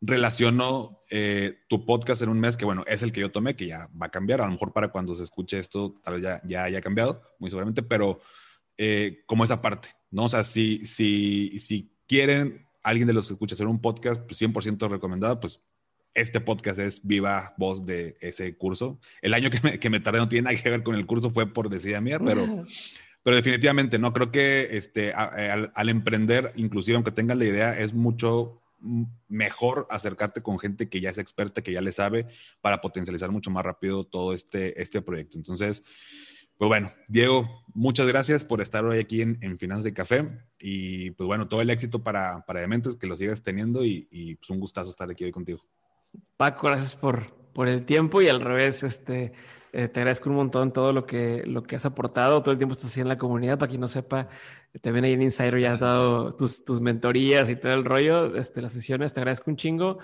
relaciono 0.00 1.04
eh, 1.08 1.60
tu 1.68 1.86
podcast 1.86 2.22
en 2.22 2.30
un 2.30 2.40
mes, 2.40 2.56
que 2.56 2.64
bueno, 2.64 2.82
es 2.86 3.02
el 3.02 3.12
que 3.12 3.20
yo 3.20 3.30
tomé, 3.30 3.54
que 3.54 3.66
ya 3.66 3.88
va 4.00 4.06
a 4.06 4.10
cambiar. 4.10 4.40
A 4.40 4.46
lo 4.46 4.52
mejor 4.52 4.72
para 4.72 4.88
cuando 4.88 5.14
se 5.14 5.22
escuche 5.22 5.58
esto, 5.58 5.94
tal 6.02 6.14
vez 6.14 6.22
ya, 6.24 6.40
ya 6.44 6.64
haya 6.64 6.80
cambiado, 6.80 7.22
muy 7.38 7.50
seguramente, 7.50 7.82
pero 7.82 8.20
eh, 8.76 9.22
como 9.26 9.44
esa 9.44 9.62
parte, 9.62 9.90
¿no? 10.10 10.24
O 10.24 10.28
sea, 10.28 10.42
si, 10.42 10.84
si, 10.84 11.58
si 11.58 11.92
quieren 12.06 12.65
alguien 12.86 13.08
de 13.08 13.14
los 13.14 13.26
que 13.26 13.34
escucha 13.34 13.54
hacer 13.54 13.66
un 13.66 13.80
podcast, 13.80 14.22
pues 14.22 14.40
100% 14.40 14.88
recomendado, 14.88 15.40
pues 15.40 15.60
este 16.14 16.40
podcast 16.40 16.78
es 16.78 17.04
viva 17.04 17.52
voz 17.58 17.84
de 17.84 18.16
ese 18.20 18.56
curso. 18.56 19.00
El 19.20 19.34
año 19.34 19.50
que 19.50 19.60
me, 19.62 19.78
que 19.78 19.90
me, 19.90 20.00
tardé 20.00 20.20
no 20.20 20.28
tiene 20.28 20.44
nada 20.50 20.62
que 20.62 20.70
ver 20.70 20.82
con 20.82 20.94
el 20.94 21.04
curso, 21.04 21.30
fue 21.30 21.52
por 21.52 21.68
decisión 21.68 22.04
mía, 22.04 22.18
pero, 22.24 22.64
pero 23.24 23.36
definitivamente 23.36 23.98
no 23.98 24.12
creo 24.12 24.30
que 24.30 24.68
este, 24.70 25.12
al, 25.12 25.72
al, 25.74 25.88
emprender, 25.88 26.52
inclusive 26.54 26.94
aunque 26.94 27.10
tengas 27.10 27.36
la 27.36 27.44
idea, 27.44 27.78
es 27.78 27.92
mucho 27.92 28.62
mejor 29.28 29.86
acercarte 29.90 30.42
con 30.42 30.58
gente 30.58 30.88
que 30.88 31.00
ya 31.00 31.10
es 31.10 31.18
experta, 31.18 31.62
que 31.62 31.72
ya 31.72 31.80
le 31.80 31.92
sabe, 31.92 32.26
para 32.60 32.80
potencializar 32.80 33.32
mucho 33.32 33.50
más 33.50 33.64
rápido 33.64 34.04
todo 34.04 34.32
este, 34.32 34.80
este 34.80 35.02
proyecto. 35.02 35.38
Entonces, 35.38 35.82
pues 36.58 36.68
bueno, 36.68 36.92
Diego, 37.08 37.64
muchas 37.74 38.06
gracias 38.06 38.44
por 38.44 38.60
estar 38.60 38.84
hoy 38.84 38.98
aquí 38.98 39.22
en, 39.22 39.38
en 39.42 39.58
Finanzas 39.58 39.84
de 39.84 39.92
Café 39.92 40.28
y 40.58 41.10
pues 41.12 41.26
bueno, 41.26 41.46
todo 41.48 41.60
el 41.60 41.70
éxito 41.70 42.02
para, 42.02 42.44
para 42.46 42.60
Dementes, 42.60 42.96
que 42.96 43.06
lo 43.06 43.16
sigas 43.16 43.42
teniendo 43.42 43.84
y, 43.84 44.08
y 44.10 44.36
pues 44.36 44.50
un 44.50 44.60
gustazo 44.60 44.90
estar 44.90 45.10
aquí 45.10 45.24
hoy 45.24 45.32
contigo. 45.32 45.60
Paco, 46.36 46.68
gracias 46.68 46.96
por, 46.96 47.34
por 47.52 47.68
el 47.68 47.84
tiempo 47.84 48.22
y 48.22 48.28
al 48.28 48.40
revés, 48.40 48.82
este, 48.82 49.32
eh, 49.72 49.88
te 49.88 50.00
agradezco 50.00 50.30
un 50.30 50.36
montón 50.36 50.72
todo 50.72 50.92
lo 50.92 51.04
que, 51.04 51.42
lo 51.44 51.62
que 51.62 51.76
has 51.76 51.84
aportado, 51.84 52.42
todo 52.42 52.52
el 52.52 52.58
tiempo 52.58 52.74
estás 52.74 52.90
así 52.90 53.00
en 53.00 53.08
la 53.08 53.18
comunidad, 53.18 53.58
para 53.58 53.68
quien 53.68 53.80
no 53.80 53.88
sepa, 53.88 54.28
también 54.80 55.04
ahí 55.04 55.12
en 55.12 55.22
Insider 55.22 55.60
ya 55.60 55.72
has 55.72 55.80
dado 55.80 56.34
tus, 56.34 56.64
tus 56.64 56.80
mentorías 56.80 57.50
y 57.50 57.56
todo 57.56 57.74
el 57.74 57.84
rollo, 57.84 58.36
este, 58.36 58.62
las 58.62 58.72
sesiones, 58.72 59.12
te 59.12 59.20
agradezco 59.20 59.50
un 59.50 59.56
chingo. 59.56 59.98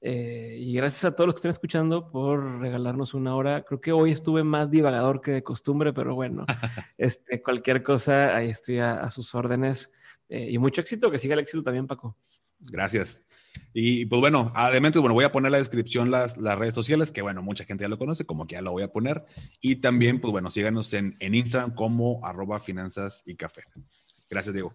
Eh, 0.00 0.56
y 0.60 0.74
gracias 0.74 1.04
a 1.04 1.14
todos 1.14 1.26
los 1.26 1.34
que 1.34 1.38
estén 1.38 1.50
escuchando 1.50 2.10
por 2.10 2.60
regalarnos 2.60 3.14
una 3.14 3.34
hora. 3.34 3.64
Creo 3.64 3.80
que 3.80 3.92
hoy 3.92 4.12
estuve 4.12 4.44
más 4.44 4.70
divagador 4.70 5.20
que 5.20 5.32
de 5.32 5.42
costumbre, 5.42 5.92
pero 5.92 6.14
bueno, 6.14 6.46
este, 6.98 7.42
cualquier 7.42 7.82
cosa, 7.82 8.36
ahí 8.36 8.50
estoy 8.50 8.78
a, 8.78 9.08
sus 9.10 9.34
órdenes. 9.34 9.92
Eh, 10.28 10.48
y 10.50 10.58
mucho 10.58 10.80
éxito, 10.80 11.10
que 11.10 11.18
siga 11.18 11.34
el 11.34 11.40
éxito 11.40 11.62
también, 11.62 11.86
Paco. 11.86 12.16
Gracias. 12.60 13.24
Y 13.72 14.06
pues 14.06 14.20
bueno, 14.20 14.52
además, 14.54 14.92
bueno, 14.92 15.14
voy 15.14 15.24
a 15.24 15.32
poner 15.32 15.48
en 15.48 15.52
la 15.52 15.58
descripción 15.58 16.10
las, 16.10 16.36
las 16.38 16.58
redes 16.58 16.74
sociales, 16.74 17.12
que 17.12 17.22
bueno, 17.22 17.42
mucha 17.42 17.64
gente 17.64 17.82
ya 17.82 17.88
lo 17.88 17.98
conoce, 17.98 18.24
como 18.24 18.46
que 18.46 18.54
ya 18.54 18.62
lo 18.62 18.72
voy 18.72 18.82
a 18.82 18.92
poner. 18.92 19.24
Y 19.60 19.76
también, 19.76 20.20
pues 20.20 20.30
bueno, 20.30 20.50
síganos 20.50 20.92
en, 20.92 21.16
en 21.18 21.34
Instagram 21.34 21.74
como 21.74 22.24
arroba 22.24 22.60
finanzas 22.60 23.22
y 23.26 23.36
café. 23.36 23.62
Gracias, 24.30 24.54
Diego. 24.54 24.74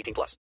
18 0.00 0.14
plus. 0.14 0.36